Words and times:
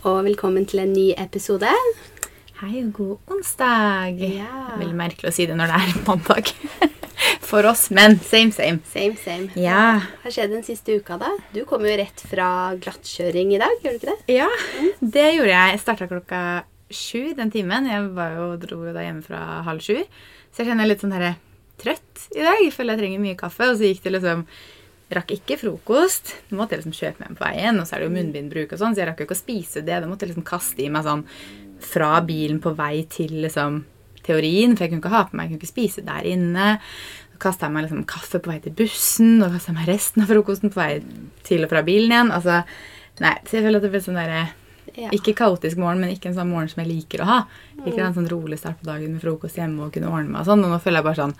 og 0.00 0.22
velkommen 0.24 0.64
til 0.64 0.80
en 0.80 0.92
ny 0.94 1.10
episode. 1.20 1.68
Hei 2.60 2.80
og 2.80 2.92
god 2.96 3.34
onsdag. 3.34 4.20
Ja. 4.22 4.78
Veldig 4.78 4.96
merkelig 4.96 5.28
å 5.28 5.34
si 5.34 5.44
det 5.48 5.56
når 5.58 5.72
det 5.72 5.80
er 5.80 5.98
mandag. 6.06 6.52
For 7.50 7.66
oss, 7.68 7.88
men 7.92 8.16
same, 8.24 8.54
same. 8.56 8.80
Same, 8.88 9.18
same. 9.20 9.50
Ja. 9.60 9.98
Hva 10.00 10.28
har 10.28 10.34
skjedd 10.36 10.54
den 10.54 10.64
siste 10.64 10.96
uka, 10.96 11.18
da? 11.20 11.34
Du 11.52 11.66
kom 11.68 11.84
jo 11.84 11.92
rett 12.00 12.24
fra 12.30 12.48
glattkjøring 12.80 13.52
i 13.56 13.60
dag, 13.60 13.76
gjør 13.84 13.96
du 13.96 14.00
ikke 14.00 14.14
det? 14.14 14.38
Ja, 14.38 14.48
det 15.02 15.28
gjorde 15.34 15.52
jeg. 15.52 15.74
Jeg 15.74 15.84
starta 15.84 16.08
klokka 16.08 16.42
sju 16.88 17.34
den 17.36 17.52
timen. 17.52 17.90
Jeg 17.90 18.10
var 18.16 18.38
jo, 18.38 18.50
dro 18.62 18.82
jo 18.88 18.96
da 18.96 19.04
hjemme 19.04 19.24
fra 19.26 19.60
halv 19.68 19.84
sju. 19.84 19.98
Så 20.48 20.62
jeg 20.62 20.72
kjenner 20.72 20.88
litt 20.88 21.04
sånn 21.04 21.16
her, 21.16 21.34
trøtt 21.82 22.28
i 22.32 22.40
dag. 22.40 22.62
Jeg 22.64 22.72
føler 22.76 22.96
jeg 22.96 23.04
trenger 23.04 23.26
mye 23.26 23.40
kaffe. 23.44 23.68
Og 23.68 23.76
så 23.76 23.90
gikk 23.90 24.06
det 24.06 24.16
liksom 24.16 24.46
Rakk 25.10 25.32
ikke 25.34 25.56
frokost. 25.58 26.36
Nå 26.50 26.60
måtte 26.60 26.76
jeg 26.76 26.84
liksom 26.84 26.94
kjøpe 26.94 27.24
meg 27.24 27.38
på 27.38 27.44
veien. 27.44 27.80
Og 27.80 27.86
så 27.88 27.96
er 27.96 28.02
det 28.02 28.10
jo 28.10 28.14
munnbindbruk 28.14 28.74
og 28.74 28.78
sånn, 28.82 28.94
så 28.94 29.02
jeg 29.02 29.08
rakk 29.10 29.22
jo 29.22 29.26
ikke 29.26 29.38
å 29.38 29.40
spise 29.40 29.82
det. 29.82 29.96
Da 29.98 30.06
måtte 30.06 30.26
jeg 30.26 30.32
liksom 30.34 30.46
kaste 30.46 30.84
i 30.84 30.90
meg 30.92 31.06
sånn 31.06 31.24
fra 31.80 32.12
bilen 32.26 32.60
på 32.62 32.74
vei 32.78 33.06
til 33.10 33.40
liksom 33.42 33.80
teorien, 34.26 34.76
for 34.76 34.84
jeg 34.84 34.92
kunne 34.92 35.02
ikke 35.02 35.14
ha 35.14 35.24
på 35.26 35.36
meg, 35.36 35.48
jeg 35.48 35.54
kunne 35.54 35.62
ikke 35.62 35.72
spise 35.72 36.04
der 36.06 36.28
inne. 36.28 36.68
Så 37.32 37.40
kasta 37.42 37.66
jeg 37.66 37.74
meg 37.74 37.86
liksom 37.86 38.06
kaffe 38.10 38.40
på 38.42 38.52
vei 38.52 38.58
til 38.62 38.76
bussen, 38.76 39.38
og 39.42 39.54
kasta 39.56 39.72
jeg 39.72 39.78
meg 39.80 39.90
resten 39.90 40.24
av 40.24 40.30
frokosten 40.30 40.72
på 40.74 40.80
vei 40.80 40.90
til 41.48 41.64
og 41.64 41.72
fra 41.72 41.82
bilen 41.86 42.12
igjen. 42.14 42.32
Altså, 42.36 42.60
nei, 43.24 43.36
så 43.48 43.58
jeg 43.58 43.66
føler 43.66 43.80
at 43.80 43.86
det 43.86 43.94
blir 43.94 44.06
sånn 44.06 44.20
derre 44.20 44.48
Ja. 44.98 45.06
Ikke 45.14 45.36
kaotisk 45.38 45.78
morgen, 45.78 46.00
men 46.02 46.10
ikke 46.10 46.32
en 46.32 46.34
sånn 46.34 46.48
morgen 46.50 46.68
som 46.68 46.80
jeg 46.82 46.88
liker 46.90 47.20
å 47.22 47.26
ha. 47.28 47.36
Ikke 47.86 48.02
en 48.02 48.14
sånn 48.16 48.26
rolig 48.28 48.56
start 48.58 48.80
på 48.80 48.88
dagen 48.88 49.12
med 49.14 49.22
frokost 49.22 49.54
hjemme 49.56 49.84
og 49.84 49.92
kunne 49.94 50.10
ordne 50.10 50.32
meg 50.32 50.40
og 50.40 50.48
sånn. 50.48 50.64
Og 50.66 50.72
nå 50.72 50.78
føler 50.82 50.98
jeg 50.98 51.06
bare 51.06 51.20
sånn 51.20 51.34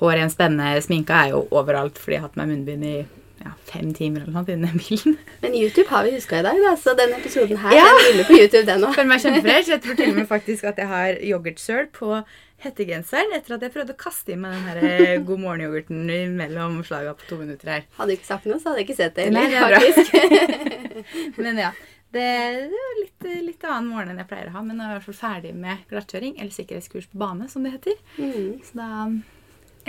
Hår 0.00 0.16
igjen 0.16 0.32
spennende, 0.32 0.80
sminka 0.84 1.24
er 1.26 1.34
jo 1.34 1.46
overalt 1.52 1.98
fordi 2.00 2.16
jeg 2.16 2.22
har 2.22 2.30
hatt 2.30 2.38
meg 2.40 2.48
munnbind 2.54 2.86
i 2.88 2.94
ja, 3.40 3.54
fem 3.68 3.88
timer 3.96 4.22
eller 4.22 4.34
noe 4.34 4.42
sånt 4.42 4.52
innen 4.52 4.80
bilen. 4.80 5.16
Men 5.44 5.56
YouTube 5.56 5.88
har 5.88 6.04
vi 6.04 6.14
huska 6.16 6.40
i 6.40 6.44
dag, 6.44 6.60
da, 6.60 6.74
så 6.76 6.94
denne 6.96 7.16
episoden 7.20 7.60
her 7.62 7.72
Ja. 7.76 7.86
den 7.88 8.06
ruller 8.10 8.28
på 8.28 8.36
YouTube, 8.36 8.66
den 8.68 8.84
òg. 8.84 8.94
Føler 8.98 9.10
meg 9.14 9.24
kjempefresh. 9.24 9.72
Jeg 9.72 9.82
tror 9.84 9.98
til 10.00 10.12
og 10.12 10.20
med 10.20 10.28
faktisk 10.34 10.68
at 10.72 10.80
jeg 10.82 10.90
har 10.90 11.20
yoghurtsøl 11.32 11.88
på 11.96 12.20
hettegenseren 12.60 13.32
etter 13.32 13.56
at 13.56 13.62
jeg 13.64 13.72
prøvde 13.72 13.94
å 13.96 14.00
kaste 14.00 14.34
i 14.34 14.36
meg 14.36 14.52
den 14.52 14.66
her 14.68 14.82
eh, 14.84 15.14
God 15.24 15.40
morgen-yoghurten 15.40 16.02
mellom 16.36 16.82
slaga 16.84 17.14
på 17.16 17.28
to 17.30 17.38
minutter 17.40 17.72
her. 17.72 17.86
Hadde 17.96 18.12
du 18.12 18.18
ikke 18.18 18.28
sagt 18.28 18.48
noe, 18.50 18.60
så 18.60 18.72
hadde 18.72 18.82
jeg 18.82 18.90
ikke 18.90 18.98
sett 18.98 19.16
det. 19.16 19.30
Heller, 19.32 19.56
er 19.56 19.80
faktisk. 19.80 21.40
Men 21.40 21.60
ja. 21.64 21.72
Det, 22.10 22.20
er 22.26 22.56
litt, 22.98 23.26
litt 23.46 23.64
annen 23.64 23.86
morgen 23.88 24.10
enn 24.10 24.18
jeg 24.20 24.28
pleier 24.28 24.48
å 24.50 24.56
ha, 24.56 24.62
men 24.66 24.76
nå 24.76 24.82
er 24.82 24.88
jeg 24.88 24.96
i 24.96 24.98
hvert 24.98 25.08
fall 25.08 25.20
ferdig 25.20 25.52
med 25.54 25.84
glattkjøring, 25.92 26.32
eller 26.40 26.50
sikkerhetskurs 26.52 27.06
på 27.12 27.20
bane, 27.22 27.46
som 27.48 27.62
det 27.64 27.76
heter. 27.76 28.00
Mm. 28.18 28.56
Så 28.66 28.80
da 28.80 28.88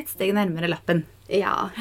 et 0.01 0.11
steg 0.11 0.33
nærmere 0.37 0.69
lappen. 0.71 1.05
Ja, 1.31 1.71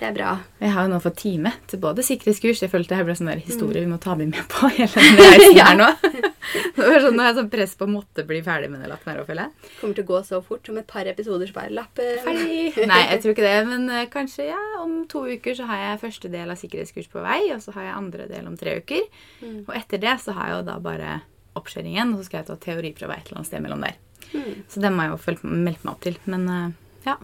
det 0.00 0.08
er 0.08 0.14
bra. 0.16 0.30
Jeg 0.62 0.72
har 0.72 0.86
jo 0.86 0.90
nå 0.94 0.98
fått 1.04 1.18
time 1.20 1.50
til 1.68 1.80
både 1.82 2.00
sikkerhetskurs 2.04 2.62
Jeg 2.64 2.72
følte 2.72 2.96
det 2.96 3.04
ble 3.04 3.16
sånn 3.18 3.28
der 3.28 3.42
historie 3.44 3.82
vi 3.84 3.90
må 3.90 3.98
ta 4.00 4.14
med 4.16 4.30
med 4.32 4.46
på 4.48 4.70
hele 4.72 4.88
denne 4.94 5.26
reisen 5.28 5.58
her 5.60 5.76
nå. 5.82 5.88
Sånn, 6.50 7.14
nå 7.14 7.20
har 7.20 7.28
jeg 7.28 7.36
sånn 7.36 7.50
press 7.52 7.74
på 7.76 7.84
å 7.84 7.90
måtte 7.90 8.24
bli 8.26 8.40
ferdig 8.44 8.70
med 8.72 8.80
den 8.80 8.90
lappen 8.90 9.12
her 9.12 9.20
òg, 9.20 9.28
føler 9.28 9.48
jeg. 9.48 9.72
Kommer 9.80 9.98
til 9.98 10.06
å 10.06 10.08
gå 10.08 10.20
så 10.26 10.40
fort 10.44 10.66
som 10.66 10.78
et 10.80 10.88
par 10.88 11.08
episoder, 11.10 11.50
så 11.50 11.56
bare 11.58 11.74
lappen. 11.76 12.22
Ferdig. 12.24 12.86
Nei, 12.88 13.00
jeg 13.10 13.22
tror 13.22 13.34
ikke 13.36 13.44
det, 13.44 13.58
men 13.68 13.84
eh, 13.92 14.06
kanskje 14.12 14.48
ja, 14.48 14.60
om 14.80 15.02
to 15.10 15.26
uker 15.28 15.58
så 15.58 15.68
har 15.68 15.82
jeg 15.84 16.02
første 16.06 16.30
del 16.32 16.54
av 16.54 16.60
sikkerhetskurs 16.60 17.10
på 17.12 17.24
vei, 17.24 17.40
og 17.54 17.60
så 17.64 17.74
har 17.76 17.90
jeg 17.90 17.98
andre 17.98 18.28
del 18.30 18.48
om 18.48 18.56
tre 18.60 18.78
uker. 18.80 19.04
Mm. 19.44 19.58
Og 19.66 19.74
etter 19.76 20.00
det 20.02 20.16
så 20.24 20.34
har 20.38 20.48
jeg 20.48 20.58
jo 20.58 20.68
da 20.70 20.78
bare 20.84 21.18
oppkjøringen, 21.60 22.14
og 22.14 22.22
så 22.22 22.30
skal 22.30 22.40
jeg 22.40 22.48
ta 22.48 22.56
teoriprøve 22.64 23.18
et 23.18 23.28
eller 23.28 23.42
annet 23.42 23.50
sted 23.50 23.66
mellom 23.66 23.84
der. 23.84 24.00
Mm. 24.32 24.64
Så 24.70 24.82
det 24.82 24.94
må 24.94 25.06
jeg 25.06 25.12
jo 25.12 25.36
meldt 25.50 25.84
meg 25.84 25.92
opp 25.92 26.02
til. 26.08 26.18
Men 26.30 26.48
eh, 26.56 26.66
ja. 27.10 27.20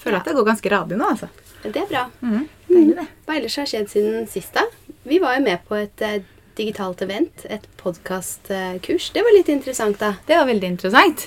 Føler 0.00 0.20
at 0.20 0.28
det 0.30 0.34
går 0.38 0.46
ganske 0.48 0.70
radig 0.72 0.96
nå, 0.98 1.08
altså. 1.14 1.28
Det 1.62 1.76
er 1.76 1.88
bra. 1.90 2.06
Mm. 2.24 2.44
Deilig, 2.70 2.94
det. 2.96 3.06
Hva 3.26 3.34
ellers 3.36 3.56
har 3.60 3.66
skjedd 3.68 3.90
siden 3.92 4.28
sist, 4.32 4.54
da? 4.56 4.64
Vi 5.04 5.18
var 5.20 5.36
jo 5.36 5.42
med 5.44 5.60
på 5.68 5.76
et 5.76 6.04
eh, 6.06 6.22
digitalt 6.56 7.02
event, 7.04 7.44
et 7.52 7.66
podkastkurs. 7.80 9.10
Det 9.14 9.22
var 9.26 9.36
litt 9.36 9.50
interessant, 9.52 9.98
da. 10.00 10.14
Det 10.26 10.38
var 10.40 10.48
veldig 10.48 10.70
interessant. 10.74 11.26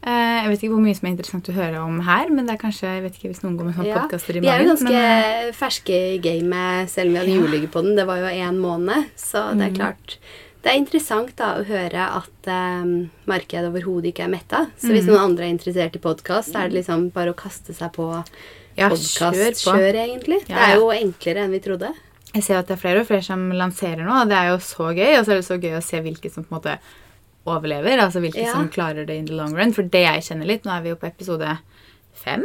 Eh, 0.00 0.36
jeg 0.40 0.48
vet 0.48 0.62
ikke 0.64 0.72
hvor 0.74 0.82
mye 0.84 0.96
som 0.96 1.06
er 1.08 1.12
interessant 1.12 1.48
å 1.52 1.56
høre 1.56 1.80
om 1.84 1.98
her, 2.06 2.30
men 2.32 2.46
det 2.48 2.54
er 2.56 2.60
kanskje, 2.62 2.88
jeg 2.96 3.02
vet 3.04 3.16
ikke 3.18 3.30
hvis 3.34 3.42
noen 3.44 3.58
går 3.60 3.66
med 3.68 3.74
sånne 3.76 3.90
Ja, 3.90 3.98
podkaster 4.00 4.38
i 4.38 4.40
Vi 4.40 4.48
er 4.48 4.62
jo 4.62 4.68
ganske 4.70 4.92
men, 4.94 5.48
eh, 5.50 5.50
ferske 5.58 5.98
i 6.14 6.20
gamet, 6.24 6.88
selv 6.90 7.10
om 7.10 7.12
vi 7.12 7.20
hadde 7.20 7.34
Ja. 7.34 7.40
juleligget 7.42 7.70
på 7.74 7.82
den. 7.84 7.96
Det 7.96 8.06
var 8.08 8.16
jo 8.22 8.30
én 8.32 8.58
måned, 8.62 9.10
så 9.16 9.50
det 9.58 9.66
er 9.70 9.76
klart. 9.76 10.16
klart 10.16 10.18
Det 10.60 10.68
er 10.68 10.76
interessant 10.76 11.30
da 11.38 11.54
å 11.56 11.64
høre 11.64 12.02
at 12.20 12.48
eh, 12.52 12.90
markedet 13.30 13.70
overhodet 13.70 14.10
ikke 14.12 14.26
er 14.26 14.32
metta. 14.34 14.58
Så 14.76 14.90
hvis 14.92 15.06
Mhm. 15.06 15.14
noen 15.14 15.24
andre 15.30 15.46
er 15.46 15.54
interessert 15.54 15.96
i 15.96 16.02
podkast, 16.04 16.54
er 16.54 16.68
det 16.68 16.82
liksom 16.84 17.10
bare 17.14 17.32
å 17.32 17.36
kaste 17.38 17.72
seg 17.74 17.92
på 17.96 18.08
ja, 18.76 18.88
kjør 18.88 18.92
podkastkjør, 18.92 19.94
egentlig. 20.04 20.40
Ja, 20.48 20.56
Det 20.56 20.68
er 20.68 20.74
jo 20.76 20.90
enklere 20.92 21.44
enn 21.46 21.50
vi 21.56 21.60
trodde. 21.64 21.94
Jeg 22.34 22.44
ser 22.44 22.58
at 22.60 22.66
det 22.68 22.76
er 22.76 22.82
flere 22.82 23.00
og 23.00 23.06
flere 23.08 23.24
som 23.24 23.48
lanserer 23.50 24.04
nå, 24.06 24.20
og 24.22 24.28
det 24.28 24.36
er 24.36 24.50
jo 24.52 24.58
så 24.62 24.92
gøy. 24.94 25.18
Og 25.18 25.24
så 25.26 25.32
er 25.32 25.40
det 25.40 25.48
så 25.48 25.58
gøy 25.58 25.78
å 25.78 25.82
se 25.82 26.00
hvilke 26.00 26.30
som 26.30 26.44
på 26.44 26.52
en 26.52 26.60
måte 26.60 26.78
overlever, 27.46 27.98
altså 27.98 28.20
hvilke 28.20 28.44
Ja. 28.44 28.52
som 28.52 28.68
klarer 28.68 29.06
det 29.06 29.16
in 29.16 29.26
the 29.26 29.32
long 29.34 29.54
run. 29.56 29.72
For 29.72 29.82
det 29.82 30.04
jeg 30.04 30.22
kjenner 30.28 30.46
litt 30.46 30.62
Nå 30.64 30.70
er 30.76 30.82
vi 30.82 30.88
jo 30.90 30.96
på 30.96 31.08
episode 31.08 31.58
fem. 32.14 32.44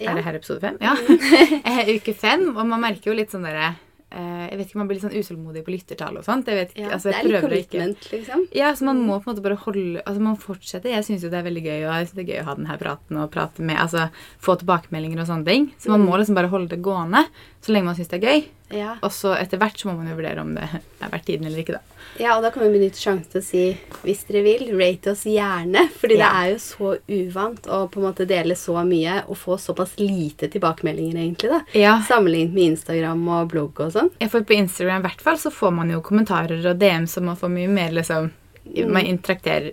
Ja. 0.00 0.10
Er 0.10 0.14
det 0.16 0.24
her 0.24 0.34
episode 0.34 0.60
fem? 0.60 0.76
Ja. 0.80 0.96
Eh, 1.64 1.94
Uke 1.96 2.12
fem. 2.14 2.48
Og 2.56 2.66
man 2.66 2.80
merker 2.80 3.12
jo 3.12 3.14
litt 3.14 3.30
sånn 3.30 3.44
derre 3.46 3.76
Jeg 4.12 4.58
vet 4.58 4.68
ikke, 4.68 4.78
man 4.80 4.88
blir 4.90 4.98
litt 4.98 5.06
sånn 5.06 5.16
utålmodig 5.16 5.62
på 5.64 5.72
lyttertall 5.72 6.18
og 6.20 6.26
sånt. 6.26 6.48
Vet 6.52 6.74
Ja, 6.76 6.90
altså, 6.96 7.10
det 7.10 7.18
er 7.20 7.28
litt 7.30 7.44
commitment, 7.44 8.08
liksom. 8.12 8.46
Ja, 8.56 8.72
så 8.76 8.84
man 8.88 9.00
må 9.06 9.16
på 9.22 9.30
en 9.30 9.34
måte 9.34 9.44
bare 9.44 9.58
holde 9.64 10.02
Altså 10.04 10.20
man 10.24 10.36
fortsetter. 10.40 10.92
Jeg 10.92 11.06
syns 11.06 11.24
jo 11.24 11.30
det 11.32 11.40
er 11.40 11.46
veldig 11.48 11.64
gøy 11.64 11.78
og 11.86 11.90
jeg 11.90 12.08
synes 12.10 12.16
det 12.18 12.24
er 12.24 12.30
gøy 12.32 12.42
å 12.42 12.48
ha 12.50 12.56
den 12.58 12.68
her 12.68 12.80
praten 12.82 13.22
og 13.22 13.30
prate 13.32 13.64
med 13.64 13.80
Altså 13.80 14.08
få 14.42 14.58
tilbakemeldinger 14.60 15.22
og 15.24 15.30
sånne 15.30 15.48
ting. 15.48 15.70
Så 15.80 15.94
man 15.94 16.04
må 16.04 16.18
liksom 16.20 16.36
bare 16.38 16.52
holde 16.52 16.74
det 16.74 16.82
gående 16.84 17.24
så 17.62 17.72
lenge 17.72 17.86
man 17.88 17.96
syns 17.98 18.10
det 18.10 18.18
er 18.20 18.28
gøy. 18.28 18.44
Ja. 18.72 18.96
Og 19.04 19.12
så 19.14 19.34
etter 19.36 19.60
hvert 19.60 19.78
så 19.78 19.88
må 19.90 19.96
man 19.98 20.08
jo 20.10 20.16
vurdere 20.18 20.42
om 20.42 20.54
det 20.56 20.64
er 20.64 21.10
verdt 21.12 21.26
tiden 21.28 21.46
eller 21.48 21.62
ikke, 21.62 21.78
da. 21.78 22.04
ja, 22.20 22.34
og 22.36 22.42
da 22.44 22.50
kan 22.54 22.64
vi 22.64 22.72
benytte 22.74 23.00
sjansen 23.00 23.30
til 23.32 23.42
å 23.42 23.44
si 23.46 23.62
hvis 24.02 24.24
dere 24.28 24.42
vil, 24.46 24.64
rate 24.78 25.12
oss 25.12 25.24
gjerne. 25.28 25.84
Fordi 26.00 26.18
det 26.20 26.28
er 26.28 26.50
jo 26.54 26.58
så 26.64 26.92
uvant 27.06 27.68
å 27.68 27.82
på 27.92 28.00
en 28.00 28.06
måte 28.08 28.26
dele 28.28 28.56
så 28.58 28.76
mye 28.88 29.20
og 29.26 29.38
få 29.38 29.58
såpass 29.60 29.96
lite 30.00 30.48
tilbakemeldinger, 30.52 31.18
egentlig. 31.22 31.50
da. 31.52 31.60
Ja. 31.78 31.96
Sammenlignet 32.08 32.54
med 32.56 32.74
Instagram 32.74 33.24
og 33.28 33.50
blogg 33.52 33.80
og 33.84 33.92
sånn. 33.94 34.12
Ja, 34.22 34.28
for 34.32 34.44
på 34.46 34.56
Instagram 34.56 35.02
i 35.04 35.08
hvert 35.08 35.24
fall 35.24 35.40
så 35.42 35.52
får 35.54 35.74
man 35.78 35.92
jo 35.92 36.02
kommentarer 36.04 36.64
og 36.72 36.78
DM 36.80 37.06
som 37.10 37.28
man 37.30 37.38
får 37.38 37.52
mye 37.52 37.68
mer 37.72 37.92
liksom 37.98 38.30
Man 38.62 39.02
interakterer, 39.10 39.72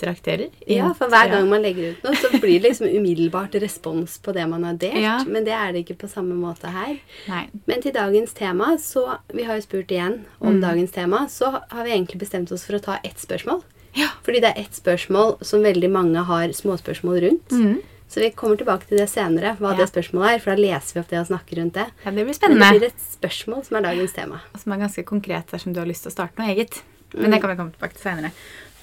interakterer 0.00 0.50
Ja, 0.66 0.92
for 0.94 1.08
hver 1.12 1.28
gang 1.30 1.48
man 1.50 1.62
legger 1.62 1.92
ut 1.92 2.02
noe, 2.04 2.14
så 2.16 2.30
blir 2.40 2.60
det 2.60 2.70
liksom 2.70 2.88
umiddelbart 2.88 3.54
respons 3.60 4.18
på 4.22 4.32
det 4.32 4.46
man 4.48 4.64
har 4.64 4.74
delt. 4.74 5.00
Ja. 5.00 5.18
Men 5.26 5.44
det 5.44 5.52
er 5.52 5.72
det 5.72 5.84
ikke 5.86 5.98
på 6.06 6.08
samme 6.10 6.34
måte 6.34 6.70
her. 6.72 6.96
Nei. 7.28 7.48
Men 7.66 7.82
til 7.82 7.92
dagens 7.92 8.32
tema, 8.32 8.76
så 8.78 9.18
Vi 9.32 9.44
har 9.44 9.56
jo 9.56 9.62
spurt 9.62 9.88
igjen 9.90 10.24
om 10.40 10.56
Mm. 10.56 10.60
dagens 10.62 10.90
tema. 10.92 11.26
Så 11.28 11.50
har 11.70 11.84
vi 11.84 11.90
egentlig 11.90 12.18
bestemt 12.20 12.50
oss 12.52 12.64
for 12.64 12.74
å 12.74 12.82
ta 12.82 12.98
ett 13.04 13.18
spørsmål. 13.18 13.62
Ja. 13.94 14.08
Fordi 14.22 14.40
det 14.40 14.44
er 14.56 14.60
ett 14.60 14.72
spørsmål 14.74 15.42
som 15.44 15.62
veldig 15.62 15.90
mange 15.90 16.24
har 16.24 16.48
småspørsmål 16.48 17.20
rundt. 17.22 17.48
Mm. 17.50 17.82
Så 18.08 18.20
vi 18.20 18.30
kommer 18.30 18.56
tilbake 18.56 18.86
til 18.88 18.98
det 18.98 19.08
senere, 19.08 19.56
hva 19.58 19.70
Ja. 19.72 19.76
det 19.76 19.92
spørsmålet 19.92 20.34
er. 20.34 20.38
For 20.40 20.54
da 20.56 20.60
leser 20.62 20.94
vi 20.94 21.00
opp 21.00 21.08
det 21.08 21.18
og 21.18 21.26
snakker 21.26 21.56
rundt 21.58 21.72
det. 21.74 21.86
ja, 22.04 22.10
det 22.10 22.26
blir 22.26 22.48
Men 22.48 22.58
det 22.58 22.80
blir 22.80 22.86
et 22.88 22.98
spørsmål 22.98 23.64
som 23.64 23.76
er 23.76 23.82
dagens 23.82 24.12
tema. 24.12 24.40
Og 24.54 24.60
som 24.60 24.72
er 24.72 24.76
ganske 24.78 25.04
konkret 25.04 25.46
dersom 25.46 25.72
du 25.72 25.80
har 25.80 25.86
lyst 25.86 26.02
til 26.02 26.10
å 26.10 26.14
starte 26.14 26.38
noe 26.38 26.48
eget. 26.54 26.82
Men 27.14 27.30
det 27.30 27.40
kan 27.40 27.50
vi 27.50 27.56
komme 27.56 27.72
tilbake 27.72 27.94
til 27.94 28.02
seinere. 28.02 28.30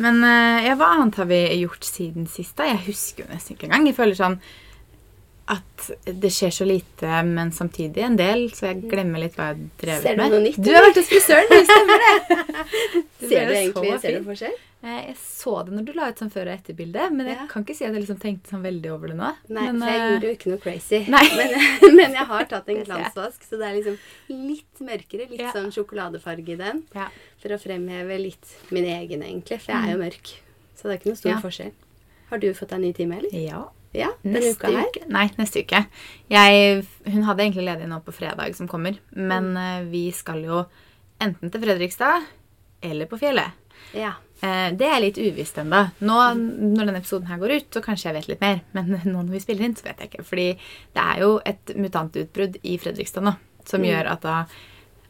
Men 0.03 0.21
eh, 0.23 0.67
ja, 0.67 0.75
hva 0.77 0.91
annet 0.97 1.17
har 1.21 1.29
vi 1.29 1.41
gjort 1.61 1.87
siden 1.87 2.27
sist? 2.29 2.55
da? 2.59 2.67
Jeg 2.69 2.85
husker 2.87 3.25
jo 3.25 3.31
nesten 3.33 3.55
ikke 3.57 3.69
engang. 3.69 3.87
Jeg 3.89 3.97
føler 3.97 4.17
sånn 4.19 4.39
at 5.47 5.89
det 6.03 6.29
skjer 6.35 6.51
så 6.51 6.65
lite, 6.67 7.19
men 7.23 7.51
samtidig 7.55 8.01
en 8.03 8.17
del, 8.19 8.49
så 8.51 8.67
jeg 8.73 8.81
glemmer 8.91 9.21
litt 9.23 9.35
hva 9.37 9.45
jeg 9.53 9.55
har 9.55 9.69
drevet 9.79 10.03
Ser 10.03 10.15
du 10.17 10.21
med. 10.21 10.31
noe 10.33 10.41
nytt, 10.43 10.57
Du 10.59 10.71
har 10.75 10.83
vært 10.83 10.97
hos 10.99 11.07
frisøren, 11.07 11.47
det 11.53 11.59
stemmer 11.69 12.03
det! 12.03 12.15
Du 13.21 13.27
Ser 13.29 13.45
du 13.47 13.53
egentlig 13.55 13.93
ser 14.01 14.17
du 14.19 14.25
forskjell? 14.27 14.57
Eh, 14.83 14.97
Jeg 15.07 15.15
så 15.17 15.53
det 15.65 15.73
når 15.73 15.85
du 15.87 15.91
la 15.97 16.09
ut 16.11 16.19
sånn 16.21 16.29
før- 16.33 16.51
og 16.51 16.53
etterbilde, 16.59 17.05
men 17.15 17.25
jeg 17.31 17.37
Ja. 17.39 17.45
kan 17.49 17.63
ikke 17.63 17.75
si 17.77 17.85
at 17.87 17.93
jeg 17.95 18.03
liksom 18.03 18.19
tenkte 18.21 18.51
sånn 18.51 18.61
veldig 18.67 18.91
over 18.93 19.07
det 19.07 19.15
nå. 19.17 19.29
Nei, 19.49 19.63
men, 19.71 19.79
for 19.79 19.87
jeg 19.89 20.01
eh, 20.01 20.11
gjorde 20.11 20.27
jo 20.27 20.35
ikke 20.35 20.51
noe 20.51 20.61
crazy. 20.67 20.99
Men, 21.15 21.95
men 21.95 22.11
jeg 22.19 22.25
har 22.33 22.45
tatt 22.51 22.69
en 22.69 22.83
glansvask, 22.89 23.47
så 23.47 23.57
det 23.57 23.65
er 23.71 23.79
liksom 23.79 23.97
litt 24.51 24.83
mørkere. 24.83 25.29
Litt 25.31 25.39
Ja. 25.47 25.51
sånn 25.55 25.71
sjokoladefarge 25.73 26.49
i 26.53 26.59
den. 26.59 26.83
ja. 26.93 27.07
For 27.41 27.49
å 27.55 27.59
fremheve 27.61 28.19
litt 28.21 28.53
min 28.71 28.83
egen, 28.85 29.23
egentlig. 29.23 29.61
For 29.63 29.71
jeg 29.71 29.87
er 29.87 29.95
jo 29.95 30.03
mørk. 30.03 30.35
Så 30.75 30.83
det 30.83 30.91
er 30.91 30.97
ikke 30.99 31.11
noe 31.13 31.21
stor 31.23 31.31
Mm. 31.37 31.41
Forskjell. 31.47 31.71
Har 32.29 32.37
du 32.43 32.53
fått 32.53 32.69
deg 32.75 32.79
ny 32.81 32.93
time, 32.93 33.17
eller? 33.17 33.31
ja. 33.33 33.63
Ja, 33.93 34.09
Neste 34.23 34.51
uke, 34.67 34.71
her. 34.75 34.85
uke. 34.91 35.05
Nei, 35.09 35.29
neste 35.37 35.63
uke. 35.63 35.85
Jeg, 36.29 36.85
hun 37.05 37.23
hadde 37.23 37.43
egentlig 37.45 37.65
ledig 37.65 37.87
nå 37.87 38.01
på 38.03 38.13
fredag 38.13 38.55
som 38.55 38.67
kommer, 38.67 38.97
men 39.15 39.53
Mm. 39.53 39.57
eh, 39.57 39.83
vi 39.91 40.11
skal 40.11 40.43
jo 40.43 40.65
enten 41.21 41.49
til 41.51 41.61
Fredrikstad 41.61 42.23
eller 42.83 43.05
på 43.05 43.17
fjellet. 43.17 43.51
Ja. 43.93 44.13
Eh, 44.43 44.71
Det 44.71 44.85
er 44.85 44.99
litt 44.99 45.17
uvisst 45.17 45.55
ennå. 45.57 45.91
Nå 46.01 46.17
når 46.35 46.85
denne 46.85 46.97
episoden 47.01 47.27
her 47.27 47.37
går 47.39 47.55
ut, 47.57 47.71
så 47.71 47.81
kanskje 47.81 48.03
jeg 48.11 48.13
vet 48.13 48.27
litt 48.27 48.41
mer. 48.41 48.61
Men 48.73 48.85
nå 49.05 49.23
når 49.25 49.31
vi 49.31 49.39
spiller 49.39 49.65
inn, 49.65 49.75
så 49.75 49.83
vet 49.85 49.97
jeg 49.99 50.09
ikke. 50.11 50.23
Fordi 50.25 50.47
det 50.93 51.03
er 51.03 51.19
jo 51.19 51.41
et 51.45 51.65
mutantutbrudd 51.75 52.57
i 52.63 52.77
Fredrikstad 52.77 53.23
nå 53.23 53.35
som 53.65 53.81
Mm. 53.81 53.87
gjør 53.89 54.11
at 54.11 54.21
da 54.21 54.45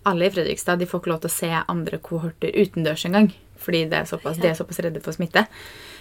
alle 0.05 0.25
i 0.25 0.29
Fredrikstad 0.29 0.79
de 0.79 0.85
får 0.85 1.01
ikke 1.01 1.11
lov 1.11 1.19
til 1.21 1.29
å 1.29 1.33
se 1.33 1.49
andre 1.67 1.97
kohorter 1.97 2.53
utendørs 2.55 3.03
engang. 3.05 3.33
Fordi 3.57 3.89
er 3.91 4.05
såpass, 4.05 4.37
de 4.39 4.47
er 4.47 4.53
såpass 4.53 4.79
redde 4.79 5.01
for 5.03 5.11
smitte. 5.11 5.47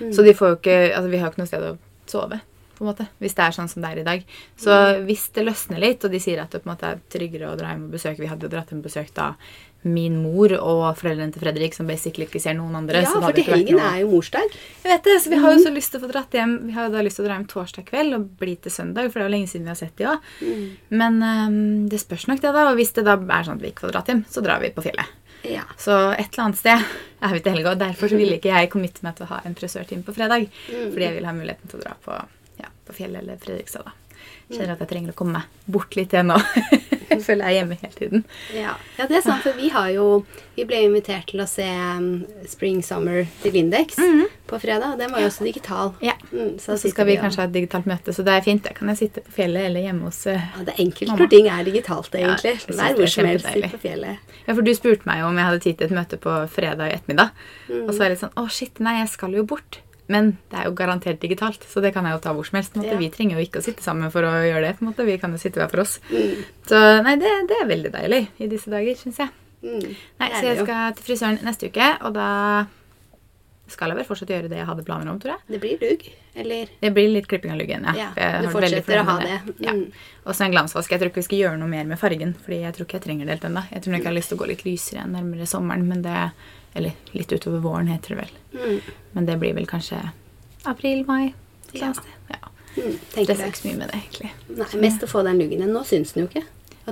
Mm. 0.01 0.13
Så 0.15 0.23
de 0.23 0.33
får 0.35 0.49
jo 0.53 0.57
ikke, 0.57 0.95
altså 0.95 1.11
vi 1.11 1.17
har 1.19 1.27
jo 1.27 1.33
ikke 1.33 1.39
noe 1.43 1.47
sted 1.47 1.63
å 1.63 1.79
sove. 2.07 2.41
På 2.77 2.85
en 2.85 2.91
måte, 2.93 3.09
hvis 3.23 3.37
det 3.37 3.47
er 3.47 3.57
sånn 3.57 3.71
som 3.73 3.85
det 3.85 3.93
er 3.93 4.03
i 4.03 4.07
dag. 4.07 4.27
Så 4.61 4.75
hvis 5.07 5.29
det 5.37 5.47
løsner 5.47 5.83
litt, 5.83 6.05
og 6.05 6.13
de 6.13 6.21
sier 6.23 6.43
at 6.43 6.53
det 6.53 6.63
på 6.63 6.71
en 6.71 6.75
måte 6.75 6.91
er 6.93 7.01
tryggere 7.13 7.51
å 7.51 7.57
dra 7.59 7.73
hjem 7.73 7.89
og 7.89 7.97
besøke 7.97 8.23
Vi 8.23 8.31
hadde 8.31 8.49
jo 8.49 8.53
dratt 8.53 8.73
hjem 8.73 8.85
og 8.85 8.91
besøkt 8.91 9.17
da 9.19 9.33
min 9.87 10.17
mor 10.19 10.51
og 10.57 10.83
foreldrene 10.99 11.31
til 11.35 11.43
Fredrik, 11.45 11.75
som 11.77 11.87
basically 11.87 12.27
ikke 12.27 12.41
ser 12.43 12.57
noen 12.59 12.75
andre. 12.79 13.05
Ja, 13.05 13.13
for 13.23 13.37
til 13.37 13.47
helgen 13.47 13.79
er 13.79 14.01
jo 14.03 14.09
morsdag. 14.11 14.55
jeg 14.83 14.91
vet 14.91 15.05
det, 15.07 15.17
så 15.23 15.31
vi 15.31 15.41
har 15.43 15.55
jo 15.55 15.61
så 15.63 15.73
lyst 15.75 15.93
til 15.95 16.01
å 16.01 16.07
få 16.07 16.11
dratt 16.11 16.35
hjem 16.35 16.57
Vi 16.67 16.75
har 16.75 16.89
jo 16.89 16.95
da 16.97 17.05
lyst 17.07 17.21
til 17.21 17.27
å 17.27 17.29
dra 17.29 17.37
hjem 17.37 17.47
torsdag 17.53 17.87
kveld 17.91 18.17
og 18.17 18.25
bli 18.41 18.57
til 18.57 18.75
søndag, 18.75 19.11
for 19.13 19.21
det 19.21 19.27
er 19.27 19.31
jo 19.31 19.35
lenge 19.37 19.53
siden 19.53 19.69
vi 19.69 19.73
har 19.75 19.79
sett 19.79 19.95
de 20.01 20.09
òg. 20.11 20.33
Men 21.03 21.21
um, 21.23 21.61
det 21.91 22.03
spørs 22.03 22.27
nok, 22.31 22.43
det, 22.43 22.55
da. 22.57 22.67
Og 22.73 22.81
hvis 22.81 22.95
det 22.97 23.07
da 23.07 23.15
er 23.21 23.47
sånn 23.47 23.61
at 23.61 23.67
vi 23.67 23.71
ikke 23.71 23.87
får 23.87 23.95
dratt 23.95 24.11
hjem, 24.11 24.25
så 24.31 24.43
drar 24.45 24.65
vi 24.65 24.73
på 24.75 24.85
fjellet. 24.89 25.15
Ja. 25.47 25.63
Så 25.79 25.95
et 26.17 26.33
eller 26.33 26.49
annet 26.49 26.59
sted 26.59 26.97
er 27.27 27.35
vi 27.35 27.43
til 27.43 27.55
helga, 27.55 27.77
derfor 27.79 28.11
så 28.11 28.19
ville 28.19 28.41
ikke 28.41 28.51
jeg 28.51 28.73
committe 28.73 29.05
meg 29.07 29.15
til 29.19 29.29
å 29.29 29.35
ha 29.35 29.43
en 29.47 29.55
frisørtime 29.59 30.07
på 30.07 30.15
fredag. 30.17 30.49
Fordi 30.67 31.05
jeg 31.05 31.19
vil 31.19 31.29
ha 31.29 31.37
muligheten 31.37 31.71
til 31.71 31.79
å 31.79 31.85
dra 31.85 31.95
på, 32.03 32.19
på 32.87 32.97
fjellet 32.97 33.23
eller 33.23 33.41
Fredrikstad, 33.43 33.87
da. 33.87 33.95
Kjenner 34.47 34.77
at 34.77 34.83
jeg 34.85 34.91
trenger 34.93 35.11
å 35.11 35.19
komme 35.19 35.41
meg 35.41 35.71
bort 35.71 35.97
litt 35.99 36.13
igjen 36.15 36.29
nå. 36.31 36.37
jeg 37.11 37.19
føler 37.23 37.49
jeg 37.49 37.51
er 37.51 37.57
hjemme 37.59 37.77
hele 37.81 37.97
tiden. 37.99 38.23
Ja. 38.55 38.75
ja, 38.99 39.07
det 39.11 39.19
er 39.19 39.25
sant, 39.25 39.43
for 39.43 39.59
vi 39.59 39.69
har 39.75 39.89
jo 39.95 40.07
Vi 40.57 40.65
ble 40.67 40.79
invitert 40.87 41.27
til 41.31 41.43
å 41.43 41.47
se 41.51 41.67
um, 41.67 42.23
Spring 42.49 42.79
Summer 42.87 43.27
til 43.43 43.53
Lindex 43.59 43.99
på 44.49 44.61
fredag. 44.63 44.95
og 44.95 45.01
Den 45.03 45.11
var 45.13 45.21
jo 45.25 45.29
også 45.29 45.45
digital. 45.45 45.93
Ja. 46.01 46.15
Mm, 46.31 46.55
så, 46.63 46.79
Så 46.79 46.93
skal 46.93 47.09
vi 47.11 47.17
vi 47.17 47.21
kanskje 47.21 47.43
ha 47.43 47.49
et 47.51 47.55
digitalt 47.59 47.89
møte, 47.91 48.15
så 48.15 48.25
det 48.27 48.37
er 48.39 48.47
fint. 48.47 48.63
Det 48.65 48.73
kan 48.79 48.89
jeg 48.95 49.01
sitte 49.03 49.25
på 49.27 49.35
fjellet 49.41 49.69
eller 49.69 49.85
hjemme 49.85 50.09
hos 50.09 50.23
mamma. 50.31 50.47
Ja, 50.57 50.65
Det 50.71 50.75
er 50.77 50.83
enkelt 50.87 51.11
Mamma. 51.11 51.21
når 51.25 51.33
ting 51.35 51.51
er 51.53 51.67
digitalt, 51.67 52.15
egentlig. 52.15 52.55
Ja, 52.57 52.77
Vær 52.81 52.97
hvor 53.01 53.13
som 53.13 53.31
helst 53.33 53.51
på 53.75 53.83
fjellet. 53.83 54.37
Ja, 54.47 54.55
for 54.55 54.63
du 54.63 54.73
spurte 54.79 55.11
meg 55.11 55.21
jo 55.25 55.33
om 55.33 55.43
jeg 55.43 55.51
hadde 55.51 55.65
tid 55.67 55.81
til 55.83 55.91
et 55.91 55.99
møte 55.99 56.21
på 56.23 56.37
fredag 56.55 56.95
ettermiddag. 56.95 57.35
Mm. 57.67 57.83
Og 57.83 57.91
så 57.93 57.99
var 57.99 58.07
jeg 58.07 58.17
litt 58.17 58.25
sånn 58.25 58.39
Å, 58.39 58.47
shit, 58.49 58.81
nei, 58.81 59.01
jeg 59.03 59.11
skal 59.13 59.35
jo 59.37 59.45
bort. 59.45 59.81
Men 60.13 60.37
det 60.53 60.61
er 60.61 60.69
jo 60.69 60.77
garantert 60.79 61.19
digitalt, 61.23 61.65
så 61.67 61.83
det 61.83 61.91
kan 61.97 62.07
jeg 62.07 62.15
jo 62.15 62.23
ta 62.23 62.35
hvor 62.37 62.47
som 62.47 62.61
helst. 62.61 62.77
Ja. 62.79 62.95
Vi 63.01 63.11
trenger 63.15 63.41
jo 63.41 63.47
ikke 63.47 63.63
å 63.63 63.67
sitte 63.67 63.83
sammen 63.83 64.13
for 64.15 64.27
å 64.27 64.33
gjøre 64.47 64.69
det. 64.69 64.77
på 64.79 64.85
en 64.85 64.93
måte. 64.93 65.09
Vi 65.09 65.19
kan 65.23 65.35
jo 65.35 65.41
sitte 65.43 65.59
hver 65.59 65.73
for 65.73 65.83
oss. 65.83 65.99
Mm. 66.13 66.47
Så 66.71 66.83
nei, 67.03 67.17
det, 67.23 67.33
det 67.51 67.59
er 67.59 67.69
veldig 67.73 67.93
deilig 67.97 68.23
i 68.39 68.51
disse 68.53 68.71
dager, 68.71 68.99
syns 69.01 69.21
jeg. 69.25 69.35
Mm. 69.67 69.95
Nei, 70.21 70.33
Så 70.37 70.45
jeg 70.47 70.59
skal 70.63 70.95
til 70.95 71.09
frisøren 71.09 71.39
neste 71.43 71.73
uke, 71.73 71.93
og 72.07 72.15
da 72.15 72.31
skal 73.67 73.91
jeg 73.91 73.99
vel 73.99 74.07
fortsatt 74.07 74.31
gjøre 74.31 74.51
det 74.51 74.61
jeg 74.61 74.67
hadde 74.69 74.85
planer 74.87 75.11
om, 75.11 75.19
tror 75.19 75.33
jeg. 75.35 75.43
Det 75.51 75.59
blir 75.63 75.81
lugg, 75.83 76.05
eller 76.39 76.69
Det 76.83 76.91
blir 76.95 77.09
litt 77.11 77.27
klipping 77.27 77.51
av 77.51 77.59
luggen, 77.59 77.87
ja. 77.89 78.11
Ja, 78.15 78.29
du 78.45 78.51
fortsetter 78.53 79.01
å 79.01 79.07
ha 79.09 79.17
det. 79.25 79.41
det. 79.49 79.57
Ja. 79.67 79.75
Mm. 79.75 79.89
Og 80.23 80.37
så 80.37 80.47
en 80.47 80.55
glansvask. 80.55 80.93
Jeg 80.93 81.03
tror 81.03 81.11
ikke 81.11 81.23
vi 81.25 81.27
skal 81.27 81.41
gjøre 81.41 81.59
noe 81.59 81.73
mer 81.73 81.89
med 81.89 81.99
fargen, 81.99 82.37
fordi 82.45 82.61
jeg 82.63 82.77
tror 82.77 82.87
ikke 82.87 83.01
jeg 83.01 83.07
trenger 83.09 83.27
det 83.27 83.37
helt 83.37 83.49
ennå. 83.51 83.65
Jeg 83.73 83.83
tror 83.83 83.97
nok 83.97 84.05
jeg 84.05 84.11
har 84.13 84.19
lyst 84.21 84.31
til 84.31 84.39
å 84.39 84.43
gå 84.45 84.49
litt 84.53 84.63
lysere 84.69 85.09
nærmere 85.11 85.49
sommeren, 85.51 85.89
men 85.91 86.07
det 86.07 86.21
Eller 86.77 87.17
litt 87.17 87.33
utover 87.33 87.63
våren, 87.65 87.89
heter 87.93 88.15
det 88.15 88.23
vel. 88.25 88.35
mm. 88.57 88.81
Men 89.17 89.29
det 89.29 89.39
blir 89.41 89.57
vel 89.57 89.69
kanskje 89.69 90.03
april-mai. 90.69 91.33
Ja. 91.73 91.93
sted. 91.95 92.13
Ja. 92.29 92.51
Mm. 92.77 92.99
Det 93.15 93.23
er 93.31 93.47
ikke 93.49 93.59
så 93.63 93.69
mye 93.69 93.79
med 93.79 93.89
det, 93.89 94.03
egentlig. 94.03 94.31
Nei, 94.59 94.69
mest 94.83 95.05
å 95.05 95.09
få 95.11 95.23
den 95.27 95.41
luggen. 95.41 95.65
Nå 95.73 95.83
syns 95.89 96.13
den 96.15 96.27
jo 96.27 96.29
ikke. 96.31 96.45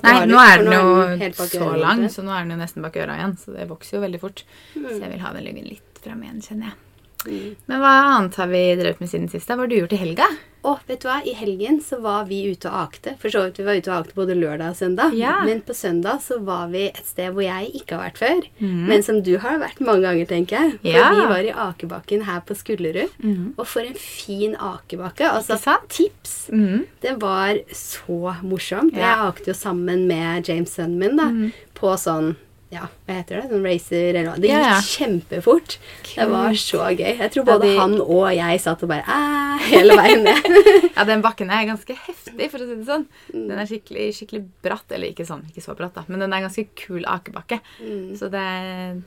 Nei, 0.03 0.15
nå 0.27 0.39
er 0.43 0.65
den 0.65 0.73
jo 0.75 1.45
så 1.47 1.69
lang, 1.79 2.01
så 2.11 2.25
nå 2.27 2.33
er 2.35 2.47
den 2.47 2.57
jo 2.57 2.63
nesten 2.63 2.83
bak 2.83 2.97
øra 2.99 3.19
igjen. 3.19 3.37
Så 3.39 3.55
det 3.55 3.69
vokser 3.71 3.99
jo 3.99 4.03
veldig 4.03 4.21
fort. 4.23 4.43
Mm. 4.75 4.89
Så 4.89 4.97
jeg 5.05 5.13
vil 5.13 5.23
ha 5.23 5.35
den 5.37 5.47
luggen 5.47 5.69
litt 5.69 6.01
fram 6.03 6.25
igjen, 6.25 6.41
kjenner 6.43 6.73
jeg. 6.73 6.81
Mm. 7.25 7.53
Men 7.71 7.85
hva 7.85 7.93
annet 8.09 8.41
har 8.41 8.51
vi 8.51 8.65
drevet 8.81 9.05
med 9.05 9.13
siden 9.13 9.31
sist? 9.33 9.49
Hva 9.49 9.63
har 9.63 9.71
du 9.71 9.77
gjort 9.79 9.95
i 9.95 10.01
helga? 10.01 10.27
Og 10.65 10.79
vet 10.89 11.03
du 11.03 11.09
hva, 11.09 11.19
i 11.29 11.35
helgen 11.37 11.81
så 11.85 11.99
var 12.01 12.25
vi 12.31 12.39
ute 12.51 12.71
og 12.71 12.79
akte. 12.89 13.15
For 13.21 13.29
så 13.29 13.43
vidt 13.45 13.59
vi 13.61 13.67
var 13.67 13.77
ute 13.81 13.91
og 13.93 13.97
akte 14.07 14.15
både 14.17 14.37
lørdag 14.39 14.71
og 14.73 14.77
søndag. 14.79 15.13
Ja. 15.19 15.35
Men 15.45 15.61
på 15.67 15.75
søndag 15.77 16.23
så 16.25 16.39
var 16.45 16.69
vi 16.73 16.87
et 16.89 17.05
sted 17.05 17.35
hvor 17.37 17.45
jeg 17.45 17.71
ikke 17.83 17.99
har 17.99 18.07
vært 18.09 18.21
før. 18.23 18.41
Mm. 18.63 18.87
Men 18.89 19.03
som 19.05 19.21
du 19.27 19.35
har 19.43 19.59
vært 19.61 19.83
mange 19.85 20.07
ganger, 20.07 20.27
tenker 20.31 20.57
jeg. 20.57 20.79
For 20.81 20.89
Ja. 20.97 21.11
vi 21.15 21.27
var 21.35 21.45
i 21.51 21.53
akebakken 21.69 22.25
her 22.25 22.41
på 22.49 22.57
Skullerud. 22.57 23.13
Mm. 23.23 23.53
Og 23.59 23.67
for 23.67 23.81
en 23.85 23.95
fin 24.01 24.57
akebakke. 24.57 25.29
Altså 25.29 25.59
tips. 25.89 26.49
Mm. 26.51 26.87
Det 27.05 27.17
var 27.21 27.59
så 27.73 28.35
morsomt. 28.43 28.97
Ja. 28.97 28.99
Mhm. 28.99 29.05
Jeg 29.05 29.29
akte 29.29 29.47
jo 29.53 29.55
sammen 29.55 30.07
med 30.09 30.49
James 30.49 30.71
sønnen 30.75 30.99
min 30.99 31.17
da, 31.17 31.29
på 31.75 31.93
sånn 31.99 32.37
ja, 32.75 32.89
hva 33.07 33.15
heter 33.21 33.41
det? 33.41 33.49
Sånn 33.53 33.65
racer 33.65 34.09
eller 34.19 34.29
hva. 34.33 34.37
Det 34.43 34.51
gikk 34.51 34.65
ja. 34.67 34.79
kjempefort. 34.83 35.77
Det 36.15 36.27
var 36.31 36.57
så 36.59 36.83
gøy. 36.91 37.13
Jeg 37.21 37.31
tror 37.35 37.45
Ja, 37.45 37.49
både 37.53 37.69
de- 37.71 37.79
han 37.79 37.95
og 38.03 38.27
jeg 38.35 38.61
satt 38.65 38.83
og 38.83 38.91
bare 38.91 39.05
æ 39.07 39.69
hele 39.71 39.97
veien 39.99 40.25
ned. 40.27 40.51
Ja, 40.95 41.03
den 41.09 41.23
bakken 41.25 41.49
er 41.51 41.65
ganske 41.67 41.91
heftig, 41.99 42.47
for 42.53 42.63
å 42.63 42.67
si 42.69 42.75
det 42.79 42.85
sånn. 42.87 43.05
Mm. 43.35 43.47
Den 43.49 43.59
er 43.59 43.67
skikkelig, 43.67 44.05
skikkelig 44.15 44.43
bratt. 44.63 44.85
Eller 44.95 45.11
ikke 45.11 45.25
sånn, 45.27 45.41
ikke 45.51 45.63
så 45.65 45.75
bratt, 45.75 45.95
da, 45.97 46.05
men 46.07 46.21
den 46.23 46.33
er 46.37 46.45
ganske 46.45 46.63
kul 46.79 47.03
akebakke. 47.11 47.59
Mm. 47.83 48.13
Så 48.21 48.29
det, 48.31 48.45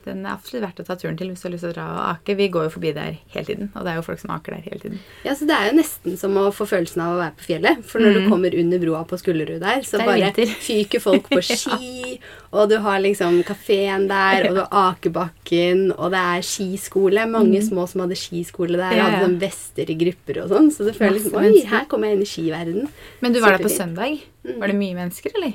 den 0.04 0.20
er 0.26 0.34
absolutt 0.34 0.66
verdt 0.66 0.82
å 0.82 0.86
ta 0.90 0.96
turen 1.00 1.16
til 1.16 1.30
hvis 1.32 1.40
du 1.40 1.48
har 1.48 1.54
lyst 1.54 1.64
til 1.64 1.72
å 1.72 1.76
dra 1.78 1.86
og 1.94 2.02
ake. 2.10 2.36
Vi 2.36 2.48
går 2.52 2.68
jo 2.68 2.74
forbi 2.76 2.92
der 2.96 3.16
hele 3.32 3.46
tiden, 3.48 3.70
og 3.74 3.86
det 3.86 3.94
er 3.94 4.00
jo 4.02 4.04
folk 4.04 4.20
som 4.20 4.34
aker 4.36 4.58
der 4.58 4.66
hele 4.68 4.82
tiden. 4.84 5.00
Ja, 5.24 5.32
så 5.38 5.48
Det 5.48 5.56
er 5.56 5.70
jo 5.70 5.78
nesten 5.80 6.18
som 6.20 6.36
å 6.36 6.44
få 6.52 6.68
følelsen 6.68 7.00
av 7.06 7.14
å 7.16 7.20
være 7.22 7.36
på 7.40 7.48
fjellet. 7.48 7.80
For 7.88 8.04
når 8.04 8.18
du 8.18 8.28
kommer 8.28 8.58
under 8.60 8.82
broa 8.84 9.00
på 9.08 9.16
Skullerud 9.22 9.60
der, 9.64 9.80
så 9.88 9.96
Mm. 9.98 10.06
Bare 10.06 10.28
vinter. 10.28 10.52
fyker 10.62 11.00
folk 11.02 11.26
på 11.32 11.40
ski, 11.48 12.20
og 12.52 12.68
du 12.70 12.78
har 12.78 12.98
liksom 13.00 13.42
kafeen 13.44 14.08
der, 14.08 14.48
og 14.48 14.54
du 14.56 14.60
har 14.64 14.92
akebakken, 14.94 15.92
og 15.98 16.10
det 16.12 16.18
er 16.20 16.40
skiskole. 16.42 17.26
Mange 17.30 17.60
små 17.62 17.86
som 17.88 18.00
hadde 18.04 18.16
skiskole 18.16 18.76
der, 18.76 18.92
Mm. 18.94 19.00
Hadde 19.04 19.24
sånn 19.26 19.40
vester 19.40 19.90
i 19.90 19.94
grupper 19.94 20.42
og 20.42 20.48
sånn. 20.50 20.70
Så 20.72 20.84
du 20.86 20.92
føler 20.92 21.18
liksom 21.18 21.34
Oi, 21.36 21.64
her 21.66 21.84
kommer 21.86 22.08
jeg 22.08 22.16
inn 22.16 22.22
i 22.22 22.32
skiverden. 22.32 22.88
Men 23.20 23.32
du 23.32 23.40
var 23.40 23.56
der 23.58 23.64
på 23.64 23.70
søndag. 23.70 24.20
Var 24.44 24.66
det 24.66 24.76
mye 24.76 24.94
mennesker, 24.94 25.30
eller? 25.36 25.52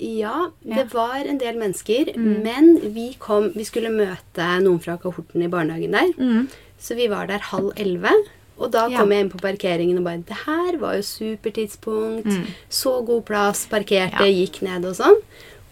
Ja, 0.00 0.48
det 0.64 0.86
var 0.94 1.20
en 1.28 1.36
del 1.36 1.56
mennesker, 1.56 2.14
Mm. 2.16 2.42
men 2.42 2.94
vi 2.94 3.14
kom 3.18 3.52
Vi 3.54 3.64
skulle 3.64 3.90
møte 3.90 4.62
noen 4.62 4.80
fra 4.80 4.96
kohorten 4.96 5.42
i 5.44 5.48
barnehagen 5.48 5.90
der. 5.92 6.12
Mm. 6.18 6.48
Så 6.78 6.96
vi 6.96 7.06
var 7.08 7.26
der 7.26 7.38
halv 7.38 7.72
elleve. 7.76 8.10
Og 8.58 8.70
da 8.70 8.88
Ja. 8.88 8.98
kom 8.98 9.10
jeg 9.10 9.20
inn 9.24 9.30
på 9.30 9.40
parkeringen 9.40 9.98
og 9.98 10.04
bare 10.04 10.18
Det 10.26 10.36
her 10.46 10.76
var 10.78 10.94
jo 10.94 11.02
supertidspunkt. 11.02 12.24
Mm. 12.26 12.46
Så 12.70 13.04
god 13.06 13.24
plass. 13.26 13.66
Parkerte, 13.66 14.20
Ja. 14.20 14.26
gikk 14.46 14.62
ned 14.62 14.84
og 14.84 14.94
sånn. 14.96 15.20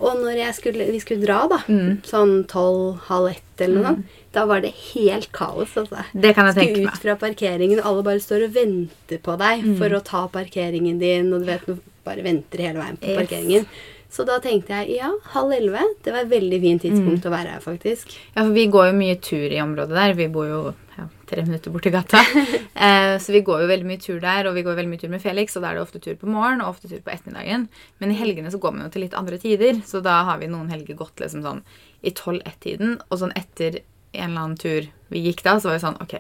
Og 0.01 0.15
når 0.23 0.37
jeg 0.39 0.55
skulle, 0.55 0.87
vi 0.93 1.01
skulle 1.03 1.25
dra, 1.27 1.49
da, 1.49 1.59
Mm. 1.67 2.03
sånn 2.07 2.47
tolv, 2.47 3.01
halv 3.09 3.31
ett 3.33 3.61
eller 3.61 3.75
noe 3.83 3.85
sånt, 3.95 4.07
da 4.33 4.45
var 4.47 4.61
det 4.61 4.73
helt 4.95 5.33
kaos. 5.33 5.75
altså. 5.77 6.05
Det 6.15 6.35
kan 6.37 6.47
jeg 6.47 6.55
tenke 6.55 6.85
meg. 6.85 6.95
Skulle 6.95 7.15
ut 7.17 7.19
fra 7.19 7.29
parkeringen, 7.29 7.81
alle 7.85 8.03
bare 8.05 8.21
står 8.21 8.45
og 8.45 8.53
venter 8.55 9.19
på 9.19 9.37
deg 9.39 9.65
Mm. 9.65 9.79
for 9.79 9.89
å 9.89 10.05
ta 10.05 10.29
parkeringen 10.29 10.99
din, 11.01 11.33
og 11.33 11.41
du 11.41 11.47
vet, 11.47 11.67
bare 12.05 12.23
venter 12.23 12.59
hele 12.59 12.79
veien 12.79 12.97
på 12.97 13.07
Yes. 13.09 13.67
Så 14.11 14.25
da 14.25 14.39
tenkte 14.41 14.73
jeg 14.73 14.97
ja, 14.97 15.11
halv 15.35 15.53
elleve. 15.53 15.83
Det 16.03 16.13
var 16.15 16.23
et 16.25 16.31
veldig 16.33 16.59
fint 16.63 16.81
tidspunkt 16.83 17.25
Mm. 17.25 17.29
å 17.29 17.33
være 17.35 17.51
her, 17.55 17.61
faktisk. 17.61 18.15
Ja, 18.35 18.43
for 18.43 18.53
vi 18.57 18.67
går 18.73 18.87
jo 18.89 18.95
mye 18.97 19.17
tur 19.21 19.53
i 19.53 19.61
området 19.61 19.95
der. 19.99 20.15
Vi 20.17 20.29
bor 20.33 20.47
jo 20.49 20.61
ja, 20.97 21.05
tre 21.29 21.43
minutter 21.45 21.71
borti 21.71 21.93
gata. 21.93 22.23
eh, 22.75 23.19
så 23.21 23.33
vi 23.37 23.43
går 23.45 23.61
jo 23.63 23.69
veldig 23.69 23.87
mye 23.91 24.01
tur 24.01 24.19
der, 24.21 24.49
og 24.49 24.55
vi 24.57 24.63
går 24.65 24.79
veldig 24.81 24.91
mye 24.95 25.03
tur 25.03 25.13
med 25.13 25.21
Felix, 25.23 25.57
og 25.57 25.63
da 25.63 25.71
er 25.71 25.75
det 25.77 25.83
ofte 25.85 26.01
tur 26.01 26.17
på 26.17 26.27
morgen 26.27 26.63
og 26.65 26.71
ofte 26.73 26.89
tur 26.89 27.03
på 27.05 27.13
ettermiddagen. 27.13 27.69
Men 28.01 28.11
i 28.11 28.17
helgene 28.17 28.51
så 28.51 28.59
går 28.59 28.73
man 28.79 28.87
jo 28.89 28.95
til 28.97 29.05
litt 29.05 29.15
andre 29.15 29.39
tider, 29.39 29.83
så 29.85 30.01
da 30.03 30.23
har 30.25 30.41
vi 30.41 30.49
noen 30.49 30.73
helger 30.73 30.97
gått 30.97 31.21
liksom 31.21 31.45
sånn 31.45 31.63
i 32.03 32.11
tolv-ett-tiden, 32.17 32.97
og 33.11 33.19
sånn 33.21 33.37
etter 33.37 33.83
en 34.15 34.31
eller 34.31 34.41
annen 34.41 34.59
tur 34.59 34.87
vi 35.11 35.23
gikk 35.25 35.43
da, 35.43 35.55
så 35.61 35.71
var 35.71 35.79
vi 35.79 35.83
sånn 35.87 36.01
Ok, 36.03 36.15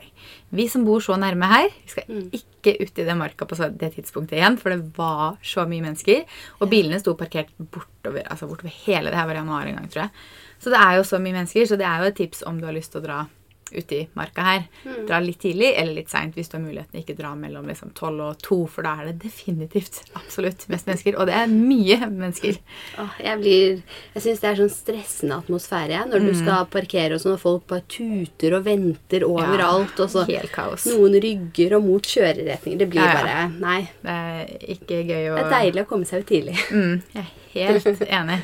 vi 0.56 0.66
som 0.68 0.84
bor 0.86 1.00
så 1.04 1.16
nærme 1.20 1.44
her, 1.50 1.68
vi 1.84 1.88
skal 1.92 2.04
Mm. 2.08 2.30
ikke 2.32 2.80
ut 2.80 2.98
i 2.98 3.04
den 3.04 3.18
marka 3.18 3.44
på 3.46 3.56
det 3.78 3.94
tidspunktet 3.94 4.38
igjen, 4.38 4.58
for 4.58 4.70
det 4.70 4.96
var 4.96 5.36
så 5.42 5.66
mye 5.68 5.82
mennesker. 5.84 6.24
Og 6.60 6.70
bilene 6.70 6.98
sto 7.00 7.14
parkert 7.14 7.48
bortover, 7.58 8.24
altså 8.28 8.48
bortover 8.48 8.72
hele 8.86 9.10
det 9.10 9.16
her 9.16 9.26
var 9.26 9.34
januar 9.34 9.66
en 9.66 9.76
gang, 9.76 9.88
tror 9.88 10.02
jeg. 10.02 10.10
Så 10.58 10.70
det 10.70 10.80
er 10.80 10.96
jo 10.96 11.02
så 11.04 11.20
mye 11.20 11.32
mennesker, 11.36 11.66
så 11.68 11.76
det 11.78 11.86
er 11.86 11.98
jo 12.00 12.08
et 12.08 12.16
tips 12.16 12.42
om 12.46 12.58
du 12.60 12.66
har 12.66 12.72
lyst 12.74 12.92
til 12.92 13.00
å 13.00 13.04
dra 13.04 13.26
ut 13.72 13.92
i 13.92 14.08
marka 14.16 14.42
her. 14.42 14.62
Mm. 14.84 15.06
Dra 15.08 15.18
litt 15.20 15.38
tidlig 15.40 15.72
eller 15.76 15.94
litt 15.94 16.08
seint 16.10 16.34
hvis 16.34 16.48
du 16.48 16.56
har 16.58 16.64
muligheten. 16.64 17.00
Ikke 17.02 17.16
dra 17.18 17.34
mellom 17.34 17.66
liksom 17.68 17.90
12 17.94 18.20
og 18.28 18.38
2, 18.42 18.58
for 18.68 18.82
da 18.86 18.94
er 19.02 19.10
det 19.12 19.18
definitivt 19.24 20.02
absolutt 20.16 20.66
mest 20.72 20.86
mennesker. 20.88 21.18
Og 21.18 21.26
det 21.28 21.34
er 21.34 21.46
mye 21.52 21.98
mennesker. 22.10 22.58
Åh, 22.98 23.18
jeg 23.24 23.38
blir 23.42 23.82
Jeg 24.14 24.22
syns 24.24 24.40
det 24.40 24.48
er 24.50 24.60
sånn 24.62 24.72
stressende 24.72 25.38
atmosfære 25.42 25.88
jeg, 25.96 26.08
når 26.10 26.20
du 26.20 26.32
Mm. 26.32 26.38
skal 26.44 26.66
parkere 26.66 27.14
og 27.14 27.20
sånn, 27.20 27.32
og 27.34 27.40
folk 27.40 27.66
bare 27.66 27.82
tuter 27.88 28.54
og 28.56 28.64
venter 28.64 29.24
overalt, 29.24 29.98
og 30.00 30.08
så 30.10 30.26
Helt 30.26 30.52
kaos. 30.52 30.86
noen 30.86 31.14
rygger 31.20 31.76
og 31.76 31.84
mot 31.84 32.02
kjøreretninger. 32.02 32.78
Det 32.78 32.90
blir 32.90 33.00
Ja, 33.02 33.12
ja. 33.12 33.48
bare 33.48 33.60
Nei. 33.60 33.80
Det 34.02 34.10
er 34.10 34.46
ikke 34.74 35.02
gøy 35.06 35.30
å 35.30 35.36
Det 35.36 35.44
er 35.44 35.50
deilig 35.60 35.82
å 35.84 35.88
komme 35.88 36.04
seg 36.06 36.20
ut 36.20 36.26
tidlig. 36.26 36.56
Mm, 36.70 37.02
jeg 37.14 37.26
er 37.68 37.72
helt 37.72 38.02
enig. 38.20 38.40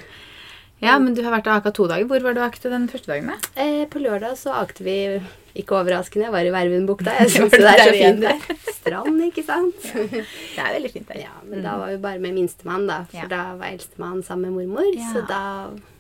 Ja, 0.85 0.99
men 1.03 1.15
du 1.17 1.23
har 1.25 1.35
vært 1.37 1.49
og 1.51 1.57
aka 1.61 1.73
to 1.75 1.87
dager. 1.91 2.07
Hvor 2.11 2.23
var 2.27 2.37
du 2.37 2.41
og 2.43 2.47
akte 2.49 2.71
den 2.73 2.89
første 2.93 3.11
dagen? 3.13 3.33
da? 3.33 3.39
Eh, 3.61 3.85
på 3.91 4.03
lørdag 4.03 4.37
så 4.41 4.55
akte 4.61 4.85
vi 4.87 4.99
ikke 5.55 5.77
overraskende. 5.79 6.27
Jeg 6.29 6.35
var 6.35 6.49
i 6.49 6.53
Vervenbukta. 6.55 7.15
Jeg 7.23 7.31
syns 7.37 7.55
det 7.55 7.63
er 7.71 7.83
så 7.85 7.95
fint 7.95 8.23
der. 8.25 8.61
Strand, 8.81 9.23
ikke 9.31 9.45
sant? 9.47 9.89
Det 10.55 10.61
er 10.61 10.75
veldig 10.77 10.93
fint 10.93 11.09
der. 11.09 11.23
Ja, 11.25 11.35
men 11.49 11.63
da 11.65 11.79
var 11.81 11.95
vi 11.95 11.99
bare 12.03 12.21
med 12.23 12.35
minstemann, 12.37 12.87
da. 12.91 13.03
For 13.11 13.23
Ja. 13.25 13.31
da 13.31 13.43
var 13.57 13.71
eldstemann 13.73 14.23
sammen 14.27 14.51
med 14.53 14.67
mormor. 14.67 14.91
Ja. 14.99 15.09
Så 15.15 15.23
da 15.31 15.43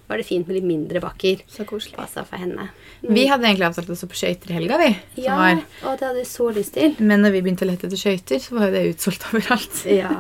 var 0.04 0.20
det 0.20 0.26
fint 0.28 0.44
med 0.46 0.58
litt 0.58 0.66
mindre 0.68 1.00
bakker. 1.00 1.40
Så 1.48 1.64
koselig. 1.64 1.94
Passa 1.96 2.26
for 2.28 2.36
henne. 2.36 2.66
Vi 3.00 3.24
hadde 3.30 3.46
egentlig 3.48 3.70
avtalt 3.70 3.88
oss 3.94 4.04
på 4.04 4.18
skøyter 4.20 4.50
i 4.52 4.58
helga, 4.58 4.76
vi. 4.82 4.90
Ja, 5.24 5.38
var. 5.38 5.62
og 5.88 5.94
det 5.96 6.08
hadde 6.10 6.18
vi 6.20 6.26
så 6.28 6.50
lyst 6.52 6.74
til. 6.76 6.92
Men 7.00 7.24
når 7.24 7.32
vi 7.38 7.40
begynte 7.46 7.64
å 7.64 7.70
lette 7.70 7.88
etter 7.88 7.96
skøyter, 8.02 8.42
så 8.44 8.58
var 8.58 8.68
jo 8.68 8.74
det 8.76 8.82
utsolgt 8.92 9.24
overalt. 9.30 9.80
Ja. 9.88 10.12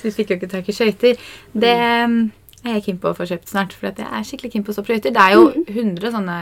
Så 0.00 0.08
vi 0.08 0.14
fikk 0.16 0.32
jo 0.34 0.40
ikke 0.40 0.50
tak 0.56 0.66
i 0.72 0.74
skøyter. 0.74 1.22
Det 1.54 1.76
mm, 2.10 2.18
er 2.64 2.76
jeg 2.76 2.84
keen 2.86 3.00
på 3.02 3.10
å 3.10 3.16
få 3.18 3.26
kjøpt 3.28 3.50
snart, 3.50 3.72
for 3.76 3.90
jeg 3.90 4.06
er 4.06 4.26
skikkelig 4.26 4.52
keen 4.52 4.66
på 4.66 4.72
å 4.72 4.76
stå 4.76 4.84
på 4.86 4.94
skøyter. 4.94 5.14
Det 5.16 5.22
er 5.22 5.34
jo 5.34 5.48
100 5.66 6.12
sånne 6.14 6.36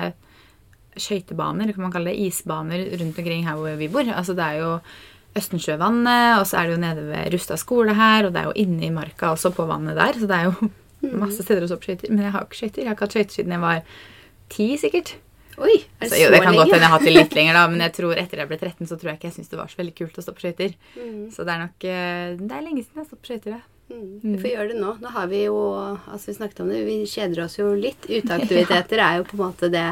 skøytebaner, 1.01 1.73
kan 1.73 1.87
man 1.87 1.95
kalle 1.95 2.13
det, 2.13 2.27
isbaner 2.29 2.85
rundt 3.01 3.19
omkring 3.23 3.47
her 3.47 3.57
hvor 3.61 3.79
vi 3.81 3.89
bor. 3.93 4.11
Altså 4.11 4.37
det 4.37 4.47
er 4.47 4.61
jo 4.61 4.75
Østensjøvannet, 5.39 6.41
og 6.41 6.47
så 6.51 6.59
er 6.59 6.67
det 6.67 6.75
jo 6.75 6.83
nede 6.83 7.03
ved 7.07 7.33
Rusta 7.37 7.57
skole 7.61 7.95
her, 7.95 8.27
og 8.27 8.35
det 8.35 8.41
er 8.43 8.49
jo 8.51 8.57
inne 8.59 8.89
i 8.89 8.95
marka 8.95 9.31
også 9.31 9.53
på 9.55 9.67
vannet 9.69 9.95
der, 9.99 10.19
så 10.19 10.27
det 10.27 10.39
er 10.41 10.49
jo 10.49 10.71
masse 11.23 11.45
steder 11.47 11.65
å 11.65 11.71
stå 11.71 11.79
på 11.81 11.91
skøyter. 11.93 12.11
Men 12.11 12.27
jeg 12.27 12.35
har 12.35 12.47
ikke 12.47 12.59
skøyter. 12.59 12.83
Jeg 12.83 12.91
har 12.91 12.97
ikke 12.99 13.07
hatt 13.07 13.17
skøyter 13.17 13.37
siden 13.39 13.55
jeg 13.55 13.63
var 13.63 13.85
ti, 14.51 14.67
sikkert. 14.83 15.15
Oi, 15.61 15.77
er 15.77 16.09
det 16.09 16.11
Så 16.11 16.17
så, 16.17 16.21
jo, 16.25 16.31
det 16.33 16.41
kan 16.41 16.57
godt 16.57 16.67
lenge? 16.67 16.75
hende 16.75 16.85
jeg 16.85 16.91
har 16.91 16.97
hatt 16.97 17.07
det 17.07 17.15
litt 17.15 17.35
lenger, 17.39 17.59
da, 17.61 17.65
men 17.71 17.85
jeg 17.85 17.95
tror 18.01 18.21
etter 18.21 18.43
jeg 18.43 18.51
ble 18.51 18.59
13, 18.59 18.89
så 18.91 18.99
tror 18.99 19.13
jeg 19.13 19.21
ikke 19.21 19.29
jeg 19.29 19.37
syntes 19.39 19.53
det 19.53 19.61
var 19.61 19.71
så 19.71 19.81
veldig 19.81 19.97
kult 20.01 20.19
å 20.19 20.25
stå 20.25 20.35
på 20.35 20.45
skøyter. 20.47 20.75
Mm. 20.97 21.25
Så 21.35 21.47
det 21.47 21.55
er 21.55 21.63
nok 21.63 21.87
eh, 21.95 22.25
Det 22.41 22.57
er 22.57 22.67
lenge 22.67 22.83
siden 22.83 22.99
jeg 22.99 23.05
har 23.05 23.11
stått 23.11 23.23
på 23.23 23.31
skøyter, 23.31 23.55
ja. 23.59 23.63
Mm. 23.91 24.21
Vi 24.23 24.37
får 24.39 24.51
gjøre 24.55 24.69
det 24.73 24.77
nå. 24.81 24.91
Nå 25.03 25.11
har 25.17 25.27
vi 25.31 25.45
jo 25.45 25.57
Altså, 26.07 26.31
vi 26.31 26.35
snakket 26.39 26.61
om 26.63 26.69
det, 26.71 26.85
vi 26.87 26.99
kjeder 27.11 27.45
oss 27.45 27.57
jo 27.59 27.73
litt. 27.75 28.07
Uteaktiviteter 28.07 29.03
er 29.07 29.17
jo 29.19 29.25
på 29.31 29.37
en 29.39 29.43
måte 29.45 29.71
det 29.73 29.87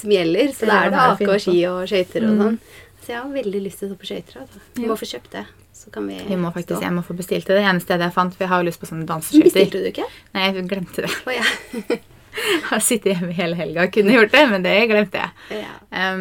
som 0.00 0.10
gjelder. 0.14 0.52
Så 0.54 0.68
da 0.70 0.84
er 0.86 0.90
det 0.94 1.00
ake 1.06 1.28
og 1.34 1.40
ski 1.42 1.56
og 1.70 1.80
skøyter 1.90 2.28
og 2.28 2.36
Mm. 2.36 2.42
sånn. 2.44 2.60
Så 3.00 3.14
jeg 3.14 3.16
har 3.22 3.30
veldig 3.32 3.60
lyst 3.64 3.78
til 3.80 3.88
å 3.88 3.90
stå 3.94 3.98
på 4.02 4.06
skøyter. 4.10 4.40
Altså. 4.44 4.60
Vi 4.76 4.86
må 4.86 4.96
få 5.00 5.06
kjøpt 5.08 5.30
det. 5.34 5.44
Så 5.80 5.90
kan 5.90 6.06
vi 6.06 6.18
Vi 6.28 6.36
må 6.36 6.50
faktisk, 6.52 6.76
stå. 6.76 6.82
Jeg 6.84 6.92
må 6.92 7.02
få 7.02 7.16
bestilt 7.16 7.46
det. 7.48 7.56
Det 7.56 7.64
eneste 7.64 7.96
jeg 7.98 8.12
fant, 8.12 8.34
for 8.36 8.44
jeg 8.44 8.48
har 8.52 8.60
jo 8.62 8.68
lyst 8.68 8.80
på 8.82 8.86
sånne 8.90 9.06
danseskøyter. 9.08 9.44
Bestilte 9.48 9.80
du 9.80 9.88
ikke? 9.90 10.06
Nei, 10.34 10.42
jeg 10.52 10.68
glemte 10.68 11.02
det. 11.06 11.12
Oh, 11.26 11.32
ja. 11.32 11.44
Jeg 12.30 12.60
har 12.70 12.78
sittet 12.78 13.16
hjemme 13.16 13.32
hele 13.34 13.56
helga 13.58 13.82
og 13.88 13.90
kunne 13.92 14.12
gjort 14.14 14.30
det, 14.30 14.42
men 14.52 14.62
det 14.62 14.74
glemte 14.88 15.18
jeg. 15.18 15.30
ja. 15.64 15.72
Um, 15.90 16.20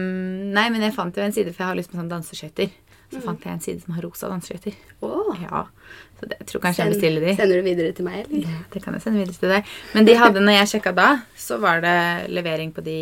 nei, 0.55 0.63
men 0.74 0.81
jeg 0.81 0.95
fant 0.95 1.15
jo 1.15 1.21
en 1.21 1.31
side, 1.31 1.53
for 1.53 1.62
jeg 1.62 1.67
har 1.69 1.77
lyst 1.77 1.91
på 1.91 2.00
sånne 2.00 2.09
danseskøyter. 2.09 2.71
Så 3.09 3.21
fant 3.23 3.45
jeg 3.45 3.55
en 3.55 3.61
side 3.63 3.81
som 3.81 3.95
har 3.97 4.05
rosa 4.05 4.29
danseskøyter. 4.29 4.75
Oh. 5.05 5.31
Ja, 5.41 5.63
så 6.19 6.27
det, 6.29 6.37
jeg 6.43 6.49
tror 6.51 6.63
kanskje 6.65 6.85
jeg 6.85 6.93
bestiller 6.93 7.25
de. 7.25 7.35
Sender 7.39 7.61
du 7.61 7.65
videre 7.65 7.95
til 7.97 8.05
meg, 8.05 8.19
eller? 8.25 8.43
Ja, 8.45 8.59
det 8.73 8.83
kan 8.83 8.97
jeg 8.97 9.05
sende 9.05 9.23
videre 9.23 9.39
til 9.39 9.53
deg. 9.55 9.71
Men 9.95 10.09
de 10.09 10.17
hadde, 10.19 10.43
når 10.45 10.59
jeg 10.59 10.71
sjekka 10.75 10.93
da, 10.97 11.07
så 11.47 11.57
var 11.63 11.81
det 11.85 11.97
levering 12.29 12.73
på 12.75 12.85
de 12.85 12.99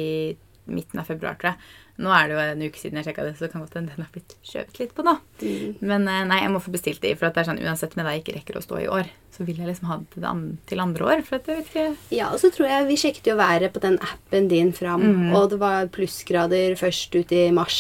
midten 0.72 1.04
av 1.04 1.10
februar, 1.10 1.36
tror 1.40 1.54
jeg. 1.54 1.76
Nå 1.98 2.12
er 2.14 2.28
det 2.30 2.36
jo 2.36 2.42
en 2.44 2.60
uke 2.68 2.78
siden 2.78 3.00
jeg 3.00 3.08
sjekka 3.08 3.24
det, 3.26 3.32
så 3.38 3.48
det 3.48 3.52
kan 3.54 3.64
godt 3.64 3.74
hende 3.74 3.90
den 3.96 4.06
har 4.06 4.12
blitt 4.14 4.36
skjøvet 4.46 4.76
litt 4.78 4.92
på 4.94 5.06
nå. 5.06 5.16
Mm. 5.42 5.78
Men 5.82 6.04
eh, 6.12 6.26
nei, 6.30 6.38
jeg 6.44 6.52
må 6.54 6.60
få 6.62 6.74
bestilt 6.76 7.02
de, 7.02 7.16
for 7.18 7.30
at 7.30 7.34
det 7.34 7.42
er 7.42 7.48
sånn, 7.50 7.62
uansett 7.66 7.96
om 7.98 8.04
jeg 8.06 8.22
ikke 8.22 8.36
rekker 8.36 8.60
å 8.60 8.62
stå 8.62 8.82
i 8.84 8.90
år, 9.00 9.10
så 9.34 9.48
vil 9.48 9.58
jeg 9.58 9.70
liksom 9.72 9.90
ha 9.90 9.98
det 10.02 10.12
til, 10.14 10.28
an 10.30 10.44
til 10.70 10.84
andre 10.84 11.08
år. 11.10 11.24
For 11.26 11.40
at 11.40 11.50
jeg 11.50 11.64
vet 11.64 11.72
ikke 11.74 12.16
Ja, 12.20 12.30
og 12.30 12.38
så 12.44 12.52
tror 12.54 12.70
jeg 12.70 12.88
vi 12.92 13.00
sjekket 13.02 13.32
jo 13.32 13.38
været 13.40 13.74
på 13.74 13.82
den 13.82 13.98
appen 14.06 14.50
din 14.54 14.70
fram, 14.78 15.02
mm. 15.02 15.34
og 15.40 15.50
det 15.56 15.60
var 15.64 15.90
plussgrader 15.98 16.78
først 16.78 17.18
ut 17.18 17.34
i 17.34 17.48
mars. 17.56 17.80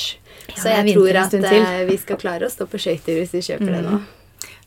Ja, 0.49 0.57
så 0.63 0.73
jeg 0.79 0.97
tror 0.97 1.21
at 1.21 1.37
eh, 1.37 1.83
vi 1.91 1.99
skal 2.01 2.21
klare 2.21 2.49
å 2.49 2.53
stå 2.53 2.65
på 2.69 2.81
skøyter 2.81 3.21
hvis 3.21 3.37
vi 3.37 3.45
kjøper 3.51 3.69
det 3.77 3.83
nå. 3.85 4.01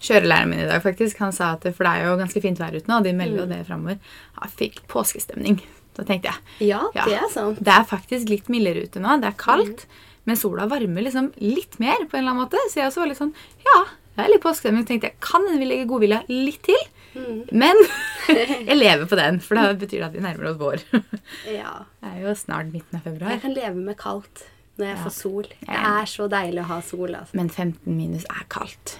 Kjørelæreren 0.00 0.48
min 0.48 0.62
i 0.62 0.68
dag, 0.70 0.80
faktisk, 0.80 1.18
han 1.20 1.34
sa 1.36 1.50
at 1.58 1.66
For 1.76 1.84
det 1.84 1.90
er 1.92 2.06
jo 2.08 2.14
ganske 2.22 2.40
fint 2.40 2.62
vær 2.62 2.72
ute 2.72 2.88
nå, 2.88 3.02
og 3.02 3.04
de 3.04 3.12
melder 3.18 3.42
jo 3.42 3.50
Mm. 3.50 3.52
det 3.52 3.66
framover. 3.66 3.98
Jeg 4.40 4.56
fikk 4.62 4.80
påskestemning. 4.88 5.58
Så 5.96 6.04
tenkte 6.06 6.30
jeg 6.30 6.68
Ja, 6.70 6.82
Ja. 6.94 7.04
det 7.04 7.14
er 7.18 7.28
sant. 7.30 7.58
det 7.62 7.68
er 7.74 7.84
faktisk 7.84 8.28
litt 8.28 8.48
mildere 8.48 8.84
ute 8.86 9.00
nå. 9.00 9.20
Det 9.20 9.28
er 9.32 9.38
kaldt, 9.38 9.86
Mm. 9.86 10.06
men 10.26 10.36
sola 10.36 10.66
varmer 10.68 11.02
liksom 11.02 11.32
litt 11.40 11.78
mer 11.80 11.96
på 12.06 12.14
en 12.16 12.20
eller 12.24 12.30
annen 12.32 12.44
måte. 12.46 12.58
Så 12.70 12.74
jeg 12.80 12.86
også 12.90 13.00
var 13.02 13.06
litt 13.08 13.18
sånn 13.18 13.34
Ja, 13.66 13.84
det 14.16 14.24
er 14.26 14.28
litt 14.30 14.42
påskestemning. 14.42 14.86
tenkte 14.86 15.10
jeg, 15.10 15.20
Kan 15.20 15.42
vi 15.58 15.64
legger 15.64 15.86
godvilja 15.86 16.24
litt 16.28 16.62
til? 16.62 16.78
Mm. 17.16 17.48
Men 17.52 17.74
jeg 18.28 18.76
lever 18.78 19.06
på 19.06 19.16
den, 19.16 19.40
for 19.40 19.56
da 19.56 19.72
betyr 19.74 19.98
det 19.98 20.02
at 20.02 20.12
vi 20.12 20.20
nærmer 20.20 20.50
oss 20.52 20.58
vår. 20.58 20.82
Ja. 21.50 21.84
Det 22.00 22.08
er 22.14 22.20
jo 22.28 22.34
snart 22.34 22.70
midten 22.72 22.94
av 22.96 23.02
februar. 23.02 23.30
Jeg 23.30 23.42
kan 23.42 23.54
leve 23.54 23.74
med 23.74 23.96
kaldt 23.98 24.44
når 24.78 24.86
jeg 24.86 24.96
Ja. 24.96 25.02
får 25.04 25.12
sol. 25.12 25.42
Det 25.42 25.68
er 25.68 26.04
så 26.06 26.28
deilig 26.30 26.60
å 26.62 26.66
ha 26.70 26.80
sol, 26.80 27.08
altså. 27.08 27.34
Men 27.34 27.48
15 27.50 27.96
minus 27.96 28.24
er 28.30 28.44
kaldt. 28.48 28.98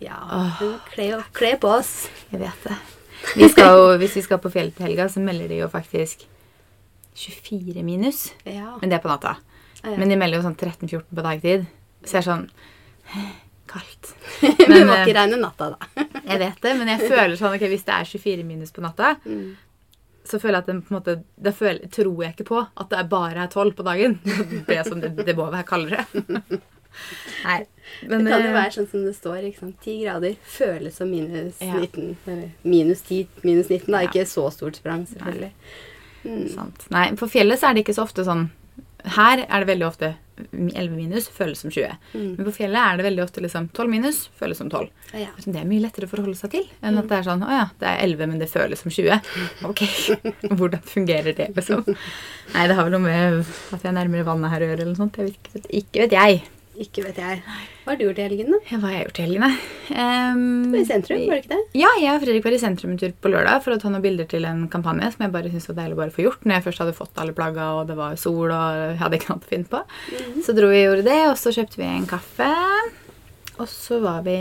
Ja. 0.00 0.16
Kle 1.32 1.56
på 1.60 1.68
oss. 1.78 2.08
Jeg 2.32 2.40
vet 2.40 2.64
det. 2.64 2.76
Vi 3.36 3.48
skal 3.52 3.76
jo, 3.76 3.84
hvis 4.00 4.16
vi 4.18 4.22
skal 4.26 4.40
på 4.42 4.50
fjellet 4.52 4.76
til 4.76 4.86
helga, 4.88 5.08
så 5.12 5.22
melder 5.24 5.48
de 5.52 5.60
jo 5.62 5.68
faktisk 5.72 6.26
24 7.20 7.82
minus. 7.84 8.30
Ja. 8.48 8.76
Men 8.80 8.90
det 8.92 8.98
er 9.00 9.04
på 9.04 9.10
natta. 9.12 9.36
Ja, 9.82 9.90
ja. 9.92 9.96
Men 10.00 10.12
de 10.12 10.18
melder 10.20 10.40
jo 10.40 10.46
sånn 10.48 10.56
13-14 10.58 11.06
på 11.16 11.24
dagtid. 11.24 11.64
Så 12.04 12.18
jeg 12.18 12.22
er 12.24 12.28
sånn 12.30 12.44
Kaldt. 13.70 14.08
Vi 14.42 14.50
det 14.66 14.80
må 14.86 14.94
eh, 14.96 15.02
ikke 15.04 15.14
regne 15.18 15.36
natta, 15.38 15.72
da. 15.76 15.88
Jeg 16.30 16.38
vet 16.42 16.62
det, 16.62 16.72
men 16.78 16.88
jeg 16.90 17.08
føler 17.10 17.34
sånn 17.38 17.54
ok, 17.56 17.62
hvis 17.70 17.84
det 17.86 17.94
er 17.96 18.08
24 18.08 18.44
minus 18.46 18.72
på 18.74 18.82
natta, 18.84 19.12
Mm. 19.26 19.52
så 20.26 20.38
føler 20.38 20.58
jeg 20.60 20.62
at 20.64 20.68
den 20.70 20.80
på 20.86 20.92
en 20.92 20.96
måte, 20.98 21.14
da 21.42 21.50
føler, 21.54 21.88
tror 21.90 22.20
jeg 22.22 22.34
ikke 22.36 22.46
på 22.50 22.60
at 22.62 22.90
det 22.92 22.98
er 23.00 23.08
bare 23.10 23.44
er 23.46 23.50
12 23.50 23.72
på 23.78 23.86
dagen. 23.86 24.18
Det, 24.24 24.76
er 24.76 24.84
sånn, 24.86 25.00
det, 25.02 25.10
det 25.26 25.34
må 25.38 25.46
være 25.50 25.66
kaldere. 25.66 26.04
Nei. 27.44 27.58
Men, 28.06 28.24
Det 28.24 28.32
kan 28.32 28.44
jo 28.44 28.50
eh, 28.50 28.56
være 28.56 28.74
sånn 28.76 28.88
som 28.90 29.04
det 29.04 29.14
står. 29.16 29.38
ikke 29.48 29.62
sant? 29.64 29.76
10 29.84 29.96
grader 30.04 30.36
føles 30.46 30.96
som 31.00 31.10
minus 31.10 31.60
Ja. 31.64 31.74
19. 31.74 32.16
Eller 32.26 32.50
minus 32.62 33.02
10, 33.08 33.26
minus 33.42 33.68
19. 33.68 33.90
Da. 33.90 34.02
Ja. 34.04 34.08
Ikke 34.08 34.26
så 34.30 34.46
stort 34.54 34.78
sprang, 34.80 35.06
selvfølgelig. 35.10 35.52
Mm. 36.24 36.48
Sant. 36.54 36.86
Nei, 36.92 37.10
på 37.16 37.28
fjellet 37.32 37.60
så 37.60 37.70
er 37.70 37.74
det 37.78 37.86
ikke 37.86 37.96
så 37.96 38.04
ofte 38.04 38.26
sånn 38.26 38.50
Her 39.16 39.46
er 39.46 39.62
det 39.62 39.70
veldig 39.70 39.86
ofte 39.86 40.10
11 40.52 40.90
minus 40.92 41.28
føles 41.32 41.58
som 41.60 41.70
20. 41.72 41.96
Mm. 42.14 42.36
Men 42.36 42.46
på 42.46 42.52
fjellet 42.58 42.80
er 42.80 42.96
det 42.98 43.04
veldig 43.06 43.22
ofte 43.24 43.42
liksom 43.44 43.68
12 43.76 43.90
minus 43.92 44.18
føles 44.36 44.60
som 44.60 44.68
12. 44.70 44.86
Ja. 45.16 45.32
Det 45.44 45.56
er 45.56 45.66
mye 45.68 45.80
lettere 45.84 46.08
å 46.08 46.12
forholde 46.12 46.36
seg 46.36 46.52
til 46.54 46.68
enn 46.84 47.00
at 47.00 47.08
det 47.08 47.16
er 47.18 47.26
sånn 47.26 47.44
Å 47.44 47.50
ja, 47.50 47.66
det 47.80 47.88
er 47.88 48.04
11, 48.06 48.30
men 48.30 48.38
det 48.40 48.48
føles 48.52 48.80
som 48.84 48.92
20. 48.92 49.32
Ok, 49.70 49.82
hvordan 50.60 50.84
fungerer 50.84 51.32
det, 51.36 51.50
liksom? 51.56 51.84
Nei, 51.88 52.64
det 52.68 52.76
har 52.76 52.84
vel 52.88 52.96
noe 52.98 53.04
med 53.04 53.40
at 53.40 53.80
jeg 53.80 53.90
er 53.90 53.98
nærmere 53.98 54.28
vannet 54.28 54.52
her 54.52 54.64
å 54.64 54.70
gjøre, 54.70 54.80
eller 54.84 54.92
noe 54.94 55.00
sånt. 55.02 55.16
Jeg 55.20 55.32
vet 55.32 55.40
ikke, 55.40 55.66
ikke 55.80 56.04
vet 56.06 56.16
jeg. 56.20 56.42
Ikke 56.80 57.02
vet 57.04 57.18
jeg. 57.20 57.40
Hva 57.84 57.90
har 57.92 57.98
du 58.00 58.04
gjort 58.06 58.20
i 58.22 58.24
helgen, 58.24 58.54
da? 58.54 58.58
Hva 58.70 58.78
har 58.86 58.92
jeg 58.94 59.02
gjort 59.04 59.18
i 59.20 59.24
helgen? 59.26 59.56
Um, 59.90 60.44
Du 60.70 60.72
var 60.72 60.80
I 60.80 60.86
sentrum, 60.88 61.18
var 61.28 61.36
det 61.36 61.42
ikke 61.42 61.52
det? 61.58 61.58
Ja, 61.76 61.90
jeg 62.00 62.14
og 62.14 62.22
Fredrik 62.22 62.46
var 62.46 62.56
i 62.56 62.60
sentrum 62.62 62.94
en 62.94 63.00
tur 63.02 63.12
på 63.20 63.32
lørdag 63.34 63.60
for 63.66 63.74
å 63.74 63.80
ta 63.82 63.90
noen 63.92 64.04
bilder 64.04 64.28
til 64.30 64.46
en 64.48 64.62
kampanje 64.72 65.10
som 65.12 65.26
jeg 65.26 65.34
bare 65.34 65.50
syntes 65.52 65.68
var 65.68 65.76
deilig 65.82 65.98
å 65.98 66.00
bare 66.00 66.14
få 66.14 66.24
gjort 66.24 66.46
når 66.48 66.56
jeg 66.56 66.66
først 66.70 66.82
hadde 66.84 66.96
fått 66.96 67.20
alle 67.20 67.34
plagga 67.36 67.66
og 67.76 67.82
det 67.90 67.98
var 68.00 68.16
sol 68.22 68.48
og 68.48 68.80
jeg 68.80 68.96
hadde 69.02 69.20
ikke 69.20 69.30
noe 69.34 69.44
å 69.44 69.50
finne 69.52 69.70
på. 69.76 69.82
Så 70.46 70.56
dro 70.56 70.70
vi 70.72 70.80
og 70.80 70.86
gjorde 70.88 71.06
det, 71.10 71.20
og 71.28 71.36
så 71.42 71.52
kjøpte 71.58 71.82
vi 71.82 71.88
en 71.90 72.08
kaffe. 72.08 72.48
Og 73.60 73.68
så 73.68 74.00
var 74.00 74.24
vi 74.24 74.38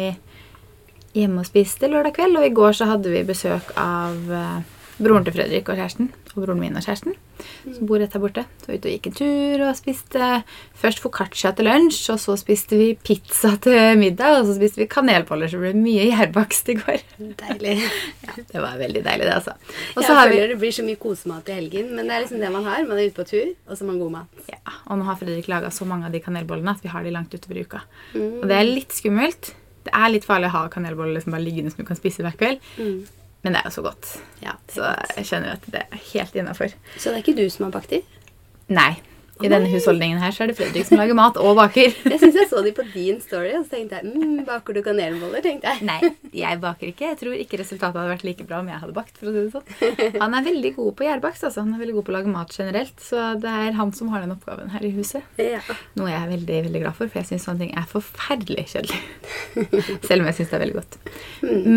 hjemme 1.19 1.43
og 1.43 1.49
spiste 1.49 1.89
lørdag 1.91 2.15
kveld, 2.15 2.39
og 2.39 2.47
i 2.47 2.53
går 2.55 2.75
så 2.79 2.87
hadde 2.93 3.11
vi 3.11 3.25
besøk 3.27 3.73
av 3.81 4.31
eh, 4.31 4.59
broren 4.99 5.25
til 5.25 5.33
Fredrik 5.35 5.69
og 5.71 5.77
kjæresten. 5.79 6.09
Og 6.35 6.43
broren 6.43 6.59
min 6.61 6.75
og 6.77 6.83
kjæresten, 6.85 7.15
som 7.73 7.87
bor 7.89 7.99
rett 8.01 8.13
her 8.15 8.21
borte. 8.21 8.43
Så 8.63 8.73
ute 8.75 8.89
og 8.89 8.93
gikk 8.93 9.07
en 9.09 9.15
tur 9.17 9.63
og 9.65 9.77
spiste 9.79 10.27
først 10.81 11.01
foccaccia 11.03 11.51
til 11.57 11.65
lunsj, 11.69 12.01
og 12.13 12.19
så 12.21 12.35
spiste 12.39 12.77
vi 12.79 12.89
pizza 12.95 13.53
til 13.63 13.97
middag, 13.99 14.41
og 14.41 14.49
så 14.49 14.55
spiste 14.59 14.81
vi 14.83 14.87
kanelboller, 14.91 15.49
så 15.51 15.59
ble 15.61 15.71
det 15.73 15.81
mye 15.83 16.07
gjærbakst 16.11 16.71
i 16.73 16.77
går. 16.81 17.05
Deilig. 17.43 17.75
ja, 18.27 18.35
Det 18.53 18.63
var 18.63 18.77
veldig 18.81 19.03
deilig, 19.07 19.25
det, 19.29 19.35
altså. 19.39 19.55
Og 19.95 20.01
Jeg 20.03 20.09
så 20.09 20.17
har 20.19 20.29
vi 20.29 20.35
føler 20.37 20.53
det 20.53 20.59
blir 20.65 20.75
så 20.79 20.85
mye 20.87 20.99
kosemat 21.05 21.49
i 21.49 21.57
helgen, 21.59 21.93
men 21.95 22.05
det 22.11 22.15
er 22.17 22.25
liksom 22.25 22.43
det 22.43 22.51
man 22.57 22.67
har. 22.69 22.83
Man 22.89 22.97
er 22.99 23.09
ute 23.09 23.17
på 23.21 23.27
tur, 23.31 23.53
og 23.67 23.73
så 23.77 23.83
har 23.85 23.91
man 23.93 24.01
god 24.03 24.11
mat. 24.19 24.43
ja, 24.51 24.59
Og 24.89 24.99
nå 25.01 25.07
har 25.09 25.19
Fredrik 25.21 25.47
laga 25.51 25.71
så 25.73 25.87
mange 25.89 26.05
av 26.09 26.13
de 26.15 26.21
kanelbollene 26.25 26.75
at 26.75 26.83
vi 26.83 26.91
har 26.93 27.03
de 27.07 27.15
langt 27.15 27.33
utover 27.33 27.57
i 27.61 27.65
uka. 27.65 27.81
Mm. 28.13 28.41
Og 28.41 28.45
det 28.51 28.59
er 28.59 28.67
litt 28.69 28.93
skummelt. 28.95 29.53
Det 29.87 29.93
er 29.95 30.11
litt 30.11 30.25
farlig 30.27 30.49
å 30.51 30.55
ha 30.57 30.65
kanelboller 30.69 31.15
liksom 31.15 31.31
bare 31.33 31.45
liggende 31.45 31.71
som 31.71 31.79
du 31.81 31.87
kan 31.87 31.97
spise 31.97 32.21
hver 32.25 32.35
kveld, 32.37 32.59
Mm. 32.77 32.99
Men 33.43 33.53
det 33.55 33.59
er 33.61 33.69
jo 33.69 33.75
så 33.77 33.81
godt. 33.85 34.13
Ja, 34.43 34.51
Så 34.69 34.81
godt. 34.83 35.13
jeg 35.17 35.25
skjønner 35.29 35.51
at 35.55 35.67
det 35.71 35.81
er 35.85 36.01
helt 36.13 36.35
innafor. 36.35 36.73
Så 36.97 37.09
det 37.09 37.13
er 37.19 37.23
ikke 37.23 37.37
du 37.39 37.49
som 37.49 37.65
har 37.69 37.71
bakt 37.71 37.89
de? 37.93 38.01
Nei. 38.69 38.91
I 39.39 39.49
denne 39.51 39.69
husholdningen 39.71 40.19
her 40.19 40.33
så 40.35 40.43
er 40.43 40.51
det 40.51 40.57
Fredrik 40.57 40.87
som 40.87 40.99
lager 40.99 41.15
mat 41.17 41.37
og 41.39 41.55
baker. 41.59 41.93
Jeg 42.11 42.19
syns 42.21 42.37
jeg 42.39 42.49
så 42.51 42.61
de 42.65 42.73
på 42.75 42.83
din 42.91 43.19
story, 43.23 43.53
og 43.55 43.65
så 43.65 43.77
tenkte 43.77 43.99
jeg 43.99 44.11
mm, 44.11 44.41
baker 44.47 44.75
du 44.75 44.81
kanelboller? 44.83 45.43
tenkte 45.43 45.71
jeg. 45.71 45.85
Nei, 45.87 46.11
jeg 46.35 46.59
baker 46.61 46.89
ikke. 46.91 47.11
Jeg 47.11 47.19
tror 47.21 47.35
ikke 47.37 47.59
resultatet 47.61 47.99
hadde 47.99 48.11
vært 48.11 48.25
like 48.27 48.45
bra 48.47 48.59
om 48.63 48.69
jeg 48.71 48.81
hadde 48.81 48.95
bakt. 48.95 49.15
for 49.19 49.29
å 49.29 49.33
si 49.33 49.43
det 49.45 49.53
sånn. 49.53 50.17
Han 50.23 50.35
er 50.35 50.47
veldig 50.47 50.71
god 50.75 50.95
på 50.99 51.05
gjærbakst. 51.07 51.45
Altså. 51.47 51.63
Han 51.63 51.75
er 51.75 51.83
veldig 51.83 51.95
god 51.99 52.07
på 52.07 52.13
å 52.13 52.15
lage 52.17 52.33
mat 52.33 52.55
generelt. 52.55 52.95
Så 53.03 53.27
det 53.43 53.53
er 53.63 53.77
han 53.77 53.93
som 53.95 54.11
har 54.13 54.25
den 54.25 54.33
oppgaven 54.35 54.73
her 54.73 54.85
i 54.85 54.91
huset. 54.95 55.25
Ja. 55.39 55.61
Noe 55.99 56.11
jeg 56.11 56.19
er 56.19 56.33
veldig 56.33 56.59
veldig 56.69 56.83
glad 56.83 56.97
for, 56.97 57.11
for 57.11 57.21
jeg 57.21 57.29
syns 57.31 57.47
sånne 57.47 57.65
ting 57.65 57.75
er 57.79 57.87
forferdelig 57.89 58.65
kjedelig. 58.73 58.99
Selv 60.07 60.23
om 60.23 60.31
jeg 60.31 60.39
syns 60.39 60.51
det 60.51 60.59
er 60.59 60.65
veldig 60.65 60.79
godt. 60.81 60.99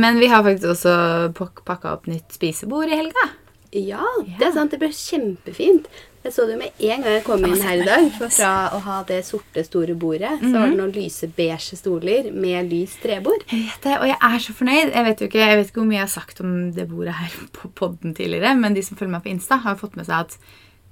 Men 0.03 0.19
vi 0.23 0.33
har 0.33 0.43
faktisk 0.47 0.75
også 0.75 0.97
pakka 1.39 1.95
opp 1.95 2.11
nytt 2.11 2.35
spisebord 2.35 2.91
i 2.91 2.99
helga. 3.03 3.31
Ja, 3.73 4.05
det 4.39 4.45
er 4.51 4.53
sant. 4.53 4.71
Det 4.75 4.79
ble 4.83 4.91
kjempefint. 4.93 5.87
Jeg 6.23 6.35
så 6.37 6.45
det 6.47 6.59
med 6.61 6.83
en 6.87 7.03
gang 7.03 7.15
jeg 7.17 7.23
kom 7.27 7.43
inn 7.49 7.57
her 7.65 7.81
i 7.81 7.87
dag. 7.87 8.05
For 8.19 8.31
fra 8.31 8.51
å 8.77 8.79
ha 8.85 8.99
det 9.09 9.23
sorte, 9.27 9.65
store 9.67 9.95
bordet, 9.99 10.37
så 10.43 10.53
var 10.53 10.69
det 10.71 10.77
noen 10.79 10.93
lyse 10.95 11.27
beige 11.35 11.79
stoler 11.81 12.29
med 12.37 12.69
lys 12.71 12.95
trebord. 13.03 13.43
Jeg 13.51 13.65
vet 13.65 13.89
det, 13.89 13.97
og 13.99 14.07
jeg 14.07 14.19
er 14.29 14.45
så 14.45 14.55
fornøyd. 14.55 14.93
Jeg 14.93 15.07
vet 15.09 15.25
jo 15.25 15.31
ikke, 15.31 15.41
jeg 15.43 15.59
vet 15.59 15.73
ikke 15.73 15.81
hvor 15.81 15.89
mye 15.89 15.99
jeg 15.99 16.05
har 16.07 16.13
sagt 16.13 16.45
om 16.45 16.53
det 16.77 16.87
bordet 16.93 17.17
her 17.19 17.35
på 17.59 17.73
podden 17.81 18.15
tidligere, 18.15 18.55
men 18.61 18.77
de 18.77 18.85
som 18.87 19.01
følger 19.01 19.17
meg 19.17 19.25
på 19.27 19.33
Insta, 19.33 19.59
har 19.65 19.81
fått 19.81 19.97
med 19.99 20.07
seg 20.07 20.29
at 20.29 20.39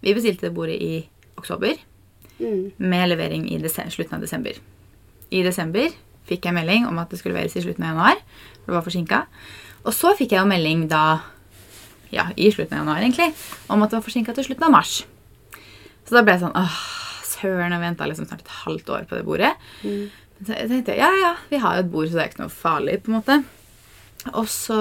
vi 0.00 0.16
bestilte 0.16 0.49
det 0.49 0.54
bordet 0.56 0.80
i 0.80 1.06
oktober 1.38 1.76
Mm. 2.40 2.70
med 2.78 3.08
levering 3.10 3.42
i 3.52 3.58
slutten 3.68 4.14
av 4.16 4.22
desember. 4.25 4.54
I 5.30 5.42
desember 5.44 5.90
fikk 6.25 6.46
jeg 6.49 6.54
melding 6.56 6.87
om 6.88 6.96
at 6.99 7.10
det 7.10 7.18
skulle 7.20 7.34
leveres 7.37 7.52
i 7.56 7.60
slutten 7.60 7.84
av 7.84 7.90
januar. 7.92 8.22
For 8.64 8.70
det 8.72 8.76
var 8.78 8.87
forsinka. 8.87 9.18
Og 9.84 9.92
så 9.92 10.14
fikk 10.16 10.32
jeg 10.32 10.40
jo 10.40 10.49
melding 10.49 10.87
da 10.88 11.20
ja, 12.14 12.29
i 12.37 12.50
slutten 12.52 12.76
av 12.76 12.85
januar 12.85 13.05
egentlig, 13.05 13.31
om 13.71 13.83
at 13.85 13.93
det 13.93 14.00
var 14.00 14.07
forsinka 14.07 14.35
til 14.37 14.49
slutten 14.49 14.67
av 14.69 14.75
mars. 14.75 15.00
Så 16.09 16.17
da 16.17 16.25
ble 16.26 16.35
jeg 16.35 16.43
sånn 16.45 16.59
åh, 16.59 16.81
søren, 17.31 17.75
jeg 17.75 17.85
venta 17.85 18.09
liksom 18.09 18.29
snart 18.29 18.45
et 18.45 18.59
halvt 18.64 18.93
år 18.97 19.09
på 19.09 19.19
det 19.19 19.26
bordet. 19.29 19.52
Mm. 19.85 20.11
Så 20.40 20.57
jeg 20.57 20.71
tenkte 20.73 20.99
ja, 20.99 21.11
ja, 21.21 21.35
vi 21.50 21.61
har 21.62 21.79
jo 21.79 21.85
et 21.85 21.93
bord, 21.93 22.09
så 22.09 22.19
det 22.19 22.25
er 22.25 22.33
ikke 22.33 22.45
noe 22.45 22.55
farlig, 22.55 23.00
på 23.05 23.12
en 23.12 23.19
måte. 23.21 23.40
Og 24.35 24.49
så 24.50 24.81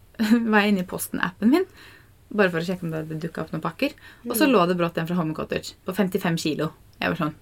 var 0.50 0.62
jeg 0.62 0.74
inne 0.74 0.84
i 0.84 0.88
Posten-appen 0.88 1.52
min, 1.52 1.66
bare 2.36 2.52
for 2.52 2.60
å 2.60 2.66
sjekke 2.66 2.86
om 2.86 2.92
det 2.92 3.02
hadde 3.04 3.20
dukka 3.22 3.44
opp 3.44 3.52
noen 3.54 3.64
pakker. 3.64 3.96
Og 4.26 4.36
så 4.38 4.48
lå 4.50 4.64
det 4.68 4.78
brått 4.78 4.98
en 5.00 5.08
fra 5.08 5.18
Home 5.18 5.36
Cottage 5.36 5.76
på 5.86 5.94
55 5.96 6.40
kilo. 6.42 6.72
Jeg 7.00 7.12
var 7.12 7.20
sånn 7.24 7.36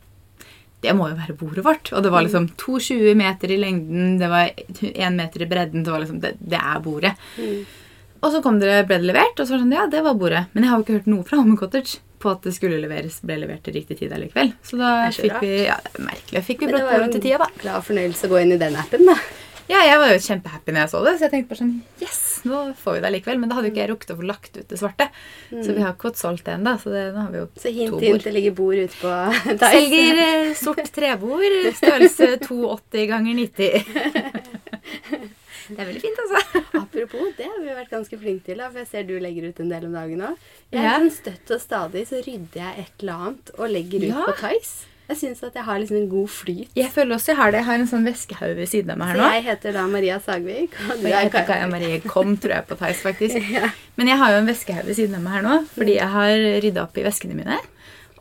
det 0.84 0.92
må 0.92 1.06
jo 1.08 1.16
være 1.16 1.36
bordet 1.40 1.62
vårt. 1.64 1.88
Og 1.96 2.02
det 2.04 2.10
var 2.12 2.26
liksom 2.26 2.50
2,20 2.60 3.14
meter 3.16 3.52
i 3.54 3.56
lengden, 3.56 4.18
det 4.20 4.28
var 4.28 4.50
1 4.52 5.16
meter 5.16 5.44
i 5.44 5.48
bredden. 5.48 5.84
Det 5.84 5.92
var 5.94 6.02
liksom, 6.02 6.18
det, 6.20 6.34
det 6.40 6.60
er 6.60 6.82
bordet. 6.84 7.14
Mm. 7.38 7.62
Og 8.24 8.32
så 8.32 8.40
kom 8.44 8.56
dere, 8.62 8.86
ble 8.88 8.98
det 9.02 9.10
levert, 9.10 9.36
og 9.36 9.44
så 9.44 9.54
var 9.54 9.60
det 9.60 9.66
sånn, 9.66 9.76
ja, 9.76 9.86
det 9.92 10.00
var 10.06 10.16
bordet. 10.16 10.46
Men 10.54 10.64
jeg 10.64 10.72
har 10.72 10.80
jo 10.80 10.86
ikke 10.86 10.98
hørt 10.98 11.08
noe 11.12 11.28
fra 11.28 11.40
Home 11.42 11.58
Cottage 11.60 12.00
på 12.24 12.32
at 12.32 12.46
det 12.46 12.54
skulle 12.56 12.80
leveres, 12.80 13.20
ble 13.26 13.36
levert 13.42 13.66
til 13.66 13.76
riktig 13.76 13.98
tid 14.00 14.14
allikevel. 14.16 14.54
Så 14.64 14.80
da 14.80 14.92
fikk 15.12 15.42
vi 15.44 15.54
ja, 15.66 15.76
er 15.76 16.04
merkelig. 16.06 16.44
Fikk 16.46 16.64
vi 16.64 16.70
Men 16.70 16.78
det 16.78 16.84
var 16.88 17.02
jo 17.02 17.08
til 17.12 17.24
tida, 17.26 17.40
da. 17.44 17.50
en 17.52 17.64
glad 17.66 17.84
fornøyelse 17.90 18.30
å 18.30 18.32
gå 18.32 18.40
inn 18.40 18.54
i 18.56 18.60
den 18.62 18.78
appen, 18.80 19.04
da. 19.10 19.18
Ja, 19.64 19.78
jeg 19.80 19.96
var 19.96 20.10
jo 20.12 20.16
kjempehappy 20.20 20.72
når 20.74 20.82
jeg 20.82 20.90
så 20.92 20.98
det, 21.06 21.12
så 21.16 21.24
jeg 21.24 21.32
tenkte 21.32 21.50
bare 21.54 21.60
sånn 21.62 21.76
Yes, 22.04 22.18
nå 22.44 22.58
får 22.76 22.96
vi 22.96 23.00
det 23.00 23.08
allikevel. 23.08 23.38
Men 23.40 23.48
da 23.48 23.56
hadde 23.56 23.70
jo 23.70 23.72
ikke 23.72 23.80
jeg 23.80 23.90
rukket 23.94 24.10
å 24.12 24.16
få 24.18 24.26
lagt 24.28 24.58
ut 24.58 24.66
det 24.68 24.80
svarte. 24.80 25.06
Så 25.48 25.70
vi 25.70 25.80
har 25.80 25.94
ikke 25.94 26.10
fått 26.10 26.20
solgt 26.20 26.44
det 26.44 26.56
ennå. 26.58 26.74
Så 26.82 26.92
det, 26.92 27.04
nå 27.14 27.22
har 27.24 27.30
vi 27.32 27.40
jo 27.40 27.46
Så 27.62 27.72
hint, 27.72 27.94
to 27.94 28.02
hint, 28.02 28.26
det 28.26 28.34
ligger 28.36 28.56
bord 28.58 28.76
ute 28.76 28.98
på 29.00 29.14
Theis. 29.62 29.64
Selger 29.64 30.20
eh, 30.26 30.50
sort 30.60 30.92
trebord, 30.92 31.56
størrelse 31.80 32.28
280 32.44 33.08
ganger 33.14 33.40
90. 33.40 35.32
Det 35.68 35.78
er 35.78 35.86
veldig 35.90 36.02
fint, 36.02 36.18
altså. 36.24 36.62
Apropos, 36.84 37.28
det 37.38 37.46
har 37.48 37.60
vi 37.64 37.76
vært 37.76 37.90
ganske 37.94 38.18
flinke 38.20 38.44
til, 38.44 38.58
da, 38.60 38.70
for 38.70 38.78
jeg 38.82 38.90
ser 38.90 39.06
du 39.08 39.14
legger 39.22 39.48
ut 39.50 39.60
en 39.64 39.68
del 39.72 39.86
om 39.88 39.92
dagen 39.96 40.20
òg. 40.30 40.36
Jeg 40.74 40.82
Ja. 40.84 40.98
sånn 41.00 41.10
støtt 41.14 41.50
og 41.56 41.60
stadig 41.62 42.06
så 42.10 42.20
rydder 42.24 42.60
jeg 42.60 42.84
et 42.84 42.92
eller 43.04 43.12
annet 43.28 43.54
og 43.58 43.70
legger 43.70 44.02
ut 44.04 44.10
Ja. 44.12 44.26
på 44.26 44.34
Tice. 44.42 44.90
Jeg 45.06 45.18
syns 45.20 45.42
at 45.44 45.52
jeg 45.52 45.64
har 45.64 45.78
liksom 45.78 45.96
en 45.98 46.08
god 46.08 46.28
flyt. 46.32 46.68
Jeg 46.74 46.88
føler 46.90 47.14
også 47.18 47.26
jeg 47.34 47.36
har 47.36 47.50
det. 47.52 47.58
Jeg 47.60 47.64
har 47.66 47.74
en 47.74 47.86
sånn 47.90 48.06
veskehaug 48.08 48.54
ved 48.56 48.68
siden 48.70 48.90
av 48.94 48.96
meg 48.98 49.08
her 49.08 49.16
nå. 49.20 49.26
Så 49.28 49.32
jeg 49.34 49.44
heter 49.44 49.72
da 49.76 49.82
Maria 49.86 50.16
Sagvik. 50.18 50.72
Og 50.80 50.94
Og 50.96 51.02
jeg 51.04 51.12
er 51.12 51.28
heter 51.28 51.44
Kaja. 51.46 51.66
Marie 51.68 52.00
Kom, 52.00 52.36
tror 52.38 52.54
jeg, 52.54 52.66
på 52.66 52.78
Theis, 52.78 53.02
faktisk. 53.04 53.36
Ja. 53.52 53.68
Men 53.98 54.08
jeg 54.08 54.16
har 54.16 54.30
jo 54.32 54.38
en 54.38 54.46
veskehaug 54.48 54.86
ved 54.88 54.96
siden 54.96 55.14
av 55.16 55.20
meg 55.26 55.32
her 55.36 55.42
nå, 55.44 55.58
fordi 55.76 55.96
jeg 55.98 56.08
har 56.08 56.32
rydda 56.64 56.82
opp 56.88 56.96
i 56.96 57.04
veskene 57.04 57.36
mine. 57.36 57.58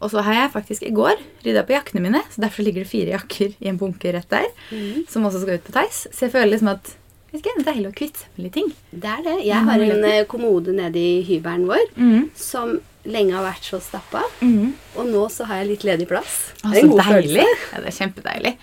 Og 0.03 0.11
så 0.11 0.21
har 0.27 0.33
jeg 0.33 0.51
faktisk 0.51 0.83
i 0.83 0.91
går 0.91 1.15
rydda 1.45 1.63
i 1.63 1.73
jakkene 1.77 2.01
mine, 2.03 2.21
så 2.29 2.41
derfor 2.43 2.63
ligger 2.67 2.83
det 2.83 2.91
fire 2.91 3.15
jakker 3.15 3.55
i 3.63 3.69
en 3.71 3.77
bunke 3.79 4.11
rett 4.11 4.27
der, 4.27 4.49
Mm. 4.69 5.07
som 5.07 5.23
også 5.23 5.39
skal 5.45 5.55
ut 5.55 5.63
på 5.63 5.71
Theis. 5.71 6.07
Så 6.11 6.27
jeg 6.27 6.31
føler 6.35 6.51
liksom 6.51 6.67
at 6.75 6.95
vet 7.33 7.41
ikke, 7.41 7.53
det 7.57 7.63
er 7.63 7.69
deilig 7.73 7.89
å 7.91 7.95
kvitte 7.97 8.21
seg 8.23 8.29
med 8.37 8.43
litt 8.45 8.53
ting. 8.57 8.71
Det 8.93 9.09
er 9.11 9.21
det. 9.25 9.35
Jeg 9.47 9.67
har 9.67 9.83
en 9.89 10.03
eh, 10.09 10.23
kommode 10.29 10.73
nede 10.77 10.99
i 11.01 11.21
hybelen 11.27 11.67
vår 11.69 11.85
Mm. 11.97 12.29
som 12.37 12.75
lenge 13.05 13.33
har 13.35 13.43
vært 13.43 13.65
så 13.67 13.79
stappa. 13.83 14.21
Mm. 14.41 14.73
Og 14.95 15.07
nå 15.11 15.23
så 15.33 15.45
har 15.49 15.57
jeg 15.63 15.71
litt 15.73 15.83
ledig 15.83 16.07
plass. 16.07 16.53
Å, 16.63 16.69
Det 16.71 16.77
er 16.77 16.83
en 16.85 16.89
god 16.93 17.01
deilig. 17.03 17.43
følelse. 17.43 17.73
Ja, 17.73 17.81
det 17.83 17.89
er 17.91 17.97
kjempedeilig. 17.99 18.53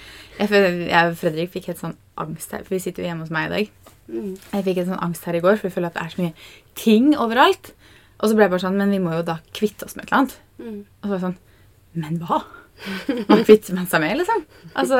Jeg, 0.41 0.49
jeg 0.89 1.11
og 1.11 1.17
Fredrik 1.21 1.51
fikk 1.53 1.67
helt 1.69 1.83
sånn 1.83 1.97
angst 2.17 2.53
her, 2.57 2.63
for 2.65 2.75
vi 2.75 2.79
sitter 2.81 3.03
jo 3.05 3.09
hjemme 3.11 3.27
hos 3.27 3.35
meg 3.35 3.51
i 3.51 3.53
dag. 3.57 3.71
Mm. 4.11 4.31
Jeg 4.55 4.65
fikk 4.71 4.79
en 4.81 4.89
sånn 4.95 5.03
angst 5.05 5.25
her 5.29 5.37
i 5.37 5.43
går, 5.45 5.59
for 5.61 5.69
jeg 5.69 5.75
føler 5.77 5.91
at 5.93 5.99
det 5.99 6.07
er 6.07 6.15
så 6.15 6.23
mye 6.23 6.33
ting 6.81 7.11
overalt. 7.21 7.73
Og 8.21 8.31
så 8.31 8.37
ble 8.37 8.47
jeg 8.47 8.53
bare 8.55 8.65
sånn, 8.65 8.77
men 8.81 8.91
vi 8.95 8.99
må 9.03 9.13
jo 9.19 9.23
da 9.29 9.39
kvitte 9.57 9.85
oss 9.85 9.97
med 9.97 10.05
et 10.07 10.11
eller 10.13 10.23
annet. 10.23 10.39
Mm. 10.61 10.81
Og 10.81 11.05
så 11.05 11.11
var 11.11 11.19
jeg 11.19 11.27
sånn, 11.27 11.39
men 12.01 12.19
hva? 12.25 12.41
Hva 13.29 13.37
kvitter 13.45 13.75
man 13.77 13.87
seg 13.93 14.01
med, 14.01 14.17
liksom? 14.23 14.47
Altså, 14.73 14.97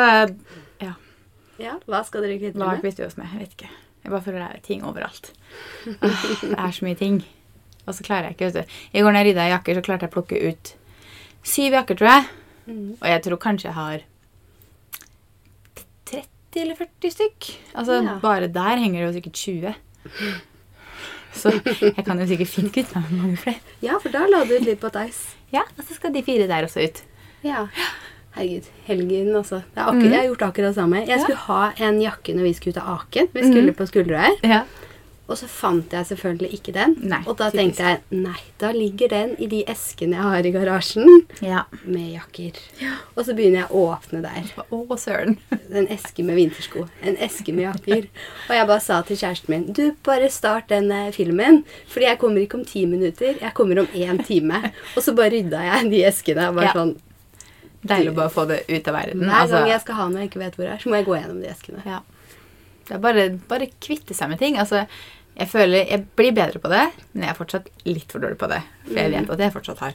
ja, 1.61 1.77
hva 1.87 2.01
skal 2.07 2.25
dere 2.25 2.39
kvitte 2.41 2.59
hva 2.59 2.67
dere 2.71 2.79
med? 2.79 2.85
kvitter 2.85 3.05
vi 3.05 3.09
oss 3.11 3.17
med? 3.21 3.31
Jeg 3.35 3.45
vet 3.45 3.57
ikke. 3.59 3.71
Jeg 4.05 4.13
bare 4.15 4.25
føler 4.25 4.41
det 4.41 4.51
er 4.57 4.63
ting 4.65 4.85
overalt. 4.89 5.31
Ah, 6.01 6.27
det 6.41 6.55
er 6.57 6.73
så 6.73 6.85
mye 6.87 6.97
ting. 6.97 7.19
Og 7.87 7.95
så 7.97 8.05
klarer 8.07 8.31
jeg 8.31 8.37
ikke, 8.39 8.51
vet 8.53 8.69
du. 8.69 8.79
I 8.97 9.03
går 9.05 9.13
når 9.13 9.21
jeg 9.25 9.29
rydda 9.31 9.47
i 9.49 9.53
jakker, 9.55 9.77
så 9.81 9.83
klarte 9.85 10.07
jeg 10.07 10.13
å 10.13 10.15
plukke 10.15 10.41
ut 10.49 10.73
syv 11.43 11.77
jakker, 11.77 11.99
tror 12.01 12.11
jeg. 12.15 12.25
Mm. 12.71 12.87
Og 13.01 13.07
jeg 13.11 13.23
tror 13.27 13.41
kanskje 13.43 13.69
jeg 13.69 13.77
har 13.77 14.07
30 16.11 16.63
eller 16.65 16.75
40 16.81 17.11
stykk. 17.15 17.51
Altså, 17.75 18.01
Ja. 18.05 18.19
bare 18.23 18.49
der 18.49 18.77
henger 18.83 19.01
det 19.01 19.07
jo 19.09 19.21
sikkert 19.21 19.35
20. 19.35 19.75
Så 21.33 21.53
jeg 21.97 22.05
kan 22.05 22.19
jo 22.19 22.27
sikkert 22.27 22.49
fint 22.51 22.73
kvitte 22.75 22.97
meg 22.99 23.11
med 23.13 23.21
mange 23.23 23.37
flere. 23.39 23.61
Ja, 23.83 23.99
for 24.03 24.11
da 24.11 24.25
la 24.27 24.43
du 24.45 24.57
ut 24.57 24.65
litt 24.67 24.81
på 24.83 24.91
Theis. 24.91 25.21
Ja, 25.53 25.63
og 25.79 25.85
så 25.87 25.95
skal 25.95 26.13
de 26.13 26.23
fire 26.27 26.49
der 26.51 26.67
også 26.67 26.83
ut. 26.89 27.03
Ja. 27.47 27.67
Herregud. 28.37 28.69
Helgen, 28.87 29.33
altså. 29.37 29.63
Det 29.75 29.81
er 29.83 29.89
akkurat, 29.91 30.11
Jeg 30.11 30.19
har 30.21 30.29
gjort 30.31 30.43
akkurat 30.51 30.71
det 30.71 30.75
samme. 30.79 31.07
Jeg 31.09 31.21
skulle 31.25 31.45
ha 31.49 31.63
en 31.89 32.01
jakke 32.03 32.35
når 32.37 32.47
vi 32.47 32.53
skulle 32.55 32.77
ut 32.77 32.83
av 32.85 32.93
Aken. 33.01 33.29
Vi 33.35 33.49
skulle 33.49 33.75
på 33.75 33.87
Skulderøy. 33.91 34.39
Ja. 34.47 34.63
Og 35.31 35.39
så 35.39 35.47
fant 35.47 35.93
jeg 35.95 36.07
selvfølgelig 36.09 36.49
ikke 36.57 36.73
den. 36.75 36.97
Nei, 37.07 37.21
og 37.23 37.37
da 37.39 37.53
typisk. 37.53 37.77
tenkte 37.79 37.85
jeg 37.87 38.23
nei, 38.25 38.39
da 38.59 38.73
ligger 38.75 39.13
den 39.13 39.37
i 39.39 39.47
de 39.47 39.61
eskene 39.71 40.17
jeg 40.19 40.27
har 40.27 40.47
i 40.49 40.51
garasjen 40.51 41.21
ja. 41.47 41.61
med 41.85 42.17
jakker. 42.17 42.57
Og 43.15 43.21
så 43.29 43.37
begynner 43.39 43.61
jeg 43.63 43.69
å 43.71 43.85
åpne 43.93 44.25
der. 44.25 44.49
Å, 44.75 44.81
søren. 44.99 45.37
En 45.71 45.87
eske 45.87 46.25
med 46.27 46.35
vintersko. 46.35 46.89
En 47.07 47.15
eske 47.23 47.55
med 47.55 47.69
jakker. 47.69 48.09
Og 48.49 48.57
jeg 48.59 48.71
bare 48.73 48.83
sa 48.83 48.99
til 49.07 49.21
kjæresten 49.23 49.55
min 49.55 49.69
du, 49.71 49.85
bare 50.03 50.27
start 50.35 50.67
den 50.75 50.91
eh, 50.91 51.13
filmen. 51.15 51.63
Fordi 51.95 52.11
jeg 52.11 52.19
kommer 52.25 52.43
ikke 52.43 52.59
om 52.59 52.67
ti 52.67 52.83
minutter. 52.91 53.39
Jeg 53.39 53.55
kommer 53.55 53.85
om 53.85 53.87
én 53.95 54.19
time. 54.27 54.73
Og 54.97 55.07
så 55.07 55.15
bare 55.15 55.31
rydda 55.37 55.63
jeg 55.69 55.93
de 55.95 56.03
eskene. 56.11 56.51
Bare 56.59 56.73
Ja. 56.73 56.75
sånn, 56.75 56.97
Deilig 57.83 58.11
å 58.13 58.15
bare 58.19 58.29
få 58.35 58.47
det 58.49 58.59
ut 58.69 58.89
av 58.89 58.95
verden. 58.95 59.23
Hver 59.25 59.37
Altså, 59.43 59.57
gang 59.61 59.69
jeg 59.71 59.81
skal 59.81 59.95
ha 59.95 60.09
noe 60.09 60.21
jeg 60.21 60.31
ikke 60.31 60.43
vet 60.43 60.57
hvor 60.59 60.65
det 60.67 60.73
er, 60.75 60.79
så 60.83 60.91
må 60.93 60.97
jeg 60.99 61.07
gå 61.07 61.15
gjennom 61.17 61.41
de 61.41 61.49
eskene. 61.49 61.83
ja. 61.87 62.01
Det 62.91 62.95
er 62.97 62.99
bare, 62.99 63.25
bare 63.49 63.67
kvitte 63.81 64.15
seg 64.19 64.29
med 64.29 64.39
ting. 64.39 64.57
Altså, 64.59 64.87
jeg 65.39 65.49
føler 65.49 65.87
jeg 65.89 66.07
blir 66.19 66.33
bedre 66.35 66.59
på 66.59 66.69
det, 66.69 66.91
men 67.15 67.23
jeg 67.25 67.31
er 67.31 67.39
fortsatt 67.39 67.69
litt 67.87 68.11
for 68.13 68.19
dårlig 68.21 68.37
på 68.41 68.49
det. 68.51 68.63
For 68.89 68.99
jeg 68.99 69.13
vet 69.13 69.31
at 69.31 69.39
jeg 69.39 69.53
fortsatt 69.55 69.79
har 69.85 69.95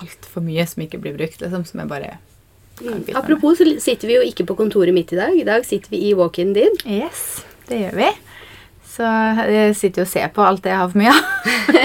altfor 0.00 0.42
mye 0.42 0.64
som 0.66 0.82
ikke 0.82 0.98
blir 1.04 1.14
brukt, 1.18 1.38
liksom, 1.44 1.66
som 1.68 1.80
jeg 1.84 1.88
bare 1.90 2.14
kan 2.78 2.88
Mm. 2.88 3.04
kvitte 3.04 3.12
med. 3.12 3.16
Apropos 3.22 3.58
så 3.58 3.64
sitter 3.80 4.08
vi 4.08 4.14
jo 4.16 4.22
ikke 4.26 4.46
på 4.48 4.56
kontoret 4.56 4.92
mitt 4.94 5.12
i 5.12 5.16
dag. 5.16 5.36
I 5.38 5.44
dag 5.44 5.64
sitter 5.64 5.90
vi 5.90 6.08
i 6.08 6.14
walk-in 6.14 6.52
din. 6.54 6.72
Yes, 6.86 7.44
det 7.68 7.78
gjør 7.84 7.94
vi. 8.00 8.08
Så 8.94 9.02
jeg 9.50 9.74
sitter 9.74 10.02
jo 10.02 10.06
og 10.06 10.10
ser 10.12 10.28
på 10.36 10.42
alt 10.46 10.62
det 10.62 10.70
jeg 10.70 10.78
har 10.78 10.90
for 10.92 11.00
mye 11.00 11.14
av. 11.14 11.22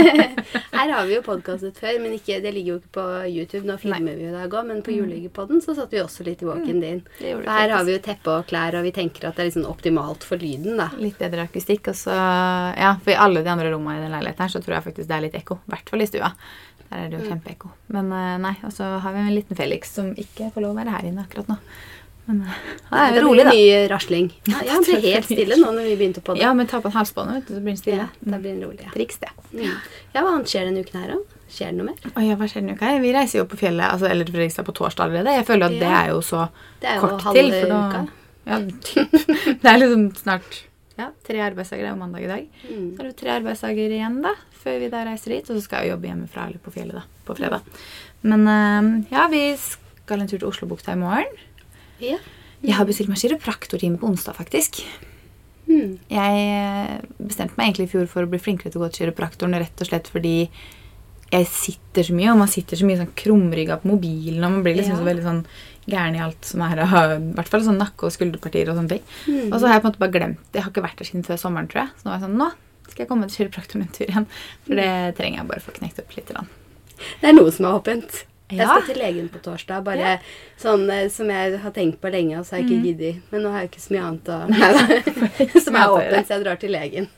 Her 0.80 0.92
har 0.94 1.08
vi 1.10 1.16
jo 1.18 1.22
podkastet 1.26 1.78
før, 1.82 1.98
men 2.04 2.14
ikke, 2.16 2.38
det 2.44 2.52
ligger 2.56 2.76
jo 2.76 2.78
ikke 2.80 2.94
på 2.96 3.06
YouTube. 3.28 3.66
Nå 3.68 3.76
filmer 3.82 4.16
vi 4.16 4.28
jo 4.28 4.32
i 4.32 4.44
òg, 4.46 4.56
men 4.70 4.80
på 4.86 4.94
Julegepodden 4.96 5.60
så 5.66 5.74
satt 5.78 5.92
vi 5.94 6.00
også 6.04 6.24
litt 6.28 6.44
i 6.46 6.48
walk-in 6.48 6.80
din. 6.84 7.02
Mm. 7.02 7.18
det 7.20 7.34
gjorde 7.34 7.58
her 7.58 7.74
har 7.76 7.84
vi 7.88 7.96
jo 7.98 8.02
teppe 8.06 8.32
og 8.38 8.48
klær, 8.50 8.78
og 8.80 8.86
vi 8.88 8.94
tenker 8.96 9.28
at 9.28 9.36
det 9.38 9.44
er 9.44 9.50
liksom 9.52 9.68
optimalt 9.70 10.24
for 10.28 10.40
lyden, 10.42 10.80
da. 10.80 10.88
Litt 11.02 11.20
bedre 11.20 11.46
akustikk. 11.50 11.92
Og 11.92 12.00
så, 12.00 12.16
ja, 12.16 12.94
for 13.04 13.14
i 13.16 13.20
alle 13.26 13.44
de 13.46 13.52
andre 13.54 13.74
rommene 13.74 14.00
i 14.00 14.06
den 14.06 14.16
leiligheten 14.16 14.46
her, 14.46 14.54
så 14.56 14.64
tror 14.64 14.78
jeg 14.78 14.88
faktisk 14.88 15.10
det 15.12 15.18
er 15.20 15.26
litt 15.28 15.38
ekko. 15.42 15.60
I 15.66 15.74
hvert 15.76 15.92
fall 15.94 16.06
i 16.06 16.10
stua. 16.14 16.32
Der 16.90 17.04
er 17.04 17.10
det 17.12 17.20
jo 17.20 17.26
Mm. 17.26 17.30
kjempeekko. 17.34 17.70
Men 17.98 18.12
eh, 18.16 18.38
nei, 18.48 18.56
og 18.66 18.72
så 18.74 18.88
har 19.04 19.14
vi 19.14 19.26
en 19.26 19.36
liten 19.36 19.58
Felix 19.60 19.92
som 20.00 20.14
ikke 20.18 20.52
får 20.56 20.64
lov 20.66 20.74
å 20.78 20.80
være 20.80 20.96
her 20.96 21.10
inne 21.12 21.26
akkurat 21.28 21.52
nå. 21.52 21.60
Men 22.30 22.44
han 22.46 23.00
er 23.00 23.14
Det 23.16 23.16
blir 23.16 23.26
rolig, 23.26 23.44
da. 23.48 23.54
Mye 23.58 23.78
rasling. 23.90 24.28
Ja, 24.46 24.60
ja, 24.68 24.76
han 24.76 24.86
ble 24.86 25.00
helt 25.02 25.26
stille 25.26 25.58
nå 25.58 25.72
når 25.74 25.88
vi 25.88 25.96
begynte 25.98 26.22
på 26.22 26.36
det. 26.38 26.44
Ja, 26.44 26.54
men 26.54 26.70
ta 26.70 26.78
på 26.84 26.92
en 26.92 26.94
halsbånd, 27.00 27.32
vet 27.34 27.48
du, 27.48 27.56
så 27.56 27.64
blir 27.64 27.74
den 27.74 27.82
stille. 27.82 28.06
Ja, 28.06 28.34
da 28.36 28.38
blir 28.44 28.54
han 28.54 28.62
rolig. 28.68 28.86
Ja. 28.86 28.94
Triks, 28.94 29.18
det. 29.24 29.32
Mm. 29.50 29.66
ja, 29.66 30.22
hva 30.22 30.36
annet 30.36 30.54
skjer 30.54 30.70
denne 30.70 30.86
uken 30.86 31.02
her, 31.02 31.16
da? 31.16 31.42
Skjer 31.50 31.74
det 31.74 31.80
noe 31.80 31.90
mer? 31.90 32.14
Oi, 32.14 32.28
ja, 32.28 32.38
hva 32.38 32.52
skjer 32.52 32.62
denne 32.62 32.78
uka? 32.78 32.94
Vi 33.02 33.16
reiser 33.16 33.42
jo 33.42 33.50
på 33.50 33.58
fjellet, 33.58 33.86
altså, 33.90 34.12
eller 34.12 34.30
Fredrikstad 34.30 34.68
på 34.68 34.78
torsdag 34.78 35.10
allerede. 35.10 35.34
Jeg 35.40 35.48
føler 35.50 35.74
at 35.74 35.82
det 35.82 35.92
er 36.04 36.14
jo 36.14 36.22
så 36.30 36.46
Det 36.84 36.92
er 36.92 37.00
jo 37.00 37.08
kort 37.08 37.28
halve 37.32 37.42
til. 37.42 37.58
For 37.58 37.74
nå, 37.74 37.82
uka. 37.90 38.04
ja, 38.52 38.62
det 39.64 39.74
er 39.74 39.82
liksom 39.82 40.06
snart 40.22 40.62
ja, 41.00 41.10
tre 41.26 41.42
arbeidsdager. 41.48 41.88
Det 41.88 41.90
er 41.90 41.96
jo 41.96 42.04
mandag 42.04 42.28
i 42.28 42.30
dag. 42.30 42.48
Mm. 42.70 42.88
Så 42.94 43.02
er 43.02 43.10
det 43.10 43.18
tre 43.24 43.36
arbeidsdager 43.40 43.98
igjen 43.98 44.22
da, 44.22 44.38
før 44.62 44.82
vi 44.84 44.94
da 44.94 45.04
reiser 45.10 45.40
dit. 45.40 45.50
Og 45.50 45.58
så 45.58 45.66
skal 45.66 45.88
jeg 45.88 45.96
jobbe 45.96 46.12
hjemmefra 46.12 46.48
eller 46.52 46.62
på 46.62 46.78
fjellet 46.78 47.02
da, 47.02 47.06
på 47.26 47.38
fredag. 47.42 47.78
Men 48.30 48.50
eh, 48.54 48.90
ja, 49.16 49.26
vi 49.34 49.44
skal 49.58 50.22
en 50.22 50.30
tur 50.30 50.38
til 50.38 50.50
Oslobukta 50.52 50.94
i 50.94 51.00
morgen. 51.00 51.40
Ja. 52.04 52.18
Jeg 52.60 52.76
har 52.76 52.88
bestilt 52.90 53.08
meg 53.12 53.22
kiropraktortime 53.22 54.00
på 54.02 54.10
onsdag, 54.10 54.36
faktisk. 54.36 54.82
Mm. 55.70 56.00
Jeg 56.10 56.44
eh, 56.50 56.94
bestemte 57.22 57.56
meg 57.60 57.70
egentlig 57.70 57.88
i 57.88 57.92
fjor 57.94 58.08
for 58.12 58.26
å 58.26 58.30
bli 58.32 58.40
flinkere 58.42 58.72
til 58.74 58.82
å 58.82 58.86
gå 58.86 58.92
til 58.92 59.06
kiropraktoren, 59.06 59.56
rett 59.62 59.84
og 59.84 59.88
slett 59.92 60.10
fordi 60.12 60.36
jeg 61.30 61.46
sitter 61.46 62.08
så 62.08 62.16
mye, 62.18 62.32
og 62.34 62.40
man 62.42 62.50
sitter 62.50 62.80
så 62.80 62.88
mye 62.90 62.98
sånn 62.98 63.12
krumrygga 63.20 63.78
på 63.84 63.92
mobilen, 63.92 64.42
og 64.42 64.56
man 64.56 64.64
blir 64.66 64.80
liksom 64.80 64.98
Ja. 64.98 65.02
så 65.04 65.06
veldig 65.06 65.26
sånn 65.28 65.44
gæren 65.90 66.16
i 66.18 66.24
alt 66.26 66.46
som 66.46 66.62
er 66.66 66.82
av 66.82 67.12
I 67.14 67.34
hvert 67.38 67.52
fall 67.52 67.62
sånn 67.62 67.78
nakke- 67.78 68.08
og 68.08 68.12
skulderpartier 68.14 68.70
og 68.70 68.78
sånne 68.78 68.90
ting. 68.90 69.04
Mm. 69.28 69.54
Og 69.54 69.60
så 69.60 69.68
har 69.68 69.76
jeg 69.78 69.84
på 69.84 69.86
en 69.86 69.92
måte 69.92 70.02
bare 70.02 70.16
glemt 70.18 70.42
det. 70.52 70.58
Jeg 70.58 70.64
har 70.64 70.72
ikke 70.72 70.86
vært 70.88 70.98
der 70.98 71.06
siden 71.06 71.26
før 71.26 71.38
sommeren, 71.38 71.70
tror 71.70 71.86
jeg. 71.86 71.90
Så 71.98 72.06
nå 72.06 72.10
var 72.12 72.20
jeg 72.20 72.26
sånn, 72.28 72.38
nå 72.38 72.50
skal 72.90 73.04
jeg 73.06 73.10
komme 73.10 73.30
til 73.30 73.38
kiropraktoren 73.38 73.82
en 73.86 73.94
tur 73.94 74.06
igjen. 74.10 74.28
For 74.66 74.76
det 74.76 75.16
trenger 75.18 75.38
jeg 75.38 75.48
bare 75.48 75.62
for 75.62 75.72
å 75.72 75.78
knekt 75.78 76.00
opp 76.02 76.16
litt. 76.18 76.34
Det 77.22 77.30
er 77.30 77.34
noe 77.38 77.52
som 77.52 77.66
er 77.70 77.78
åpent. 77.78 78.24
Jeg 78.50 78.66
skal 78.66 78.82
til 78.88 78.98
legen 78.98 79.28
på 79.30 79.38
torsdag. 79.46 79.84
Bare 79.86 80.16
sånn 80.60 80.90
eh, 80.90 81.06
som 81.14 81.30
jeg 81.30 81.60
har 81.62 81.74
tenkt 81.76 82.00
på 82.02 82.10
lenge, 82.14 82.40
og 82.40 82.46
så 82.48 82.56
har 82.56 82.62
jeg 82.64 82.70
ikke 82.70 82.86
giddet. 82.88 83.16
Men 83.30 83.40
nå 83.46 83.50
har 83.54 83.60
jeg 83.64 83.70
ikke 83.70 83.84
så 83.84 83.92
mye 83.94 84.06
annet 84.08 84.26
å 84.34 84.36
Som 85.66 85.74
er 85.78 85.86
åpent, 85.98 86.26
så 86.26 86.32
jeg 86.34 86.42
drar 86.46 86.58
til 86.62 86.72
legen. 86.74 87.06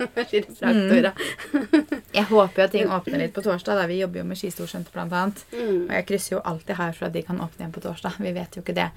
Jeg 2.11 2.25
håper 2.27 2.59
jo 2.59 2.65
at 2.65 2.73
ting 2.75 2.87
åpner 2.91 3.17
litt 3.23 3.35
på 3.35 3.43
torsdag. 3.45 3.73
da 3.79 3.83
Vi 3.87 4.01
jobber 4.01 4.17
jo 4.21 4.25
med 4.27 4.37
Skistorsenter 4.39 4.91
annet. 5.05 5.37
Mm. 5.53 5.87
Og 5.87 5.93
jeg 5.95 6.07
krysser 6.09 6.31
jo 6.35 6.41
alltid 6.51 6.73
her 6.75 6.91
for 6.97 7.03
at 7.07 7.15
de 7.15 7.21
kan 7.25 7.39
åpne 7.39 7.59
igjen 7.63 7.75
på 7.75 7.83
torsdag. 7.85 8.13
Vi 8.19 8.31
vet 8.35 8.51
jo 8.57 8.61
ikke 8.65 8.75
det. 8.75 8.89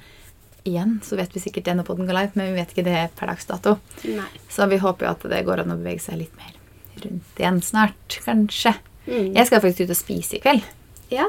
Igjen 0.66 0.92
så 1.04 1.12
vet 1.20 1.32
vi 1.36 1.40
sikkert 1.44 1.66
det 1.68 1.74
når 1.78 1.86
podden 1.86 2.08
går 2.08 2.18
live, 2.18 2.34
men 2.34 2.44
vi 2.50 2.58
vet 2.58 2.70
ikke 2.74 2.86
det 2.86 2.98
per 3.18 3.26
dags 3.30 3.46
dato. 3.46 3.70
Nei. 4.08 4.30
Så 4.50 4.66
vi 4.70 4.78
håper 4.82 5.02
jo 5.06 5.10
at 5.12 5.22
det 5.30 5.44
går 5.46 5.62
an 5.62 5.74
å 5.76 5.78
bevege 5.78 6.02
seg 6.02 6.18
litt 6.24 6.34
mer 6.40 6.54
rundt 7.04 7.40
igjen 7.40 7.60
snart, 7.62 8.18
kanskje. 8.24 8.74
Mm. 9.06 9.34
Jeg 9.36 9.48
skal 9.48 9.62
faktisk 9.64 9.84
ut 9.84 9.94
og 9.94 10.00
spise 10.00 10.38
i 10.38 10.42
kveld. 10.44 10.68
Ja. 11.12 11.28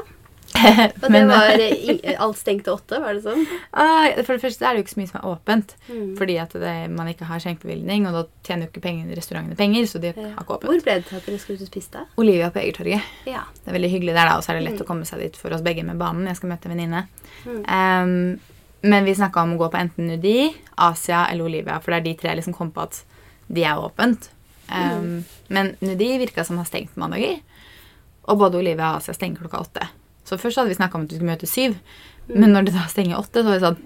Og 1.02 1.12
det 1.12 1.20
var 1.28 1.60
eh, 1.60 2.14
alt 2.22 2.38
stengt 2.38 2.64
til 2.64 2.72
åtte, 2.76 2.98
var 3.02 3.16
det 3.16 3.22
sånn? 3.26 3.42
ah, 3.76 4.06
For 4.22 4.36
det 4.36 4.42
første 4.44 4.64
er 4.64 4.72
det 4.74 4.80
jo 4.80 4.84
ikke 4.86 4.94
så 4.94 5.00
mye 5.00 5.10
som 5.10 5.18
er 5.20 5.26
åpent. 5.30 5.74
Mm. 5.90 6.06
Fordi 6.18 6.36
at 6.40 6.56
det, 6.62 6.74
man 6.94 7.10
ikke 7.10 7.28
har 7.28 7.42
skjenkebevilgning, 7.44 8.06
og 8.08 8.16
da 8.16 8.22
tjener 8.46 8.66
jo 8.66 8.72
ikke 8.72 8.84
pengene, 8.86 9.16
restaurantene 9.18 9.58
penger. 9.58 9.88
Så 9.90 10.00
de 10.02 10.12
har 10.14 10.32
ikke 10.32 10.56
åpent. 10.56 10.70
Hvor 10.70 10.84
ble 10.86 10.96
det 11.00 11.06
til 11.10 11.18
at 11.20 11.28
dere 11.28 11.40
skulle 11.42 11.60
ut 11.60 11.66
og 11.66 11.70
spise, 11.72 11.92
da? 11.98 12.04
Olivia 12.22 12.48
på 12.54 12.62
Egertorget. 12.62 13.10
Ja. 13.28 13.42
Det 13.58 13.72
er 13.72 13.76
veldig 13.78 13.90
hyggelig 13.92 14.14
der, 14.16 14.30
da, 14.30 14.36
og 14.38 14.46
så 14.46 14.54
er 14.54 14.60
det 14.60 14.68
lett 14.70 14.84
å 14.84 14.88
komme 14.88 15.08
seg 15.08 15.24
dit 15.26 15.36
for 15.40 15.56
oss 15.56 15.64
begge 15.66 15.84
med 15.86 16.00
banen. 16.00 16.28
Jeg 16.30 16.40
skal 16.40 16.52
møte 16.54 16.70
en 16.70 16.76
venninne. 16.76 17.04
Mm. 17.44 17.60
Um, 17.66 18.56
Men 18.86 19.04
vi 19.08 19.16
snakka 19.18 19.42
om 19.42 19.54
å 19.56 19.60
gå 19.60 19.68
på 19.72 19.78
enten 19.80 20.06
Nudi, 20.12 20.52
Asia 20.84 21.26
eller 21.32 21.48
Olivia, 21.48 21.80
for 21.82 21.90
det 21.90 22.00
er 22.00 22.04
de 22.06 22.16
tre 22.20 22.30
jeg 22.30 22.38
liksom 22.40 22.54
kom 22.54 22.70
på 22.74 22.84
at 22.86 23.02
de 23.50 23.64
er 23.66 23.80
åpent. 23.82 24.30
Um, 24.70 25.24
Men 25.48 25.74
Nudi 25.80 26.12
virka 26.20 26.44
som 26.46 26.58
har 26.60 26.68
stengt 26.68 26.96
mandager. 27.00 27.38
Og 28.26 28.38
både 28.38 28.58
Olivia 28.58 28.92
og 28.92 29.00
Asia 29.00 29.14
stenger 29.14 29.42
klokka 29.44 29.62
åtte. 29.62 29.88
Så 30.26 30.38
først 30.40 30.58
hadde 30.58 30.72
vi 30.72 30.78
snakka 30.78 30.98
om 30.98 31.06
at 31.06 31.12
vi 31.12 31.18
skulle 31.20 31.34
møte 31.34 31.50
syv. 31.50 31.76
Men 32.26 32.52
når 32.54 32.68
det 32.68 32.74
da 32.74 32.86
stenger 32.90 33.20
åtte, 33.20 33.42
så 33.42 33.50
var 33.50 33.60
vi 33.60 33.66
sånn 33.66 33.84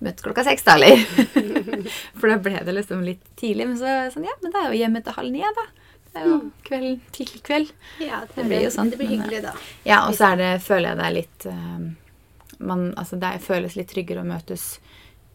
Møtes 0.00 0.24
klokka 0.24 0.40
seks, 0.46 0.62
da, 0.64 0.78
eller? 0.78 1.02
For 2.18 2.30
da 2.30 2.38
ble 2.40 2.62
det 2.64 2.72
liksom 2.72 3.02
litt 3.04 3.20
tidlig. 3.36 3.66
Men 3.68 3.76
så 3.76 3.90
sånn, 4.14 4.24
ja, 4.24 4.32
men 4.40 4.54
da 4.54 4.62
er 4.62 4.72
jo 4.72 4.78
hjemme 4.80 5.02
til 5.04 5.12
halv 5.12 5.34
ni, 5.34 5.42
da. 5.58 5.64
Det 6.10 6.22
er 6.22 6.30
jo 6.30 6.38
kvelden 6.64 6.94
til 7.14 7.34
kveld. 7.44 7.74
Ja, 8.00 8.22
det, 8.24 8.38
Det 8.38 8.46
blir 8.48 8.64
jo 8.64 8.70
sånn, 8.72 8.94
Det 8.94 8.98
blir 8.98 9.12
hyggelig, 9.12 9.42
da. 9.44 9.52
Ja, 9.84 10.00
og 10.08 10.16
så 10.16 10.32
er 10.32 10.40
det, 10.40 10.48
føler 10.64 10.94
jeg 10.94 11.00
det 11.02 11.06
er 11.06 11.16
litt 11.18 11.46
uh, 11.52 11.84
man, 12.64 12.88
Altså, 12.96 13.20
det 13.20 13.34
føles 13.44 13.76
litt 13.76 13.92
tryggere 13.92 14.24
å 14.24 14.30
møtes 14.32 14.70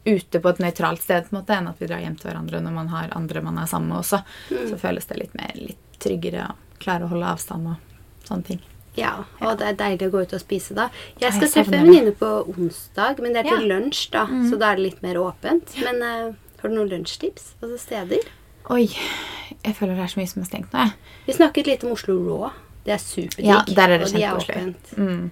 ute 0.05 0.41
på 0.41 0.51
et 0.51 0.61
nøytralt 0.61 1.01
sted 1.01 1.29
på 1.29 1.33
en 1.33 1.39
måte, 1.39 1.55
enn 1.55 1.69
at 1.69 1.79
vi 1.81 1.87
drar 1.89 2.01
hjem 2.01 2.17
til 2.19 2.31
hverandre 2.31 2.65
når 2.65 2.75
man 2.75 2.89
har 2.91 3.13
andre 3.17 3.41
man 3.45 3.61
er 3.61 3.69
sammen 3.69 3.93
med 3.93 4.01
også. 4.03 4.21
Så 4.49 4.81
føles 4.81 5.09
det 5.09 5.21
litt 5.21 5.37
mer 5.37 5.53
litt 5.57 5.99
tryggere 6.01 6.49
å 6.49 6.81
klare 6.81 7.07
å 7.07 7.13
holde 7.13 7.31
avstand 7.37 7.71
og 7.71 8.25
sånne 8.27 8.49
ting. 8.49 8.65
Ja, 8.97 9.25
og 9.41 9.57
det 9.59 9.67
er 9.67 9.73
deilig 9.75 10.07
å 10.07 10.11
gå 10.11 10.21
ut 10.23 10.33
og 10.33 10.39
spise 10.39 10.73
da. 10.75 10.89
Jeg 11.19 11.21
Ja, 11.21 11.29
skal 11.31 11.47
jeg 11.47 11.51
treffe 11.53 11.73
en 11.75 11.85
venninne 11.87 12.13
på 12.15 12.29
onsdag, 12.55 13.19
men 13.19 13.33
det 13.33 13.45
er 13.45 13.49
til 13.57 13.67
Ja. 13.67 13.75
lunsj, 13.75 14.09
da. 14.11 14.25
Så 14.49 14.57
da 14.59 14.71
er 14.71 14.75
det 14.77 14.83
litt 14.85 15.01
mer 15.03 15.15
åpent. 15.15 15.75
Men 15.83 16.01
uh, 16.01 16.33
har 16.61 16.69
du 16.69 16.75
noen 16.75 16.89
lunsjtips? 16.89 17.53
Altså 17.61 17.77
steder? 17.79 18.19
Oi, 18.69 18.87
jeg 19.63 19.75
føler 19.75 19.95
det 19.95 20.03
er 20.03 20.07
så 20.15 20.17
mye 20.21 20.27
som 20.31 20.41
er 20.41 20.45
stengt 20.45 20.71
nå, 20.73 20.79
jeg. 20.79 20.93
Vi 21.27 21.33
snakket 21.33 21.67
litt 21.67 21.83
om 21.83 21.91
Oslo 21.91 22.15
Raw. 22.23 22.51
Det 22.85 22.93
er 22.93 22.97
superdigg. 23.01 23.45
Ja, 23.45 23.61
der 23.67 23.89
er 23.89 23.97
det 23.97 24.07
og 24.07 24.13
de 24.13 24.23
er 24.23 24.35
åpent. 24.39 24.95
Mm. 24.97 25.31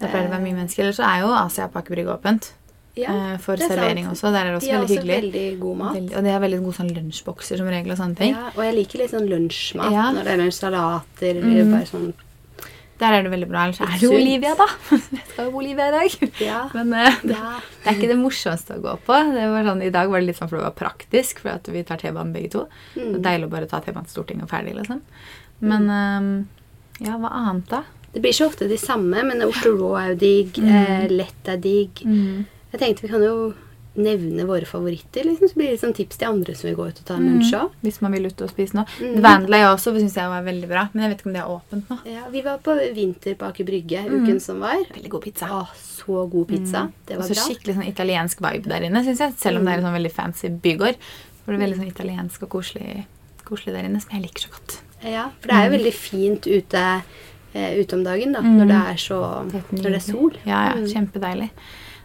Da 0.00 0.06
pleier 0.08 0.26
det 0.26 0.30
å 0.30 0.34
være 0.36 0.44
mye 0.44 0.54
mennesker. 0.60 0.82
Eller 0.84 0.92
så 0.92 1.04
er 1.08 1.20
jo 1.24 1.32
Asia 1.32 1.68
Pakebrygge 1.68 2.12
åpent 2.18 2.52
Ja, 2.96 3.10
eh, 3.32 3.38
for 3.38 3.54
er 3.54 3.56
sant. 3.58 3.72
servering 3.72 4.06
også. 4.10 4.30
Der 4.32 4.44
er 4.46 4.50
det 4.52 4.56
også 4.60 4.66
De 4.66 4.72
har 4.72 4.80
veldig 4.84 4.96
også 4.96 5.02
hyggelig. 5.02 5.32
veldig 5.32 5.60
god 5.60 5.76
mat. 5.76 5.94
Veldig, 5.96 6.16
og 6.16 6.24
de 6.24 6.30
har 6.30 6.40
veldig 6.40 6.60
gode 6.64 6.76
sånn 6.76 6.94
lunsjbokser 6.96 7.56
som 7.58 7.66
regel 7.68 7.90
og 7.92 7.98
sånne 7.98 8.16
ting. 8.16 8.34
Ja, 8.34 8.46
og 8.56 8.62
jeg 8.64 8.74
liker 8.74 8.98
litt 8.98 9.10
sånn 9.10 9.28
lunsjmat 9.30 9.90
Ja. 9.92 10.12
når 10.12 10.24
det 10.24 10.32
er 10.32 10.42
lunsjsalater 10.44 11.30
eller 11.36 11.64
Mm. 11.64 11.72
bare 11.72 11.86
sånn 11.86 12.14
Der 12.98 13.12
er 13.12 13.22
det 13.26 13.30
veldig 13.32 13.48
bra. 13.50 13.64
Ellers 13.66 13.80
er 13.84 13.90
det. 13.92 14.08
Olivia, 14.08 14.54
da. 14.56 14.66
Jeg 14.90 15.24
skal 15.28 15.44
jo 15.44 15.50
på 15.52 15.58
Olivia 15.60 15.88
i 15.90 15.94
dag. 15.96 16.14
Ja. 16.46 16.60
Men 16.72 16.92
uh, 16.96 17.18
det, 17.22 17.34
ja. 17.36 17.50
det 17.82 17.90
er 17.90 17.98
ikke 17.98 18.08
det 18.12 18.18
morsomste 18.20 18.78
å 18.78 18.82
gå 18.84 18.94
på. 19.04 19.18
Det 19.34 19.44
var 19.52 19.66
sånn, 19.68 19.82
I 19.84 19.90
dag 19.92 20.08
var 20.12 20.22
det 20.22 20.30
litt 20.30 20.38
sånn 20.40 20.48
for 20.48 20.60
det 20.60 20.64
var 20.68 20.76
praktisk, 20.78 21.42
for 21.44 21.52
at 21.58 21.68
vi 21.68 21.82
tar 21.84 22.00
T-banen 22.00 22.32
begge 22.36 22.52
to. 22.56 22.64
Det 22.94 23.04
Mm. 23.04 23.14
er 23.18 23.24
deilig 23.28 23.48
å 23.50 23.52
bare 23.52 23.68
ta 23.68 23.80
T-banen 23.84 24.08
til 24.08 24.16
Stortinget 24.16 24.46
og 24.48 24.52
ferdig, 24.54 24.72
liksom. 24.78 25.02
Men 25.60 25.90
eh, 25.92 27.04
ja, 27.04 27.18
hva 27.20 27.28
annet 27.42 27.68
da? 27.68 27.82
Det 28.14 28.22
blir 28.24 28.32
ikke 28.32 28.48
ofte 28.48 28.68
de 28.70 28.78
samme, 28.80 29.20
men 29.28 29.44
Oslo 29.44 29.74
Raw 29.76 29.94
er 30.00 30.08
jo 30.14 30.18
digg. 30.24 30.56
Mm. 30.64 30.72
Eh, 30.80 31.06
lett 31.12 31.48
er 31.52 31.60
digg. 31.60 32.00
Jeg 32.06 32.80
tenkte 32.80 33.04
vi 33.04 33.10
kan 33.12 33.24
jo 33.24 33.36
nevne 33.96 34.44
våre 34.46 34.66
favoritter, 34.68 35.24
liksom, 35.24 35.48
så 35.48 35.54
blir 35.58 35.66
det 35.70 35.76
liksom 35.76 35.94
tips 35.96 36.16
til 36.20 36.28
andre 36.28 36.54
som 36.54 36.68
vil 36.68 36.76
gå 36.76 36.86
ut 36.88 36.98
og 37.00 37.04
ta 37.08 37.14
en 37.16 37.26
lunsj 37.30 37.52
òg. 37.58 37.70
Hvis 37.82 38.00
man 38.04 38.12
vil 38.12 38.26
ut 38.26 38.42
og 38.44 38.50
spise 38.50 38.74
noe. 38.76 38.84
Mm. 39.00 39.20
Vandley 39.24 39.64
også 39.66 39.92
syns 39.96 40.14
jeg 40.16 40.28
var 40.28 40.42
veldig 40.46 40.68
bra, 40.68 40.88
men 40.92 41.02
jeg 41.04 41.10
vet 41.12 41.20
ikke 41.22 41.30
om 41.30 41.36
det 41.36 41.42
er 41.42 41.52
åpent 41.56 41.90
nå. 41.90 41.98
Ja, 42.12 42.24
vi 42.30 42.42
var 42.42 42.58
på 42.58 42.74
Vinter 42.94 43.34
på 43.40 43.48
Aker 43.50 43.64
Brygge 43.64 44.04
Mm. 44.06 44.24
uken 44.24 44.40
som 44.40 44.60
var. 44.60 44.76
Veldig 44.94 45.10
god 45.10 45.22
pizza. 45.22 45.46
Å, 45.46 45.66
så 45.74 46.30
god 46.30 46.48
pizza. 46.48 46.88
Det 47.06 47.16
var 47.16 47.24
også 47.24 47.34
bra. 47.34 47.46
skikkelig 47.48 47.74
sånn 47.76 47.88
italiensk 47.88 48.40
vibe 48.40 48.68
der 48.68 48.80
inne, 48.90 49.04
syns 49.04 49.18
jeg. 49.18 49.34
Selv 49.38 49.58
om 49.58 49.64
det 49.64 49.72
er 49.74 49.78
en 49.78 49.84
sånn 49.88 49.96
veldig 50.00 50.12
fancy 50.12 50.48
bygård. 50.48 50.96
For 51.44 51.52
det 51.52 51.60
er 51.60 51.66
veldig 51.66 51.78
sånn 51.78 51.92
italiensk 51.94 52.42
og 52.42 52.48
koselig, 52.50 53.06
koselig 53.44 53.72
der 53.74 53.84
inne, 53.88 54.00
som 54.02 54.10
jeg 54.12 54.22
liker 54.26 54.40
så 54.48 54.50
godt. 54.50 54.80
Ja, 55.04 55.28
for 55.40 55.48
det 55.48 55.56
er 55.56 55.70
jo 55.70 55.76
veldig 55.78 55.92
fint 55.94 56.46
ute, 56.46 57.02
eh, 57.54 57.74
ute 57.80 57.92
om 57.94 58.02
dagen 58.04 58.32
da, 58.32 58.40
Mm. 58.40 58.56
når 58.58 58.66
det 58.66 58.80
er 58.90 58.96
så 58.96 59.20
Når 59.72 59.82
det 59.82 59.94
er 59.94 60.00
sol. 60.00 60.32
Ja, 60.44 60.68
ja, 60.68 60.74
Mm. 60.74 60.86
kjempedeilig. 60.92 61.50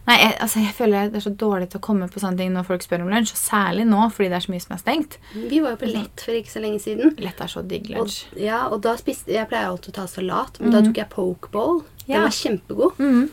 Nei, 0.07 0.15
jeg, 0.17 0.31
altså, 0.41 0.59
jeg 0.63 0.73
føler 0.73 1.09
det 1.13 1.19
er 1.19 1.23
så 1.27 1.33
dårlig 1.37 1.67
til 1.69 1.77
å 1.77 1.83
komme 1.85 2.07
på 2.09 2.19
sånne 2.19 2.37
ting 2.41 2.53
når 2.55 2.65
folk 2.65 2.81
spør 2.81 3.03
om 3.05 3.11
lunsj. 3.13 3.35
Og 3.35 3.37
særlig 3.37 3.83
nå, 3.85 3.99
fordi 4.11 4.29
det 4.31 4.37
er 4.39 4.45
så 4.47 4.51
mye 4.51 4.63
som 4.63 4.73
er 4.75 4.81
stengt. 4.81 5.17
Vi 5.35 5.59
var 5.61 5.75
jo 5.75 5.79
på 5.83 5.89
Lett 5.91 6.23
for 6.25 6.33
ikke 6.39 6.49
så 6.55 6.63
lenge 6.63 6.79
siden. 6.81 7.13
Lett 7.21 7.43
er 7.45 7.51
så 7.53 7.61
digg 7.61 7.91
Og, 7.93 7.99
lunsj. 8.07 8.23
ja, 8.41 8.63
og 8.73 8.81
da 8.81 8.95
spiste 8.97 9.29
Jeg 9.35 9.47
pleier 9.51 9.69
alltid 9.69 9.93
å 9.93 9.97
ta 10.01 10.07
salat, 10.09 10.57
men 10.59 10.73
da 10.73 10.81
tok 10.81 10.97
jeg 10.97 11.09
pokeball. 11.13 11.83
Den 12.07 12.15
Ja. 12.15 12.21
var 12.25 12.33
kjempegod. 12.33 12.97
Mm. 12.97 13.29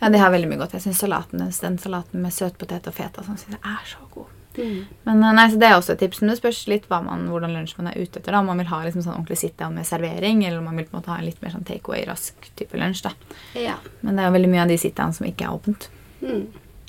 Ja, 0.00 0.08
de 0.14 0.18
har 0.18 0.30
veldig 0.30 0.48
mye 0.52 0.58
godt. 0.60 0.76
Jeg 0.76 0.82
syns 0.84 1.00
salaten, 1.02 1.38
den 1.40 1.78
salaten 1.78 2.20
med 2.22 2.32
søtpotet 2.36 2.86
og 2.86 2.94
feta 2.94 3.24
sånn, 3.24 3.38
synes 3.40 3.56
jeg 3.56 3.64
er 3.64 3.88
så 3.88 4.04
god. 4.14 4.26
Mm. 4.58 4.78
Men 5.06 5.22
eh, 5.24 5.32
nei, 5.38 5.46
så 5.52 5.58
Det 5.62 5.68
er 5.68 5.76
også 5.78 5.92
et 5.94 6.00
tips. 6.02 6.20
Men 6.20 6.30
det 6.32 6.38
spørs 6.40 6.60
litt 6.68 6.88
man, 6.90 7.28
hvordan 7.30 7.52
lunsj 7.54 7.76
man 7.78 7.92
er 7.92 7.98
ute 8.02 8.18
etter. 8.18 8.32
da. 8.32 8.40
Om 8.42 8.46
man 8.50 8.58
vil 8.58 8.66
ha 8.72 8.80
liksom 8.84 9.02
sånn 9.04 9.14
ordentlig 9.14 9.38
sit-down 9.38 9.74
med 9.78 9.86
servering, 9.86 10.44
eller 10.44 10.58
om 10.58 10.64
man 10.64 10.76
vil 10.76 10.84
på 10.88 10.96
en 10.96 11.00
måte 11.00 11.12
ha 11.14 11.18
en 11.18 11.24
litt 11.28 11.40
mer 11.42 11.50
sånn 11.54 11.64
take-away, 11.68 12.04
rask 12.08 12.34
type 12.58 12.76
lunsj. 12.76 13.02
da. 13.06 13.12
Ja. 13.54 13.76
Men 14.02 14.16
det 14.16 14.24
er 14.24 14.28
jo 14.32 14.36
veldig 14.38 14.50
mye 14.56 14.62
av 14.66 14.68
de 14.68 14.78
sit-down 14.82 15.14
som 15.14 15.26
ikke 15.26 15.46
er 15.46 15.54
åpent. 15.54 15.88
Mm. 16.22 16.46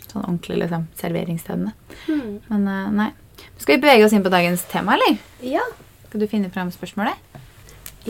Sånn 0.10 0.24
ordentlig 0.26 0.58
liksom, 0.64 0.88
serveringsstedene. 0.98 1.74
Mm. 2.08 2.40
Men 2.50 2.68
eh, 2.68 2.90
nei. 2.92 3.10
Skal 3.58 3.76
vi 3.78 3.82
bevege 3.86 4.06
oss 4.06 4.14
inn 4.14 4.24
på 4.26 4.30
dagens 4.34 4.64
tema, 4.72 4.98
eller? 4.98 5.18
ja. 5.46 5.62
Skal 6.10 6.22
du 6.22 6.28
finne 6.28 6.50
fram 6.50 6.72
spørsmålet? 6.74 7.14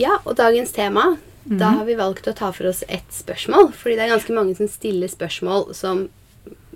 Ja, 0.00 0.14
og 0.24 0.36
dagens 0.38 0.72
tema 0.72 1.18
Da 1.44 1.70
Mhm. 1.70 1.76
har 1.78 1.84
vi 1.84 1.94
valgt 1.94 2.26
å 2.28 2.34
ta 2.36 2.50
for 2.52 2.66
oss 2.68 2.82
ett 2.88 3.08
spørsmål. 3.12 3.72
Fordi 3.74 3.96
det 3.96 4.04
er 4.04 4.14
ganske 4.16 4.32
mange 4.34 4.54
som 4.56 4.68
stiller 4.68 5.08
spørsmål 5.08 5.74
som, 5.74 6.08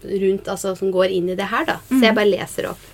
rundt, 0.05 0.49
altså, 0.49 0.75
som 0.79 0.93
går 0.95 1.15
inn 1.17 1.29
i 1.33 1.39
det 1.39 1.51
her. 1.51 1.67
da. 1.69 1.79
Så 1.91 2.03
jeg 2.05 2.17
bare 2.17 2.31
leser 2.31 2.71
opp. 2.71 2.91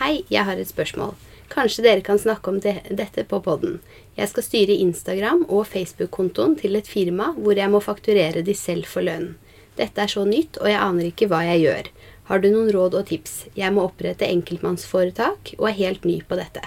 Hei, 0.00 0.24
jeg 0.32 0.44
har 0.44 0.58
et 0.58 0.70
spørsmål. 0.70 1.14
Kanskje 1.52 1.84
dere 1.84 2.02
kan 2.02 2.18
snakke 2.18 2.50
om 2.50 2.60
det, 2.60 2.80
dette 2.90 3.24
på 3.28 3.38
podden. 3.44 3.78
Jeg 4.16 4.30
skal 4.30 4.46
styre 4.46 4.78
Instagram 4.82 5.44
og 5.48 5.66
Facebook-kontoen 5.70 6.56
til 6.58 6.76
et 6.78 6.88
firma 6.90 7.32
hvor 7.36 7.58
jeg 7.58 7.70
må 7.70 7.82
fakturere 7.84 8.42
de 8.42 8.54
selv 8.58 8.88
for 8.90 9.06
lønnen. 9.06 9.36
Dette 9.78 10.04
er 10.04 10.10
så 10.10 10.22
nytt, 10.26 10.60
og 10.62 10.70
jeg 10.70 10.78
aner 10.78 11.08
ikke 11.08 11.26
hva 11.30 11.40
jeg 11.48 11.64
gjør. 11.64 11.88
Har 12.30 12.40
du 12.40 12.46
noen 12.52 12.70
råd 12.72 12.94
og 12.94 13.08
tips? 13.08 13.32
Jeg 13.58 13.74
må 13.74 13.84
opprette 13.88 14.28
enkeltmannsforetak 14.30 15.56
og 15.58 15.66
er 15.68 15.78
helt 15.80 16.06
ny 16.06 16.20
på 16.24 16.38
dette. 16.38 16.62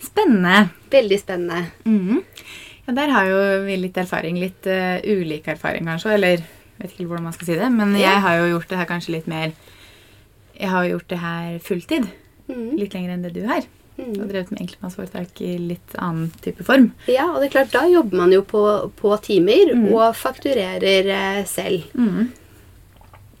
Spennende. 0.00 0.70
Veldig 0.90 1.18
spennende. 1.20 1.70
Mm. 1.84 2.22
Ja, 2.86 2.94
Der 2.96 3.12
har 3.14 3.28
jo 3.28 3.42
vi 3.66 3.76
litt 3.76 4.00
erfaring. 4.00 4.40
Litt 4.40 4.66
uh, 4.66 4.96
ulik 5.04 5.46
erfaring, 5.52 5.86
kanskje. 5.86 6.16
Eller 6.16 6.42
vet 6.80 6.94
ikke 6.96 7.06
hvordan 7.10 7.24
man 7.28 7.36
skal 7.36 7.46
si 7.50 7.58
det. 7.60 7.68
Men 7.72 7.94
jeg 7.98 8.22
har 8.24 8.38
jo 8.40 8.48
gjort 8.54 8.68
det 8.72 8.78
her 8.80 8.88
kanskje 8.90 9.14
litt 9.18 9.28
mer 9.30 9.52
Jeg 10.60 10.68
har 10.68 10.84
jo 10.84 10.96
gjort 10.98 11.08
det 11.08 11.18
her 11.18 11.58
fulltid. 11.64 12.08
Mm. 12.50 12.76
Litt 12.76 12.92
lenger 12.96 13.14
enn 13.14 13.22
det 13.24 13.32
du 13.36 13.44
har. 13.48 13.62
Mm. 14.00 14.10
Og 14.16 14.28
drevet 14.28 14.50
med 14.52 14.60
enkeltmannsforetak 14.64 15.40
i 15.44 15.54
litt 15.60 15.94
annen 16.00 16.30
type 16.44 16.64
form. 16.64 16.90
Ja, 17.08 17.26
og 17.32 17.40
det 17.40 17.48
er 17.50 17.54
klart, 17.54 17.72
da 17.72 17.82
jobber 17.88 18.16
man 18.22 18.32
jo 18.32 18.42
på, 18.48 18.62
på 18.96 19.14
timer 19.24 19.72
Mm. 19.74 19.86
og 19.94 20.14
fakturerer 20.16 21.44
selv. 21.48 21.84
selv. 21.94 22.28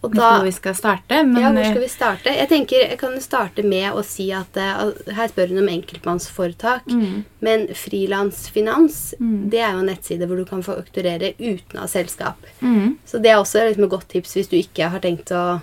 Og 0.02 0.14
da 0.16 0.30
hvor 0.38 0.44
vi 0.46 0.52
skal 0.56 0.74
starte, 0.74 1.18
men 1.28 1.42
Ja, 1.42 1.50
hvor 1.52 1.64
skal 1.64 1.76
eh, 1.76 1.84
vi 1.84 1.88
starte? 1.92 2.32
Jeg 2.32 2.48
tenker, 2.48 2.84
jeg 2.88 2.98
kan 2.98 3.18
starte 3.20 3.62
med 3.68 3.92
å 3.92 4.00
si 4.06 4.30
at 4.32 4.56
eh, 4.56 5.12
her 5.12 5.28
spør 5.28 5.48
hun 5.52 5.58
om 5.60 5.68
enkeltmannsforetak. 5.68 6.86
mm, 6.88 7.24
Men 7.44 7.66
frilansfinans, 7.76 9.14
Mm. 9.20 9.50
det 9.50 9.60
er 9.60 9.72
jo 9.72 9.78
en 9.82 9.86
nettside 9.86 10.26
hvor 10.26 10.36
du 10.36 10.44
kan 10.48 10.62
fakturere 10.62 11.34
uten 11.38 11.76
å 11.78 11.80
ha 11.80 11.86
selskap. 11.86 12.36
mm, 12.62 12.96
Så 13.04 13.20
det 13.20 13.30
er 13.30 13.36
også 13.42 13.66
liksom 13.68 13.84
et 13.84 13.90
godt 13.90 14.08
tips 14.08 14.34
hvis 14.36 14.48
du 14.48 14.56
ikke 14.56 14.88
har 14.90 15.00
tenkt 15.00 15.30
å. 15.32 15.60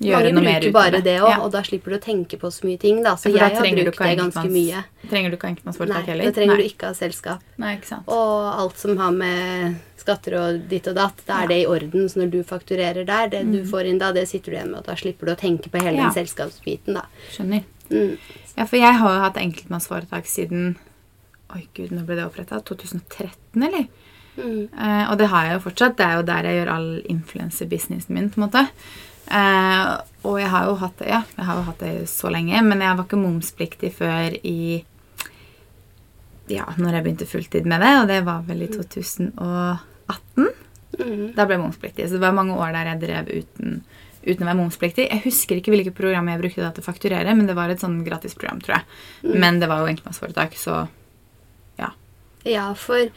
Gjøre 0.00 0.32
Mange 0.32 0.60
bruker 0.60 0.72
bare 0.72 1.00
det. 1.02 1.16
òg, 1.20 1.28
Ja. 1.28 1.38
og 1.42 1.50
da 1.50 1.60
slipper 1.62 1.90
du 1.90 1.96
å 1.96 2.00
tenke 2.00 2.38
på 2.38 2.46
så 2.54 2.62
mye 2.64 2.78
ting. 2.78 3.02
da. 3.02 3.16
Så 3.16 3.32
jeg 3.32 3.40
har 3.40 3.50
brukt 3.50 3.98
det 3.98 4.18
ganske 4.18 4.48
mye. 4.50 4.84
Trenger 5.10 5.30
du 5.30 5.36
ikke 5.36 5.42
Nei, 5.48 5.54
enkeltmannsforetak 5.56 6.06
heller? 6.06 6.24
da 6.24 6.30
trenger 6.30 6.54
Nei. 6.54 6.62
du 6.62 6.68
ikke 6.68 6.86
ha 6.86 6.92
selskap. 6.94 7.40
Nei, 7.58 7.76
ikke 7.76 7.84
sant. 7.86 8.04
Og 8.06 8.60
alt 8.60 8.78
som 8.78 8.96
har 8.96 9.10
med 9.10 9.76
skatter 9.96 10.34
og 10.38 10.68
ditt 10.68 10.86
og 10.86 10.94
datt, 10.94 11.20
da 11.26 11.42
er 11.42 11.46
det 11.48 11.62
i 11.64 11.66
orden. 11.66 12.06
Så 12.08 12.16
når 12.22 12.30
du 12.30 12.42
fakturerer 12.44 13.04
der, 13.04 13.28
det 13.28 13.42
du 13.50 13.64
får 13.64 13.86
inn 13.86 13.98
da, 13.98 14.12
det 14.12 14.28
sitter 14.28 14.52
du 14.52 14.56
igjen 14.56 14.70
med. 14.70 14.78
Og 14.78 14.86
da 14.86 14.94
slipper 14.94 15.26
du 15.26 15.32
å 15.34 15.36
tenke 15.36 15.68
på 15.68 15.82
hele 15.82 15.96
Mm. 15.98 16.04
Ja. 16.04 16.10
den 16.10 16.26
selskapsbiten, 16.26 16.94
da. 16.94 17.02
Skjønner. 17.32 17.64
Mm. 17.90 18.18
Ja, 18.56 18.64
for 18.66 18.76
jeg 18.76 18.94
har 18.94 19.14
jo 19.14 19.20
hatt 19.20 19.34
enkeltmannsforetak 19.36 20.26
siden 20.26 20.76
Oi, 21.56 21.66
gud, 21.74 21.90
nå 21.90 22.04
ble 22.04 22.14
det 22.14 22.24
oppretta? 22.26 22.62
2013, 22.62 23.62
eller? 23.64 23.88
Mm. 24.36 24.68
Uh, 24.78 25.10
og 25.10 25.16
det 25.18 25.28
har 25.28 25.46
jeg 25.46 25.52
jo 25.54 25.70
fortsatt. 25.70 25.96
Det 25.96 26.04
er 26.06 26.16
jo 26.16 26.22
der 26.22 26.42
jeg 26.44 26.66
gjør 26.66 26.72
all 26.74 27.02
influencer-businessen 27.08 28.10
min. 28.10 28.28
på 28.30 28.38
en 28.38 28.48
måte. 28.50 28.68
Eh, 29.28 29.88
og 30.28 30.38
jeg 30.40 30.48
har 30.52 30.68
jo 30.70 30.76
hatt 30.80 31.00
det 31.02 31.10
ja, 31.10 31.20
jeg 31.36 31.44
har 31.44 31.58
jo 31.58 31.64
hatt 31.66 31.82
det 31.84 31.92
så 32.08 32.30
lenge, 32.32 32.62
men 32.64 32.80
jeg 32.84 32.96
var 32.96 33.04
ikke 33.04 33.20
momspliktig 33.20 33.92
før 33.98 34.38
i 34.40 34.84
Ja, 36.48 36.64
når 36.80 36.96
jeg 36.96 37.04
begynte 37.04 37.28
fulltid 37.28 37.68
med 37.68 37.82
det, 37.84 37.92
og 38.00 38.06
det 38.08 38.22
var 38.24 38.46
vel 38.48 38.64
i 38.64 38.70
2018. 38.72 40.48
Mm. 40.98 41.24
Da 41.36 41.44
ble 41.44 41.58
jeg 41.58 41.60
momspliktig. 41.60 42.06
Så 42.08 42.16
det 42.16 42.24
var 42.24 42.36
mange 42.36 42.56
år 42.56 42.72
der 42.72 42.88
jeg 42.88 43.02
drev 43.02 43.28
uten, 43.28 43.82
uten 44.24 44.46
å 44.46 44.48
være 44.48 44.58
momspliktig. 44.62 45.10
Jeg 45.10 45.24
husker 45.26 45.60
ikke 45.60 45.74
hvilket 45.74 45.98
program 45.98 46.30
jeg 46.32 46.40
brukte 46.40 46.64
da 46.64 46.70
til 46.72 46.84
å 46.84 46.88
fakturere, 46.88 47.34
men 47.36 47.50
det 47.50 47.56
var 47.58 47.68
et 47.68 47.84
sånn 47.84 48.00
gratisprogram, 48.06 48.62
tror 48.64 48.78
jeg. 48.78 48.96
Mm. 49.26 49.34
Men 49.44 49.60
det 49.60 49.68
var 49.68 49.82
jo 49.82 49.90
enkeltmannsforetak, 49.92 50.56
så 50.56 50.80
ja. 51.76 51.92
Ja, 52.48 52.70
for 52.80 53.12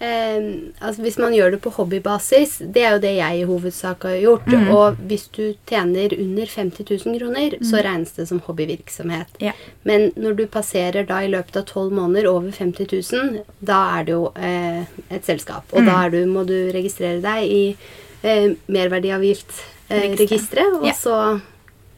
eh, 0.00 0.44
altså 0.80 1.02
hvis 1.02 1.18
man 1.18 1.34
gjør 1.34 1.50
det 1.54 1.60
på 1.64 1.70
hobbybasis, 1.76 2.50
det 2.74 2.82
er 2.84 2.90
jo 2.96 3.00
det 3.02 3.14
jeg 3.16 3.38
i 3.40 3.44
hovedsak 3.48 4.02
har 4.08 4.16
gjort. 4.22 4.46
Mm. 4.46 4.68
Og 4.74 4.94
hvis 5.08 5.26
du 5.36 5.44
tjener 5.68 6.08
under 6.18 6.46
50 6.46 7.06
000 7.06 7.18
kroner, 7.20 7.50
så 7.62 7.76
regnes 7.84 8.12
det 8.16 8.28
som 8.28 8.40
hobbyvirksomhet. 8.46 9.26
Ja. 9.40 9.52
Men 9.82 10.10
når 10.16 10.32
du 10.40 10.46
passerer 10.46 11.04
da 11.08 11.22
i 11.24 11.28
løpet 11.32 11.56
av 11.60 11.64
12 11.68 11.92
måneder 11.94 12.26
over 12.30 12.50
50 12.50 12.86
000, 13.12 13.38
da 13.60 13.78
er 13.98 14.02
det 14.08 14.12
jo 14.16 14.24
eh, 14.36 14.82
et 15.08 15.24
selskap. 15.26 15.64
Og 15.72 15.80
mm. 15.82 15.86
da 15.90 15.94
er 16.04 16.08
du, 16.16 16.20
må 16.30 16.44
du 16.48 16.56
registrere 16.74 17.20
deg 17.24 17.44
i 17.48 17.76
eh, 18.24 18.50
merverdiavgiftregisteret, 18.66 20.72
og 20.80 20.86
Ja. 20.86 20.92
så 20.92 21.40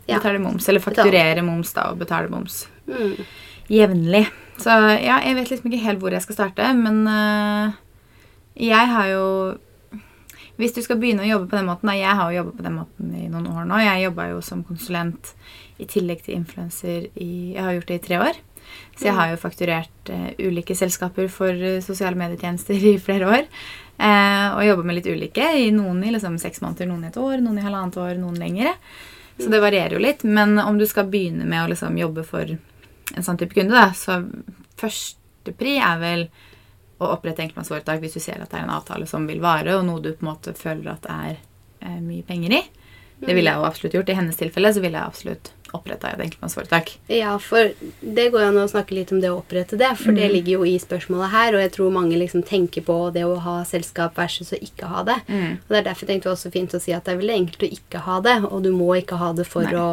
Ja. 0.07 0.21
Betale 0.21 0.39
moms, 0.39 0.69
eller 0.69 0.79
fakturere 0.79 1.43
moms 1.43 1.73
da, 1.75 1.81
og 1.91 1.99
betale 1.99 2.29
moms 2.31 2.69
mm, 2.87 3.17
jevnlig. 3.69 4.29
Så 4.63 4.71
ja, 5.03 5.17
jeg 5.27 5.35
vet 5.35 5.51
liksom 5.51 5.67
ikke 5.73 5.83
helt 5.83 5.99
hvor 5.99 6.11
jeg 6.15 6.23
skal 6.23 6.35
starte, 6.39 6.69
men 6.79 7.03
øh, 7.11 7.73
jeg 8.57 8.88
har 8.88 9.09
jo 9.12 9.25
Hvis 10.57 10.73
du 10.73 10.81
skal 10.81 10.97
begynne 10.97 11.27
å 11.27 11.29
jobbe 11.29 11.51
på 11.51 11.59
den 11.59 11.69
måten 11.69 11.90
da, 11.90 11.97
Jeg 11.99 12.16
har 12.16 12.33
jo 12.33 12.38
jobbet 12.38 12.57
på 12.57 12.64
den 12.64 12.77
måten 12.79 13.14
i 13.14 13.29
noen 13.29 13.49
år 13.53 13.69
nå. 13.69 13.81
Jeg 13.85 14.07
jobba 14.07 14.29
jo 14.33 14.42
som 14.45 14.64
konsulent 14.64 15.35
i 15.77 15.85
tillegg 15.85 16.25
til 16.25 16.38
influenser 16.38 17.09
i 17.14 17.57
Jeg 17.57 17.62
har 17.62 17.77
gjort 17.77 17.90
det 17.90 17.99
i 18.01 18.05
tre 18.07 18.21
år. 18.25 18.38
Så 18.97 19.09
jeg 19.09 19.14
har 19.14 19.31
jo 19.31 19.40
fakturert 19.40 20.11
uh, 20.11 20.31
ulike 20.40 20.75
selskaper 20.75 21.29
for 21.31 21.53
uh, 21.53 21.83
sosiale 21.85 22.19
medietjenester 22.19 22.81
i 22.81 22.97
flere 22.99 23.29
år. 23.29 23.45
Uh, 24.01 24.57
og 24.57 24.64
jobba 24.66 24.87
med 24.88 24.99
litt 24.99 25.11
ulike. 25.11 25.45
I 25.45 25.69
noen 25.75 26.01
i 26.05 26.14
liksom 26.14 26.38
seks 26.40 26.62
måneder, 26.64 26.88
noen 26.90 27.05
i 27.07 27.11
et 27.12 27.21
år, 27.21 27.37
noen 27.45 27.61
i 27.61 27.66
halvannet 27.66 28.01
år, 28.01 28.16
noen 28.21 28.40
lengre. 28.40 28.73
Så 29.37 29.53
det 29.53 29.61
varierer 29.61 29.97
jo 29.97 30.03
litt. 30.03 30.25
Men 30.25 30.57
om 30.62 30.81
du 30.81 30.87
skal 30.88 31.09
begynne 31.12 31.47
med 31.49 31.62
å 31.62 31.71
liksom 31.71 31.99
jobbe 32.01 32.25
for 32.27 32.57
en 32.57 33.25
sånn 33.25 33.38
type 33.40 33.57
kunde, 33.57 33.77
da, 33.77 33.92
så 33.97 34.23
første 34.81 35.55
pri 35.57 35.77
er 35.79 36.01
vel 36.01 36.27
å 36.99 37.11
opprette 37.13 37.45
enkeltmannsforetak 37.45 38.01
hvis 38.03 38.17
du 38.17 38.23
ser 38.25 38.41
at 38.41 38.53
det 38.53 38.61
er 38.61 38.65
en 38.65 38.77
avtale 38.77 39.09
som 39.09 39.27
vil 39.29 39.43
vare, 39.45 39.77
og 39.77 39.85
noe 39.89 40.03
du 40.03 40.13
på 40.15 40.25
en 40.25 40.33
måte 40.33 40.57
føler 40.57 40.95
at 40.95 41.05
det 41.05 41.17
er 41.17 41.35
eh, 41.85 42.01
mye 42.01 42.25
penger 42.27 42.57
i. 42.57 42.63
Det 43.21 43.33
ville 43.33 43.49
jeg 43.49 43.61
jo 43.61 43.69
absolutt 43.69 43.97
gjort. 43.97 44.11
I 44.13 44.19
hennes 44.19 44.37
tilfelle 44.37 44.73
så 44.73 44.83
ville 44.85 45.01
jeg 45.01 45.13
absolutt 45.13 45.53
oppretta 45.77 46.11
et 46.12 46.23
enkeltmannsforetak. 46.27 46.93
Ja, 47.12 47.37
for 47.43 47.73
det 48.01 48.29
går 48.33 48.43
jo 48.43 48.51
an 48.51 48.61
å 48.62 48.69
snakke 48.71 48.97
litt 48.97 49.12
om 49.15 49.21
det 49.23 49.31
å 49.33 49.41
opprette 49.41 49.79
det, 49.81 49.93
for 50.01 50.17
det 50.17 50.31
ligger 50.33 50.59
jo 50.59 50.69
i 50.69 50.77
spørsmålet 50.83 51.33
her, 51.33 51.57
og 51.57 51.65
jeg 51.65 51.75
tror 51.77 51.95
mange 51.95 52.19
liksom 52.21 52.45
tenker 52.47 52.85
på 52.87 52.99
det 53.15 53.25
å 53.27 53.37
ha 53.45 53.59
selskap 53.69 54.17
versus 54.19 54.53
å 54.55 54.61
ikke 54.61 54.91
ha 54.91 55.05
det. 55.07 55.19
Og 55.27 55.73
det 55.73 55.81
er 55.81 55.89
derfor 55.91 56.07
jeg 56.07 56.12
tenkte 56.15 56.27
det 56.27 56.33
var 56.33 56.39
også 56.39 56.55
fint 56.55 56.77
å 56.77 56.83
si 56.83 56.95
at 56.97 57.07
det 57.07 57.15
er 57.15 57.21
veldig 57.21 57.37
enkelt 57.41 57.67
å 57.67 57.73
ikke 57.79 58.03
ha 58.07 58.21
det, 58.25 58.37
og 58.49 58.62
du 58.65 58.71
må 58.75 58.91
ikke 58.99 59.19
ha 59.21 59.33
det 59.37 59.47
for 59.49 59.67
Nei. 59.67 59.77
å 59.79 59.89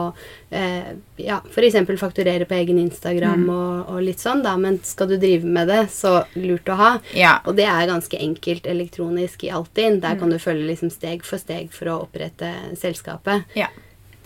eh, 0.54 0.94
ja, 1.22 1.40
f.eks. 1.50 1.78
fakturere 2.00 2.48
på 2.50 2.58
egen 2.58 2.80
Instagram 2.82 3.46
og, 3.54 3.94
og 3.94 4.02
litt 4.06 4.24
sånn, 4.24 4.44
da, 4.46 4.56
men 4.60 4.80
skal 4.88 5.12
du 5.12 5.18
drive 5.22 5.48
med 5.48 5.70
det, 5.72 5.82
så 5.94 6.24
lurt 6.40 6.70
å 6.70 6.80
ha. 6.80 6.92
Ja. 7.18 7.38
Og 7.48 7.58
det 7.60 7.68
er 7.70 7.90
ganske 7.90 8.20
enkelt 8.20 8.68
elektronisk 8.70 9.46
i 9.48 9.54
Altinn. 9.54 10.02
Der 10.04 10.20
kan 10.20 10.34
du 10.34 10.40
følge 10.42 10.70
liksom 10.72 10.94
steg 10.94 11.26
for 11.28 11.42
steg 11.42 11.74
for 11.76 11.92
å 11.92 12.02
opprette 12.08 12.54
selskapet. 12.80 13.50
ja. 13.58 13.72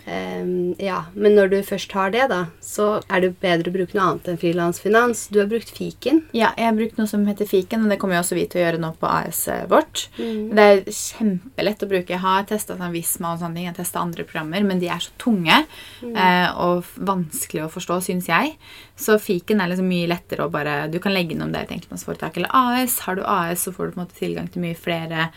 Ehm, 0.08 0.74
ja, 0.78 1.04
Men 1.14 1.34
når 1.36 1.50
du 1.52 1.56
først 1.66 1.92
har 1.92 2.12
det, 2.14 2.24
da, 2.30 2.40
så 2.64 3.02
er 3.12 3.22
det 3.22 3.34
bedre 3.42 3.68
å 3.68 3.74
bruke 3.74 3.96
noe 3.96 4.06
annet 4.06 4.30
enn 4.32 4.40
frilansfinans. 4.40 5.26
Du 5.32 5.40
har 5.42 5.50
brukt 5.50 5.70
fiken. 5.74 6.22
Ja, 6.36 6.54
jeg 6.56 6.68
har 6.70 6.78
brukt 6.78 7.00
noe 7.00 7.10
som 7.10 7.26
heter 7.28 7.48
Fiken, 7.48 7.84
og 7.84 7.92
det 7.92 7.98
kommer 8.00 8.16
jo 8.16 8.22
også 8.22 8.38
vi 8.38 8.46
til 8.48 8.62
å 8.62 8.64
gjøre 8.64 8.80
nå 8.82 8.92
på 9.00 9.10
AS-et 9.10 9.68
vårt. 9.70 10.06
Det 10.16 10.64
er 10.64 10.82
kjempelett 10.86 11.84
å 11.84 11.90
bruke. 11.90 12.14
Jeg 12.14 12.24
har 12.24 12.48
testa 12.48 12.78
sånn 12.78 12.94
Visma 12.94 13.34
og 13.34 13.42
sånne 13.42 13.58
ting. 13.58 13.68
Jeg 13.68 13.74
har 13.74 13.80
testet 13.82 14.00
andre 14.00 14.26
programmer, 14.28 14.64
men 14.70 14.82
de 14.82 14.90
er 14.92 15.04
så 15.04 15.14
tunge 15.20 15.60
eh, 16.08 16.48
og 16.56 16.88
vanskelig 16.96 17.66
å 17.66 17.72
forstå, 17.72 18.00
syns 18.08 18.30
jeg. 18.32 18.56
Så 18.98 19.18
Fiken 19.22 19.60
er 19.60 19.72
liksom 19.72 19.88
mye 19.90 20.08
lettere 20.10 20.46
å 20.46 20.52
bare 20.52 20.86
Du 20.90 20.98
kan 21.02 21.14
legge 21.14 21.36
inn 21.36 21.44
om 21.44 21.52
det 21.52 21.60
er 21.60 21.68
et 21.68 21.76
enkeltmannsforetak 21.76 22.40
eller 22.40 22.54
AS. 22.56 23.00
Har 23.04 23.18
du 23.18 23.26
AS, 23.28 23.66
så 23.66 23.74
får 23.74 23.90
du 23.90 23.96
på 23.96 24.00
en 24.00 24.06
måte 24.06 24.20
tilgang 24.20 24.48
til 24.52 24.64
mye 24.64 24.78
flere 24.78 25.28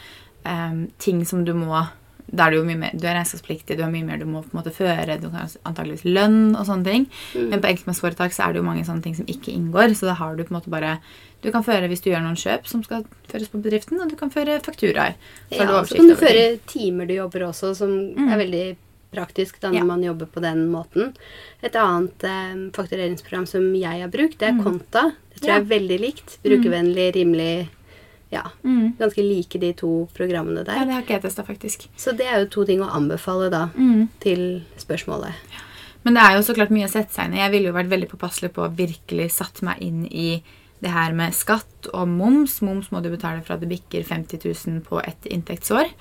eh, 0.48 0.86
ting 1.02 1.26
som 1.28 1.44
du 1.44 1.54
må 1.58 1.84
da 2.34 2.46
er 2.48 2.52
det 2.54 2.58
jo 2.62 2.64
mye 2.64 2.80
mer, 2.80 2.92
Du 2.96 3.08
er 3.08 3.16
regnskapspliktig, 3.18 3.76
du 3.78 3.84
har 3.84 3.92
mye 3.92 4.06
mer 4.08 4.18
du 4.22 4.26
må 4.26 4.42
på 4.46 4.54
en 4.56 4.62
måte 4.62 4.72
føre. 4.72 5.18
Du 5.20 5.30
kan 5.30 5.50
antageligvis 5.68 6.06
lønn 6.08 6.56
og 6.56 6.66
sånne 6.66 6.86
ting. 6.88 7.08
Men 7.36 7.60
på 7.60 7.68
enkeltmannsforetak 7.68 8.32
så 8.32 8.46
er 8.48 8.54
det 8.54 8.62
jo 8.62 8.68
mange 8.70 8.86
sånne 8.88 9.04
ting 9.04 9.16
som 9.18 9.26
ikke 9.28 9.52
inngår. 9.52 9.96
Så 10.00 10.08
da 10.08 10.14
har 10.16 10.36
du 10.36 10.44
på 10.46 10.54
en 10.54 10.60
måte 10.62 10.72
bare 10.72 11.00
Du 11.42 11.50
kan 11.52 11.64
føre 11.66 11.88
hvis 11.90 12.04
du 12.06 12.12
gjør 12.12 12.22
noen 12.22 12.38
kjøp 12.38 12.68
som 12.70 12.84
skal 12.86 13.04
føres 13.28 13.50
på 13.50 13.60
bedriften, 13.64 14.00
og 14.00 14.10
du 14.12 14.16
kan 14.16 14.30
føre 14.30 14.60
fakturaer. 14.62 15.16
Så 15.50 15.58
du 15.66 15.74
Ja, 15.74 15.84
så 15.84 15.96
kan 15.98 16.08
du 16.08 16.16
føre 16.16 16.60
timer 16.70 17.08
du 17.08 17.16
jobber 17.16 17.48
også, 17.50 17.76
som 17.76 17.90
er 18.30 18.38
veldig 18.38 18.78
praktisk 19.12 19.60
da 19.60 19.72
når 19.72 19.76
Ja. 19.82 19.84
man 19.84 20.04
jobber 20.04 20.26
på 20.28 20.40
den 20.40 20.70
måten. 20.72 21.14
Et 21.64 21.74
annet 21.76 22.24
eh, 22.24 22.70
faktureringsprogram 22.72 23.48
som 23.48 23.74
jeg 23.76 24.02
har 24.02 24.08
brukt, 24.08 24.38
det 24.38 24.48
er 24.54 24.64
Konta. 24.64 25.12
Det 25.34 25.42
tror 25.42 25.50
jeg 25.56 25.62
er 25.62 25.70
veldig 25.80 26.00
likt. 26.00 26.38
Brukervennlig, 26.46 27.14
rimelig 27.16 27.70
Ja. 28.32 28.46
Mm. 28.64 28.94
Ganske 29.00 29.24
like 29.26 29.60
de 29.60 29.74
to 29.74 30.08
programmene 30.16 30.64
der. 30.64 30.78
Ja, 30.80 30.86
det 30.88 30.94
har 30.96 31.02
ikke 31.04 31.18
jeg 31.18 31.24
testa, 31.26 31.44
faktisk. 31.44 31.88
Så 32.00 32.14
det 32.16 32.28
er 32.32 32.40
jo 32.40 32.50
to 32.54 32.64
ting 32.66 32.80
å 32.80 32.88
anbefale 32.96 33.50
da 33.52 33.66
Mm. 33.76 34.08
til 34.24 34.64
spørsmålet. 34.80 35.34
Men 36.04 36.16
det 36.16 36.24
er 36.24 36.36
jo 36.38 36.42
så 36.48 36.56
klart 36.56 36.72
mye 36.72 36.88
å 36.88 36.92
sette 36.92 37.14
seg 37.14 37.26
inn 37.28 37.34
i. 37.36 37.42
Jeg 37.44 37.52
ville 37.52 37.68
jo 37.70 37.74
vært 37.76 37.90
veldig 37.92 38.10
påpasselig 38.10 38.52
på 38.54 38.64
å 38.66 38.74
virkelig 38.76 39.30
satt 39.32 39.62
meg 39.62 39.82
inn 39.82 40.06
i 40.08 40.42
det 40.82 40.90
her 40.90 41.12
med 41.14 41.34
skatt 41.34 41.92
og 41.94 42.08
moms. 42.08 42.62
Moms 42.62 42.90
må 42.90 43.04
du 43.04 43.10
betale 43.12 43.44
fra 43.46 43.58
det 43.58 43.70
bikker 43.70 44.04
50 44.08 44.40
000 44.68 44.82
på 44.82 44.98
et 45.06 45.28
inntektsår. 45.30 45.92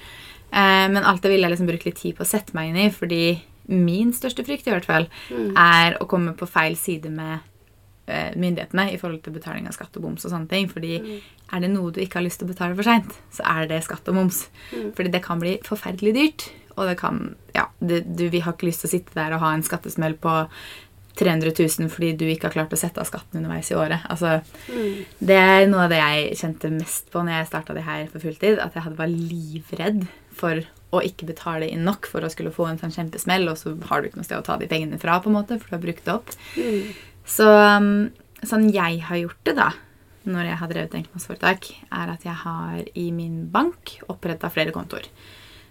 Eh, 0.52 0.88
men 0.88 1.04
alt 1.04 1.20
det 1.22 1.30
ville 1.30 1.46
jeg 1.46 1.52
liksom 1.58 1.68
brukt 1.68 1.84
litt 1.84 1.96
tid 2.00 2.16
på 2.16 2.22
å 2.24 2.30
sette 2.30 2.54
meg 2.54 2.70
inn 2.70 2.76
i, 2.86 2.90
fordi 2.90 3.40
min 3.68 4.12
største 4.12 4.42
frykt 4.46 4.66
i 4.66 4.70
hvert 4.72 4.86
fall 4.88 5.06
er 5.56 5.98
å 6.00 6.06
komme 6.08 6.32
på 6.34 6.48
feil 6.48 6.74
side 6.76 7.10
med 7.10 7.40
myndighetene 8.40 8.86
i 8.92 8.98
forhold 9.00 9.22
til 9.24 9.36
betaling 9.36 9.68
av 9.70 9.76
skatt 9.76 9.96
og 9.98 10.06
boms 10.06 10.26
og 10.26 10.34
sånne 10.34 10.50
ting. 10.50 10.68
Fordi 10.70 10.98
er 11.00 11.64
det 11.64 11.70
noe 11.72 11.92
du 11.94 12.00
ikke 12.02 12.20
har 12.20 12.26
lyst 12.26 12.42
til 12.42 12.48
å 12.48 12.52
betale 12.52 12.76
for 12.78 12.86
seint, 12.86 13.16
så 13.34 13.46
er 13.46 13.70
det 13.70 13.82
skatt 13.86 14.08
og 14.12 14.18
moms. 14.20 14.44
Fordi 14.96 15.12
det 15.14 15.22
kan 15.24 15.42
bli 15.42 15.56
forferdelig 15.66 16.14
dyrt. 16.18 16.50
Og 16.76 16.86
det 16.88 16.98
kan 17.00 17.34
Ja, 17.54 17.66
det, 17.80 18.04
du, 18.16 18.28
vi 18.30 18.40
har 18.40 18.54
ikke 18.54 18.68
lyst 18.68 18.84
til 18.84 18.90
å 18.90 18.94
sitte 18.94 19.16
der 19.16 19.34
og 19.34 19.42
ha 19.42 19.50
en 19.54 19.66
skattesmell 19.66 20.14
på 20.22 20.36
300 21.18 21.50
000 21.58 21.90
fordi 21.92 22.12
du 22.16 22.24
ikke 22.30 22.48
har 22.48 22.54
klart 22.54 22.72
å 22.72 22.78
sette 22.78 23.02
av 23.02 23.08
skatten 23.08 23.40
underveis 23.40 23.68
i 23.72 23.76
året. 23.76 24.06
Altså, 24.08 24.40
Det 25.18 25.36
er 25.36 25.66
noe 25.68 25.84
av 25.84 25.90
det 25.92 25.98
jeg 25.98 26.36
kjente 26.40 26.70
mest 26.72 27.10
på 27.12 27.24
når 27.24 27.40
jeg 27.40 27.50
starta 27.50 27.76
det 27.76 27.84
her 27.84 28.06
for 28.12 28.22
fulltid. 28.22 28.60
At 28.62 28.78
jeg 28.78 28.86
hadde 28.86 29.00
var 29.00 29.10
livredd 29.10 30.06
for 30.30 30.62
å 30.94 31.02
ikke 31.06 31.28
betale 31.28 31.68
inn 31.70 31.84
nok 31.86 32.08
for 32.10 32.24
å 32.24 32.30
skulle 32.32 32.50
få 32.54 32.66
en 32.70 32.78
sånn 32.80 32.94
kjempesmell, 32.94 33.44
og 33.50 33.58
så 33.60 33.74
har 33.90 34.00
du 34.00 34.08
ikke 34.08 34.18
noe 34.18 34.26
sted 34.26 34.40
å 34.40 34.46
ta 34.46 34.56
de 34.58 34.66
pengene 34.70 34.98
fra, 34.98 35.20
på 35.22 35.30
en 35.30 35.36
måte, 35.36 35.58
for 35.60 35.70
du 35.70 35.76
har 35.76 35.84
brukt 35.84 36.06
det 36.06 36.14
opp. 36.16 36.32
Så 37.28 37.46
um, 37.46 38.10
sånn 38.46 38.68
jeg 38.74 39.02
har 39.06 39.20
gjort 39.20 39.40
det, 39.46 39.56
da, 39.58 39.70
når 40.30 40.50
jeg 40.50 40.60
har 40.60 40.70
drevet 40.72 40.96
enkeltmannsforetak, 40.98 41.68
er 41.88 42.14
at 42.14 42.24
jeg 42.26 42.36
har 42.44 42.80
i 42.98 43.10
min 43.14 43.44
bank 43.52 43.96
oppretta 44.10 44.50
flere 44.52 44.74
kontoer. 44.74 45.08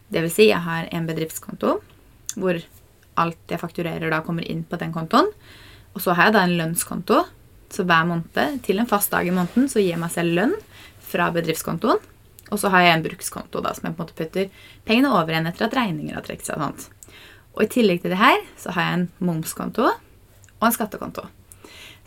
Det 0.09 0.23
vil 0.25 0.33
si, 0.33 0.49
jeg 0.49 0.61
har 0.65 0.89
en 0.93 1.07
bedriftskonto 1.09 1.79
hvor 2.39 2.57
alt 3.19 3.51
jeg 3.51 3.61
fakturerer 3.61 4.11
da 4.11 4.21
kommer 4.25 4.45
inn 4.47 4.63
på 4.65 4.79
den 4.81 4.93
kontoen. 4.95 5.29
Og 5.93 6.01
så 6.03 6.15
har 6.15 6.29
jeg 6.29 6.37
da 6.37 6.45
en 6.45 6.57
lønnskonto. 6.59 7.23
Så 7.69 7.85
hver 7.85 8.07
måned 8.09 8.61
til 8.65 8.81
en 8.81 8.89
fast 8.89 9.11
dag 9.13 9.27
i 9.27 9.33
måneden 9.33 9.67
så 9.69 9.81
gir 9.81 9.93
jeg 9.93 10.01
meg 10.01 10.13
selv 10.13 10.33
lønn 10.37 10.55
fra 11.09 11.29
bedriftskontoen. 11.33 11.99
Og 12.49 12.57
så 12.57 12.71
har 12.73 12.85
jeg 12.85 12.95
en 12.95 13.03
brukskonto 13.05 13.61
da, 13.61 13.75
som 13.77 13.85
jeg 13.85 13.93
på 13.97 14.01
en 14.01 14.07
måte 14.07 14.17
putter 14.17 14.63
pengene 14.87 15.11
over 15.13 15.33
igjen 15.33 15.49
etter 15.51 15.67
at 15.67 15.75
regninger 15.77 16.17
har 16.17 16.25
trukket 16.25 16.49
seg. 16.49 16.57
og 16.57 16.69
sånt. 16.69 16.87
Og 17.53 17.65
i 17.65 17.71
tillegg 17.75 18.01
til 18.01 18.13
det 18.13 18.21
her 18.21 18.39
så 18.57 18.73
har 18.73 18.87
jeg 18.87 18.97
en 18.99 19.09
momskonto 19.29 19.85
og 19.89 20.65
en 20.65 20.73
skattekonto. 20.73 21.27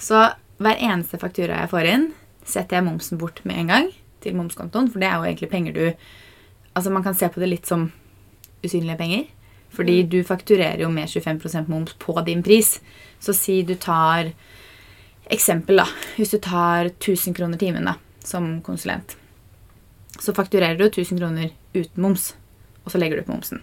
Så 0.03 0.19
hver 0.63 0.81
eneste 0.83 1.21
faktura 1.23 1.63
jeg 1.63 1.71
får 1.71 1.89
inn, 1.91 2.09
setter 2.43 2.79
jeg 2.79 2.87
momsen 2.89 3.21
bort 3.21 3.43
med 3.47 3.63
en 3.63 3.71
gang 3.71 3.93
til 4.23 4.35
momskontoen. 4.39 4.91
For 4.91 5.03
det 5.03 5.09
er 5.09 5.19
jo 5.19 5.29
egentlig 5.31 5.53
penger 5.53 5.79
du 5.79 5.87
Altså 6.73 6.89
Man 6.89 7.03
kan 7.05 7.13
se 7.13 7.29
på 7.29 7.41
det 7.41 7.51
litt 7.51 7.67
som 7.69 7.91
usynlige 8.65 8.97
penger. 8.97 9.27
Fordi 9.77 10.03
du 10.09 10.23
fakturerer 10.25 10.81
jo 10.81 10.89
med 10.89 11.05
25% 11.09 11.69
moms 11.69 11.93
på 12.01 12.15
din 12.25 12.43
pris. 12.43 12.79
Så 13.21 13.35
si 13.37 13.63
du 13.63 13.75
tar 13.75 14.33
Eksempel, 15.33 15.79
da. 15.79 15.87
Hvis 16.17 16.33
du 16.35 16.39
tar 16.43 16.91
1000 16.91 17.35
kroner 17.35 17.57
timen 17.57 17.87
da, 17.87 17.95
som 18.21 18.61
konsulent, 18.61 19.15
så 20.19 20.35
fakturerer 20.35 20.77
du 20.77 20.85
1000 20.89 21.21
kroner 21.21 21.53
uten 21.73 22.03
moms, 22.03 22.35
og 22.85 22.93
så 22.93 22.99
legger 22.99 23.17
du 23.17 23.29
på 23.29 23.33
momsen. 23.33 23.63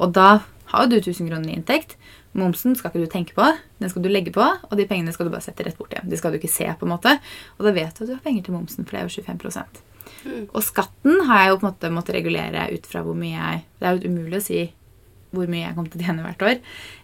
Og 0.00 0.14
da 0.16 0.40
har 0.70 0.86
jo 0.86 0.94
du 0.94 0.98
1000 1.00 1.28
kroner 1.28 1.50
i 1.50 1.58
inntekt. 1.58 1.96
Momsen 2.38 2.76
skal 2.78 2.92
ikke 2.92 3.02
du 3.02 3.10
tenke 3.10 3.34
på, 3.34 3.46
den 3.82 3.90
skal 3.90 4.04
du 4.04 4.10
legge 4.10 4.32
på, 4.34 4.44
og 4.44 4.74
de 4.78 4.86
pengene 4.86 5.12
skal 5.14 5.26
du 5.26 5.32
bare 5.34 5.42
sette 5.42 5.64
rett 5.66 5.78
bort 5.78 5.94
igjen. 5.94 6.10
De 6.10 6.18
skal 6.18 6.30
du 6.30 6.38
ikke 6.38 6.52
se, 6.52 6.68
på 6.78 6.86
en 6.86 6.92
måte. 6.92 7.16
Og 7.58 7.66
da 7.66 7.72
vet 7.74 7.96
du 7.96 8.04
at 8.04 8.10
du 8.10 8.14
har 8.14 8.22
penger 8.22 8.46
til 8.46 8.54
momsen, 8.54 8.86
for 8.86 8.96
det 8.96 9.00
er 9.00 9.08
jo 9.08 9.24
25 9.26 9.64
mm. 10.24 10.44
Og 10.52 10.60
skatten 10.62 11.24
har 11.26 11.42
jeg 11.42 11.50
jo 11.50 11.58
på 11.58 11.66
en 11.66 11.72
måte 11.72 11.94
måttet 11.94 12.18
regulere 12.20 12.68
ut 12.70 12.86
fra 12.86 13.02
hvor 13.06 13.18
mye 13.18 13.34
jeg 13.34 13.64
Det 13.80 13.88
er 13.88 13.96
jo 13.96 14.12
umulig 14.12 14.38
å 14.38 14.44
si 14.44 14.60
hvor 15.30 15.50
mye 15.50 15.62
jeg 15.62 15.74
kommer 15.76 15.92
til 15.92 16.00
å 16.00 16.06
tjene 16.06 16.24
hvert 16.24 16.40
år. 16.42 16.56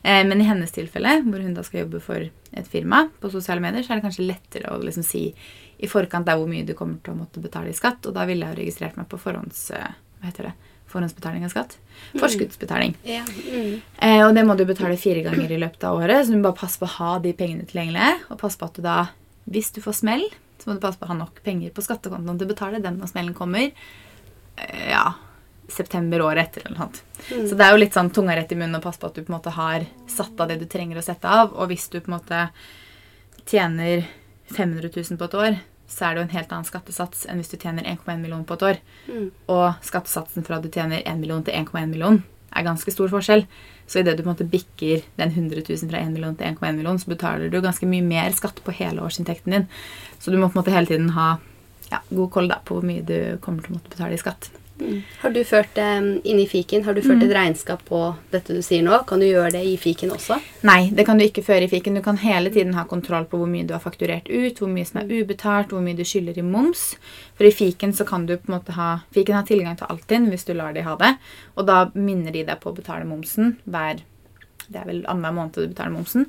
Eh, 0.03 0.23
men 0.27 0.41
i 0.43 0.47
hennes 0.49 0.73
tilfelle, 0.75 1.13
hvor 1.27 1.43
hun 1.43 1.55
da 1.55 1.63
skal 1.67 1.85
jobbe 1.85 2.01
for 2.03 2.25
et 2.27 2.71
firma 2.71 3.05
på 3.23 3.31
sosiale 3.31 3.63
medier, 3.63 3.87
så 3.87 3.95
er 3.95 4.01
det 4.01 4.07
kanskje 4.09 4.27
lettere 4.27 4.73
å 4.75 4.81
liksom 4.83 5.07
si 5.07 5.29
i 5.77 5.91
forkant 5.91 6.27
der 6.27 6.39
hvor 6.41 6.51
mye 6.51 6.67
du 6.67 6.75
kommer 6.75 6.99
til 7.05 7.15
å 7.15 7.21
måtte 7.21 7.43
betale 7.45 7.71
i 7.71 7.77
skatt. 7.77 8.03
Og 8.09 8.17
da 8.17 8.27
ville 8.27 8.43
jeg 8.43 8.57
jo 8.57 8.61
registrert 8.65 8.99
meg 8.99 9.07
på 9.13 9.21
forhånds, 9.23 9.69
eh, 9.79 9.95
hva 10.19 10.31
heter 10.31 10.51
det? 10.51 10.57
Forhåndsbetaling 10.97 11.45
av 11.47 11.53
skatt. 11.53 11.77
Forskuddsbetaling. 12.17 12.97
Ja. 13.07 13.23
Mm. 13.29 13.77
Eh, 14.01 14.23
og 14.25 14.33
det 14.37 14.47
må 14.49 14.57
du 14.59 14.65
betale 14.69 14.97
fire 15.01 15.23
ganger 15.27 15.53
i 15.53 15.61
løpet 15.61 15.85
av 15.87 16.01
året, 16.01 16.25
så 16.25 16.33
du 16.33 16.41
må 16.41 16.49
bare 16.49 16.61
passe 16.65 16.81
på 16.81 16.89
å 16.89 16.95
ha 16.97 17.13
de 17.23 17.35
pengene 17.37 17.69
tilgjengelig. 17.69 18.11
Og 18.31 18.41
passe 18.41 18.61
på 18.61 18.69
at 18.69 18.81
du 18.81 18.85
da, 18.85 18.97
hvis 19.53 19.71
du 19.77 19.83
får 19.85 20.01
smell, 20.01 20.27
så 20.59 20.71
må 20.71 20.77
du 20.77 20.83
passe 20.83 20.99
på 20.99 21.07
å 21.07 21.13
ha 21.13 21.19
nok 21.21 21.39
penger 21.47 21.71
på 21.77 21.85
skattekontoen 21.85 22.41
til 22.41 22.49
å 22.49 22.55
betale 22.55 22.83
den 22.83 22.99
når 23.01 23.13
smellen 23.13 23.37
kommer. 23.37 23.71
Eh, 24.57 24.89
ja, 24.91 25.11
september 25.69 26.23
året 26.27 26.49
etter 26.49 26.67
eller 26.67 26.77
noe 26.77 26.87
sånt. 26.87 27.03
Så 27.51 27.59
det 27.59 27.67
er 27.67 27.75
jo 27.75 27.81
litt 27.83 27.97
sånn 27.97 28.13
tunga 28.15 28.37
rett 28.39 28.53
i 28.55 28.59
munnen 28.59 28.79
å 28.79 28.85
passe 28.85 29.03
på 29.03 29.11
at 29.11 29.17
du 29.19 29.25
på 29.25 29.33
en 29.33 29.39
måte 29.39 29.55
har 29.57 29.87
satt 30.11 30.41
av 30.41 30.51
det 30.51 30.61
du 30.61 30.67
trenger 30.71 31.01
å 31.01 31.05
sette 31.05 31.31
av. 31.31 31.55
Og 31.55 31.71
hvis 31.73 31.89
du 31.93 31.99
på 32.01 32.11
en 32.11 32.19
måte 32.19 32.43
tjener 33.47 34.07
500 34.53 34.91
000 34.95 35.19
på 35.19 35.29
et 35.29 35.41
år, 35.43 35.59
så 35.89 36.07
er 36.07 36.15
det 36.15 36.23
jo 36.23 36.27
en 36.27 36.37
helt 36.37 36.55
annen 36.55 36.69
skattesats 36.69 37.27
enn 37.31 37.41
hvis 37.41 37.53
du 37.53 37.59
tjener 37.59 37.87
1,1 37.87 38.23
million 38.23 38.45
på 38.47 38.57
et 38.57 38.65
år. 38.71 38.81
Mm. 39.07 39.29
Og 39.53 39.67
skattesatsen 39.87 40.47
fra 40.47 40.59
du 40.63 40.71
tjener 40.73 41.05
1 41.05 41.21
million 41.23 41.45
til 41.47 41.55
1,1 41.55 41.93
million 41.93 42.23
er 42.57 42.67
ganske 42.67 42.93
stor 42.93 43.11
forskjell. 43.13 43.45
Så 43.87 44.01
idet 44.01 44.17
du 44.17 44.25
på 44.25 44.31
en 44.31 44.35
måte 44.35 44.49
bikker 44.51 45.05
den 45.21 45.33
100 45.33 45.63
000 45.69 45.91
fra 45.91 46.03
1 46.03 46.15
million 46.15 46.37
til 46.39 46.49
1,1 46.49 46.79
million, 46.79 46.99
så 46.99 47.11
betaler 47.13 47.53
du 47.53 47.61
ganske 47.63 47.87
mye 47.89 48.05
mer 48.05 48.35
skatt 48.35 48.63
på 48.65 48.75
hele 48.75 49.05
årsinntekten 49.05 49.55
din. 49.55 49.69
Så 50.19 50.33
du 50.33 50.39
må 50.41 50.49
på 50.49 50.57
en 50.57 50.63
måte 50.65 50.75
hele 50.75 50.91
tiden 50.91 51.13
ha 51.17 51.37
ja, 51.93 52.01
god 52.11 52.31
koll 52.35 52.51
da, 52.51 52.59
på 52.65 52.79
hvor 52.79 52.87
mye 52.87 53.05
du 53.07 53.39
kommer 53.45 53.63
til 53.63 53.75
å 53.75 53.79
måtte 53.79 53.93
betale 53.93 54.17
i 54.17 54.23
skatt. 54.23 54.51
Mm. 54.81 55.03
Har 55.23 55.33
du 55.33 55.41
ført 55.45 55.79
um, 55.81 56.09
inn 56.25 56.41
i 56.41 56.47
fiken, 56.49 56.85
har 56.85 56.95
du 56.95 57.01
ført 57.05 57.23
et 57.25 57.33
regnskap 57.33 57.85
på 57.89 58.01
dette 58.33 58.53
du 58.53 58.61
sier 58.65 58.85
nå? 58.85 58.99
Kan 59.09 59.23
du 59.23 59.27
gjøre 59.27 59.55
det 59.57 59.63
i 59.65 59.77
fiken 59.81 60.13
også? 60.13 60.37
Nei, 60.69 60.91
det 60.93 61.07
kan 61.09 61.19
du 61.19 61.25
ikke 61.25 61.45
føre 61.47 61.65
i 61.65 61.71
fiken. 61.73 61.97
Du 61.97 62.05
kan 62.05 62.21
hele 62.21 62.53
tiden 62.53 62.75
ha 62.77 62.85
kontroll 62.89 63.25
på 63.31 63.41
hvor 63.41 63.51
mye 63.51 63.67
du 63.67 63.73
har 63.77 63.85
fakturert 63.85 64.29
ut, 64.29 64.61
hvor 64.61 64.73
mye 64.73 64.89
som 64.89 65.01
er 65.01 65.13
ubetalt, 65.13 65.73
hvor 65.73 65.85
mye 65.85 65.97
du 65.97 66.05
skylder 66.05 66.37
i 66.41 66.45
moms. 66.45 66.91
For 67.39 67.49
i 67.49 67.55
fiken 67.55 67.95
så 67.97 68.05
kan 68.09 68.29
du 68.29 68.37
på 68.37 68.51
en 68.51 68.59
måte 68.59 68.77
ha 68.77 68.91
Fiken 69.17 69.37
har 69.37 69.47
tilgang 69.49 69.77
til 69.79 69.89
Altinn 69.93 70.29
hvis 70.29 70.45
du 70.45 70.53
lar 70.57 70.75
de 70.77 70.85
ha 70.85 70.97
det. 71.01 71.15
Og 71.57 71.67
da 71.69 71.87
minner 71.95 72.35
de 72.35 72.45
deg 72.45 72.61
på 72.61 72.73
å 72.73 72.77
betale 72.77 73.09
momsen 73.09 73.57
hver 73.65 74.05
det 74.69 74.81
er 74.81 74.87
vel 74.89 75.01
annenhver 75.07 75.35
måned 75.37 75.53
du 75.57 75.69
betaler 75.71 75.93
momsen. 75.95 76.27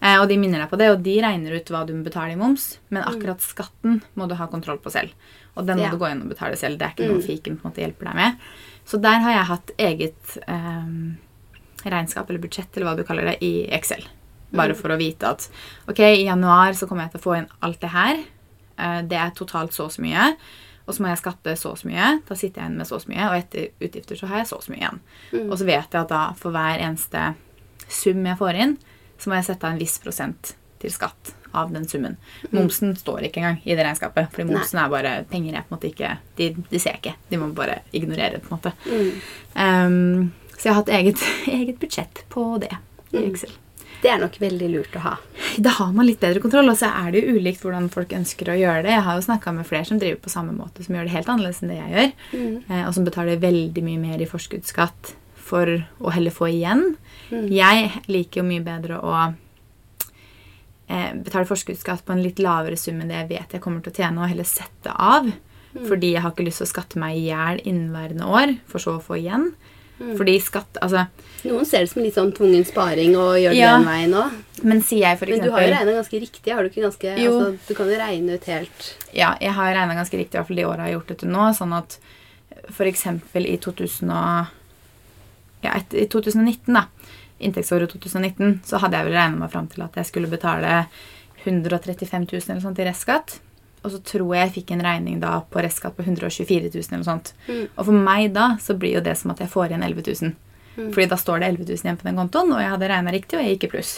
Eh, 0.00 0.16
og 0.20 0.28
de 0.30 0.36
minner 0.38 0.60
deg 0.62 0.70
på 0.70 0.78
det, 0.80 0.90
og 0.92 1.02
de 1.02 1.16
regner 1.24 1.56
ut 1.58 1.70
hva 1.72 1.84
du 1.88 1.94
må 1.96 2.04
betale 2.06 2.32
i 2.34 2.38
moms. 2.40 2.78
Men 2.90 3.02
akkurat 3.08 3.40
skatten 3.44 4.02
må 4.18 4.28
du 4.28 4.34
ha 4.38 4.46
kontroll 4.52 4.78
på 4.84 4.90
selv. 4.92 5.10
Og 5.56 5.66
den 5.66 5.78
må 5.80 5.84
Ja. 5.88 5.90
du 5.90 5.98
gå 5.98 6.10
inn 6.10 6.22
og 6.22 6.28
betale 6.28 6.56
selv. 6.56 6.78
Det 6.78 6.86
er 6.86 6.94
ikke 6.94 7.08
noe 7.12 7.22
fiken 7.24 7.56
på 7.58 7.64
en 7.66 7.70
måte 7.72 7.82
hjelper 7.82 8.04
deg 8.12 8.14
med. 8.14 8.36
Så 8.86 9.00
der 9.02 9.18
har 9.20 9.32
jeg 9.32 9.46
hatt 9.52 9.70
eget 9.78 10.38
eh, 10.48 11.90
regnskap 11.90 12.28
eller 12.30 12.40
budsjett, 12.42 12.70
eller 12.76 12.90
hva 12.90 12.96
du 12.96 13.04
kaller 13.04 13.24
det, 13.32 13.36
i 13.44 13.66
Excel. 13.74 14.04
Bare 14.54 14.74
for 14.74 14.88
å 14.88 14.96
vite 14.98 15.28
at 15.28 15.48
ok, 15.90 15.98
i 16.00 16.24
januar 16.24 16.72
så 16.72 16.86
kommer 16.88 17.04
jeg 17.04 17.12
til 17.16 17.20
å 17.20 17.26
få 17.26 17.36
inn 17.38 17.50
alt 17.60 17.80
det 17.82 17.90
her. 17.92 18.22
Eh, 18.78 19.02
det 19.02 19.18
er 19.18 19.34
totalt 19.36 19.72
så 19.76 19.84
og 19.88 19.92
så 19.92 20.00
mye. 20.04 20.30
Og 20.88 20.94
så 20.96 21.02
må 21.04 21.10
jeg 21.10 21.20
skatte 21.20 21.52
så 21.60 21.74
og 21.74 21.78
så 21.82 21.88
mye. 21.90 22.22
Da 22.24 22.34
sitter 22.34 22.62
jeg 22.62 22.70
igjen 22.70 22.78
med 22.80 22.86
så 22.88 22.94
og 22.96 23.02
så 23.04 23.10
mye. 23.12 23.26
Og 23.28 23.36
etter 23.42 23.66
utgifter 23.84 24.16
så 24.16 24.26
har 24.30 24.38
jeg 24.40 24.46
så 24.48 24.56
og 24.56 24.62
så 24.64 24.72
mye 24.72 24.80
igjen. 24.80 25.00
Og 25.50 25.58
så 25.60 25.66
vet 25.68 25.92
jeg 25.92 26.00
at 26.00 26.08
da 26.08 26.22
for 26.38 26.50
hver 26.54 26.80
eneste 26.80 27.34
sum 27.88 28.24
jeg 28.26 28.38
får 28.38 28.62
inn, 28.64 28.78
så 29.18 29.30
må 29.30 29.38
jeg 29.38 29.48
sette 29.50 29.66
av 29.66 29.74
en 29.74 29.82
viss 29.82 29.98
prosent 30.02 30.54
til 30.78 30.94
skatt 30.94 31.34
av 31.56 31.72
den 31.72 31.88
summen. 31.88 32.16
Momsen 32.50 32.96
står 32.96 33.28
ikke 33.28 33.42
engang 33.42 33.60
i 33.64 33.74
det 33.74 33.84
regnskapet. 33.84 34.28
Fordi 34.32 34.48
momsen 34.50 34.80
er 34.82 34.90
bare 34.92 35.14
penger 35.30 35.56
jeg 35.56 35.66
på 35.66 35.72
en 35.72 35.76
måte 35.78 35.88
ikke 35.90 36.10
De, 36.38 36.50
de 36.70 36.80
ser 36.80 36.96
jeg 36.96 37.02
ikke. 37.02 37.14
De 37.30 37.40
må 37.40 37.48
bare 37.56 37.80
ignorere 37.96 38.36
det. 38.36 38.42
på 38.44 38.52
en 38.52 38.58
måte. 38.58 38.74
Um, 39.54 40.28
så 40.58 40.68
jeg 40.68 40.74
har 40.74 40.82
hatt 40.82 40.92
eget, 40.98 41.24
eget 41.60 41.80
budsjett 41.80 42.22
på 42.32 42.50
det 42.62 42.74
i 43.14 43.24
Excel. 43.24 43.54
Det 43.98 44.10
er 44.12 44.20
nok 44.22 44.36
veldig 44.38 44.68
lurt 44.70 44.94
å 44.94 45.02
ha. 45.02 45.12
Da 45.58 45.72
har 45.74 45.94
man 45.96 46.06
litt 46.06 46.20
bedre 46.22 46.38
kontroll, 46.42 46.68
og 46.70 46.76
så 46.78 46.92
er 47.00 47.08
det 47.10 47.24
jo 47.24 47.34
ulikt 47.34 47.64
hvordan 47.64 47.88
folk 47.90 48.12
ønsker 48.14 48.52
å 48.52 48.58
gjøre 48.58 48.84
det. 48.86 48.92
Jeg 48.94 49.02
har 49.08 49.16
jo 49.18 49.24
snakka 49.26 49.54
med 49.56 49.66
flere 49.66 49.88
som 49.88 49.98
driver 49.98 50.20
på 50.22 50.30
samme 50.30 50.54
måte, 50.54 50.84
som 50.86 50.94
gjør 50.94 51.08
det 51.08 51.14
helt 51.16 51.32
annerledes 51.32 51.64
enn 51.64 51.72
det 51.72 51.80
jeg 51.80 51.94
gjør. 51.96 52.12
Mm. 52.30 52.52
Og 52.84 52.92
som 52.94 53.08
betaler 53.08 53.42
veldig 53.42 53.84
mye 53.88 54.02
mer 54.04 54.22
i 54.22 54.28
forskuddsskatt 54.30 55.16
for 55.48 55.72
å 56.04 56.12
heller 56.14 56.34
få 56.34 56.50
igjen. 56.52 56.84
Jeg 57.32 57.90
liker 58.08 58.42
jo 58.42 58.46
mye 58.48 58.64
bedre 58.64 59.00
å 59.00 59.14
eh, 60.88 61.12
betale 61.24 61.48
forskuddsskatt 61.48 62.04
på 62.06 62.14
en 62.14 62.22
litt 62.24 62.40
lavere 62.42 62.76
sum 62.80 63.00
enn 63.02 63.10
det 63.12 63.18
jeg 63.22 63.30
vet 63.34 63.56
jeg 63.58 63.64
kommer 63.64 63.84
til 63.84 63.92
å 63.92 63.98
tjene, 64.02 64.22
og 64.24 64.30
heller 64.32 64.48
sette 64.48 64.94
av. 64.94 65.30
Fordi 65.78 66.14
jeg 66.14 66.22
har 66.24 66.32
ikke 66.32 66.46
lyst 66.46 66.62
til 66.62 66.66
å 66.66 66.70
skatte 66.72 66.98
meg 67.00 67.18
i 67.20 67.26
hjel 67.28 67.60
inneværende 67.68 68.26
år, 68.26 68.54
for 68.70 68.82
så 68.82 68.96
å 68.96 69.02
få 69.04 69.18
igjen. 69.20 69.50
Fordi 69.98 70.36
skatt 70.40 70.76
Altså, 70.80 71.08
Noen 71.42 71.66
ser 71.66 71.82
det 71.82 71.88
som 71.90 72.02
litt 72.04 72.14
sånn 72.14 72.30
tvungen 72.34 72.62
sparing 72.66 73.16
og 73.18 73.32
gjør 73.42 73.50
det 73.50 73.58
Ja. 73.58 73.72
den 73.78 73.86
veien 73.88 74.12
òg. 74.14 74.30
men 74.62 74.80
sier 74.82 75.08
jeg 75.10 75.18
for 75.18 75.26
Men 75.26 75.40
du 75.42 75.50
har 75.50 75.60
jo 75.60 75.72
regna 75.74 75.92
ganske 75.98 76.20
riktig. 76.22 76.52
har 76.54 76.62
Du 76.62 76.68
ikke 76.70 76.82
ganske, 76.86 77.18
Jo. 77.18 77.32
altså, 77.32 77.58
du 77.68 77.74
kan 77.74 77.86
jo 77.90 77.96
regne 77.98 78.34
ut 78.34 78.44
helt 78.44 78.94
Ja, 79.12 79.36
jeg 79.40 79.52
har 79.52 79.74
regna 79.74 79.94
ganske 79.98 80.18
riktig, 80.18 80.34
i 80.34 80.38
hvert 80.38 80.46
fall 80.46 80.56
de 80.56 80.64
åra 80.64 80.86
jeg 80.86 80.94
har 80.94 81.00
gjort 81.00 81.06
det 81.08 81.18
til 81.18 81.28
nå. 81.28 81.50
Sånn 81.58 81.76
at 81.76 81.98
f.eks. 82.70 83.06
i 83.34 83.56
2000 83.58 84.10
og, 84.10 84.46
ja, 85.64 85.74
et, 85.74 85.94
i 85.94 86.06
2019, 86.10 86.74
da, 86.74 86.86
inntektsåret 87.38 87.92
2019, 87.94 88.60
så 88.66 88.80
hadde 88.82 88.98
jeg 88.98 89.08
vel 89.08 89.18
regna 89.18 89.44
meg 89.44 89.52
fram 89.52 89.68
til 89.70 89.84
at 89.86 89.98
jeg 89.98 90.10
skulle 90.10 90.30
betale 90.30 90.80
135 91.44 92.26
000 92.26 92.50
eller 92.50 92.64
sånt 92.64 92.80
i 92.82 92.88
restskatt. 92.88 93.38
Og 93.86 93.92
så 93.94 94.00
tror 94.02 94.34
jeg 94.34 94.42
jeg 94.42 94.54
fikk 94.56 94.72
en 94.74 94.82
regning 94.82 95.20
da 95.22 95.36
på 95.46 95.62
restskatt 95.62 95.94
på 95.96 96.02
124 96.02 96.72
000 96.74 96.96
eller 96.96 97.06
sånt. 97.06 97.32
Og 97.76 97.84
for 97.86 97.94
meg 97.94 98.32
da 98.34 98.50
så 98.62 98.74
blir 98.74 98.98
jo 98.98 99.04
det 99.06 99.14
som 99.20 99.30
at 99.34 99.42
jeg 99.44 99.52
får 99.52 99.70
igjen 99.70 99.86
11 99.86 100.08
000. 100.08 100.36
Fordi 100.78 101.06
da 101.10 101.18
står 101.18 101.40
det 101.42 101.52
11 101.54 101.64
000 101.70 101.86
igjen 101.86 101.98
på 101.98 102.06
den 102.06 102.18
kontoen, 102.18 102.52
og 102.54 102.62
jeg 102.62 102.70
hadde 102.70 102.90
regna 102.90 103.14
riktig, 103.14 103.38
og 103.38 103.42
jeg 103.42 103.56
gikk 103.56 103.68
i 103.68 103.72
pluss. 103.72 103.92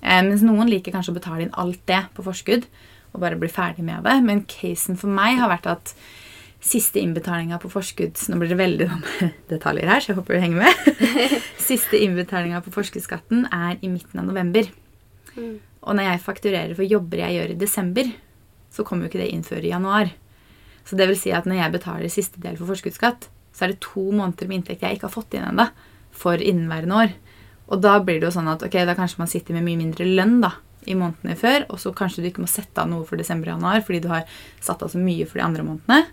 Eh, 0.00 0.22
mens 0.24 0.44
noen 0.46 0.70
liker 0.70 0.94
kanskje 0.94 1.12
å 1.12 1.18
betale 1.18 1.44
inn 1.44 1.56
alt 1.58 1.80
det 1.90 2.04
på 2.16 2.24
forskudd 2.24 2.68
og 3.12 3.20
bare 3.22 3.38
bli 3.40 3.50
ferdig 3.52 3.84
med 3.84 4.04
det. 4.06 4.16
Men 4.24 4.44
casen 4.48 4.98
for 5.00 5.12
meg 5.12 5.40
har 5.40 5.50
vært 5.52 5.68
at 5.72 5.94
siste 6.60 7.00
innbetalinga 7.00 7.60
på 7.62 7.70
forskudds... 7.70 8.28
Nå 8.32 8.38
blir 8.40 8.50
det 8.52 8.58
veldig 8.58 8.88
detaljer 9.52 9.90
her, 9.90 10.02
så 10.02 10.12
jeg 10.12 10.18
håper 10.18 10.36
du 10.36 10.42
henger 10.42 10.64
med. 10.66 11.10
siste 11.70 12.00
innbetalinga 12.02 12.60
på 12.64 12.72
forskuddsskatten 12.74 13.46
er 13.54 13.78
i 13.80 13.90
midten 13.92 14.22
av 14.22 14.26
november. 14.26 14.70
Og 15.38 15.94
når 15.94 16.10
jeg 16.10 16.24
fakturerer 16.24 16.74
for 16.74 16.88
jobber 16.88 17.22
jeg 17.22 17.38
gjør 17.38 17.54
i 17.54 17.60
desember, 17.60 18.10
så 18.74 18.84
kommer 18.84 19.06
jo 19.06 19.12
ikke 19.12 19.22
det 19.22 19.30
inn 19.32 19.46
før 19.46 19.64
i 19.64 19.72
januar. 19.72 20.10
Så 20.88 20.98
det 20.98 21.08
vil 21.10 21.20
si 21.20 21.32
at 21.36 21.46
når 21.48 21.60
jeg 21.62 21.74
betaler 21.76 22.12
siste 22.12 22.42
del 22.42 22.58
for 22.58 22.70
forskuddsskatt, 22.72 23.28
så 23.54 23.64
er 23.64 23.72
det 23.72 23.82
to 23.84 24.08
måneder 24.10 24.48
med 24.48 24.60
inntekt 24.60 24.84
jeg 24.84 24.98
ikke 24.98 25.08
har 25.08 25.14
fått 25.14 25.34
inn 25.36 25.46
ennå 25.46 25.68
for 26.14 26.40
inneværende 26.42 27.02
år. 27.04 27.14
Og 27.68 27.82
da 27.84 27.98
blir 28.00 28.20
det 28.20 28.28
jo 28.28 28.34
sånn 28.38 28.48
at 28.50 28.62
ok, 28.64 28.80
da 28.88 28.96
kanskje 28.96 29.20
man 29.20 29.30
sitter 29.30 29.56
med 29.56 29.66
mye 29.66 29.80
mindre 29.80 30.06
lønn 30.08 30.38
da, 30.42 30.54
i 30.88 30.96
månedene 30.96 31.36
før, 31.36 31.66
og 31.68 31.80
så 31.82 31.92
kanskje 31.96 32.24
du 32.24 32.30
ikke 32.30 32.44
må 32.44 32.50
sette 32.50 32.80
av 32.80 32.88
noe 32.88 33.04
for 33.08 33.20
desember 33.20 33.50
og 33.50 33.58
januar 33.58 33.82
fordi 33.84 34.00
du 34.04 34.08
har 34.12 34.24
satt 34.64 34.84
av 34.84 34.92
så 34.92 35.00
mye 35.02 35.26
for 35.28 35.40
de 35.40 35.44
andre 35.44 35.66
månedene. 35.66 36.06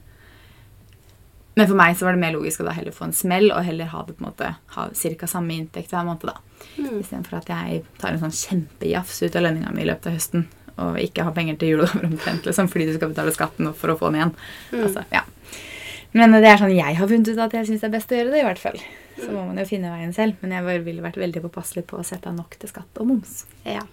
Men 1.55 1.69
for 1.69 1.79
meg 1.79 1.95
så 1.95 2.07
var 2.07 2.15
det 2.15 2.23
mer 2.25 2.35
logisk 2.35 2.61
å 2.61 2.67
da 2.67 2.73
heller 2.75 2.95
få 2.95 3.07
en 3.07 3.15
smell 3.15 3.47
og 3.51 3.63
heller 3.63 3.87
ha 3.93 4.03
det 4.07 4.17
på 4.17 4.23
en 4.23 4.27
måte, 4.27 4.51
ha 4.75 4.87
ca. 4.91 5.29
samme 5.31 5.55
inntekt 5.55 5.93
hver 5.95 6.07
måned. 6.07 6.27
da. 6.27 6.35
Mm. 6.75 6.99
Istedenfor 6.99 7.39
at 7.39 7.51
jeg 7.53 7.83
tar 8.01 8.11
en 8.11 8.23
sånn 8.25 8.35
kjempejafs 8.35 9.23
ut 9.23 9.35
av 9.35 9.47
lønninga 9.47 9.71
mi 9.75 9.85
i 9.85 9.89
løpet 9.89 10.11
av 10.11 10.19
høsten 10.19 10.47
og 10.75 10.97
ikke 10.99 11.23
har 11.23 11.31
penger 11.35 11.55
til 11.59 11.71
julegaver 11.71 12.09
omtrent, 12.09 12.47
liksom, 12.47 12.67
fordi 12.67 12.89
du 12.89 12.97
skal 12.97 13.13
betale 13.13 13.31
skatten 13.31 13.71
for 13.79 13.93
å 13.93 13.97
få 13.99 14.09
den 14.11 14.19
igjen. 14.19 14.33
Mm. 14.73 14.81
Altså, 14.83 15.05
ja. 15.13 15.23
Men 16.15 16.35
det 16.35 16.47
er 16.47 16.59
sånn 16.59 16.75
jeg 16.75 16.97
har 16.99 17.11
funnet 17.11 17.31
ut 17.31 17.41
at 17.43 17.55
jeg 17.55 17.67
syns 17.69 17.83
det 17.83 17.87
er 17.89 17.93
best 17.95 18.11
å 18.11 18.19
gjøre 18.19 18.33
det, 18.33 18.41
i 18.41 18.47
hvert 18.47 18.61
fall. 18.61 18.79
Så 19.15 19.29
må 19.31 19.45
man 19.47 19.59
jo 19.59 19.65
finne 19.67 19.91
veien 19.91 20.13
selv. 20.15 20.39
Men 20.43 20.53
jeg 20.55 20.83
ville 20.83 21.03
vært 21.03 21.19
veldig 21.19 21.43
påpasselig 21.47 21.85
på 21.87 21.99
å 21.99 22.07
sette 22.07 22.31
av 22.31 22.35
nok 22.37 22.55
til 22.59 22.71
skatt 22.71 22.99
og 22.99 23.09
moms. 23.09 23.43
Ja. 23.67 23.83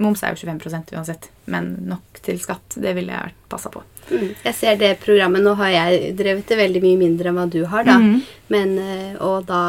Moms 0.00 0.22
er 0.24 0.32
jo 0.34 0.48
25% 0.48 0.94
uansett, 0.96 1.28
men 1.52 1.74
nok 1.90 2.20
til 2.24 2.38
skatt, 2.40 2.76
det 2.80 2.94
ville 2.96 3.12
jeg 3.12 3.30
vært 3.30 3.42
passa 3.52 3.72
på. 3.72 3.82
Mm. 4.10 4.30
Jeg 4.46 4.54
ser 4.56 4.78
det 4.80 4.94
programmet. 5.02 5.44
Nå 5.44 5.52
har 5.60 5.74
jeg 5.74 6.14
drevet 6.18 6.48
det 6.48 6.58
veldig 6.58 6.82
mye 6.84 7.00
mindre 7.02 7.30
enn 7.30 7.36
hva 7.38 7.44
du 7.52 7.60
har, 7.68 7.84
da. 7.86 7.98
Mm. 8.00 8.22
Men, 8.54 8.72
eh, 8.80 9.12
og 9.20 9.44
da 9.50 9.60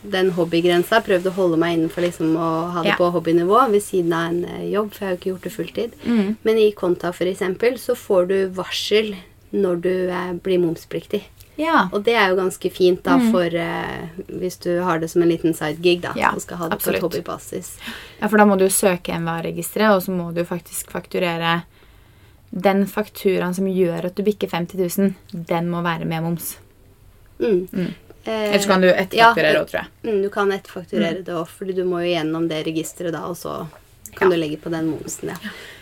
den 0.00 0.30
hobbygrensa 0.32 1.02
prøvde 1.04 1.28
å 1.28 1.36
holde 1.36 1.58
meg 1.60 1.76
innenfor 1.76 2.06
liksom 2.06 2.36
å 2.40 2.50
ha 2.72 2.82
det 2.82 2.92
Ja. 2.92 2.96
på 2.96 3.10
hobbynivå 3.12 3.70
ved 3.70 3.82
siden 3.82 4.12
av 4.12 4.30
en 4.30 4.44
eh, 4.44 4.70
jobb, 4.72 4.92
for 4.92 5.04
jeg 5.04 5.08
har 5.08 5.16
jo 5.16 5.20
ikke 5.20 5.32
gjort 5.32 5.42
det 5.42 5.52
fulltid. 5.52 5.90
Mm. 6.06 6.36
Men 6.42 6.56
i 6.58 6.70
Konta 6.72 7.12
eksempel, 7.12 7.76
så 7.78 7.94
får 7.94 8.28
du 8.28 8.48
varsel 8.48 9.16
når 9.52 9.80
du 9.82 10.08
eh, 10.08 10.32
blir 10.32 10.58
momspliktig. 10.58 11.22
Ja. 11.60 11.82
Og 11.92 12.02
det 12.06 12.14
er 12.16 12.30
jo 12.32 12.36
ganske 12.38 12.70
fint 12.72 13.02
da 13.04 13.18
Mhm. 13.18 13.30
for 13.34 13.44
uh, 13.52 14.36
hvis 14.40 14.56
du 14.64 14.70
har 14.86 14.98
det 15.02 15.10
som 15.12 15.22
en 15.22 15.28
liten 15.28 15.52
sidegig 15.54 16.00
da, 16.00 16.12
Ja, 16.16 16.30
og 16.34 16.40
skal 16.40 16.56
ha 16.56 16.68
det 16.70 16.78
absolutt. 16.78 17.00
på 17.02 17.08
hobbybasis. 17.10 17.74
ja, 18.20 18.26
for 18.28 18.38
da 18.40 18.46
må 18.48 18.56
du 18.58 18.64
søke 18.72 19.12
MVA-registeret, 19.18 19.90
og 19.94 20.02
så 20.02 20.10
må 20.16 20.30
du 20.34 20.42
faktisk 20.44 20.90
fakturere 20.90 21.62
den 22.50 22.86
fakturaen 22.86 23.54
som 23.54 23.66
gjør 23.70 24.06
at 24.08 24.14
du 24.16 24.22
bikker 24.26 24.48
50 24.50 24.98
000, 24.98 25.14
den 25.46 25.68
må 25.70 25.82
være 25.82 26.04
med 26.04 26.22
moms. 26.24 26.56
Mm. 27.38 27.68
Mm. 27.72 27.92
Eh, 28.24 28.48
Ellers 28.50 28.66
kan 28.66 28.80
du 28.82 28.88
etterfakturere 28.88 29.52
ja, 29.54 29.64
tror 29.64 29.78
jeg. 29.80 29.86
Mm, 30.04 30.22
du 30.22 30.28
kan 30.30 30.50
etterfakturere 30.52 31.22
det 31.24 31.32
òg, 31.34 31.46
fordi 31.48 31.72
du 31.76 31.84
må 31.84 32.00
jo 32.02 32.10
gjennom 32.14 32.48
det 32.50 32.64
registeret 32.66 33.12
da, 33.14 33.22
og 33.30 33.36
så 33.36 33.66
kan 34.16 34.28
Ja. 34.30 34.34
du 34.36 34.40
legge 34.40 34.56
på 34.58 34.70
den 34.70 34.90
momsen, 34.90 35.28
ja. 35.30 35.36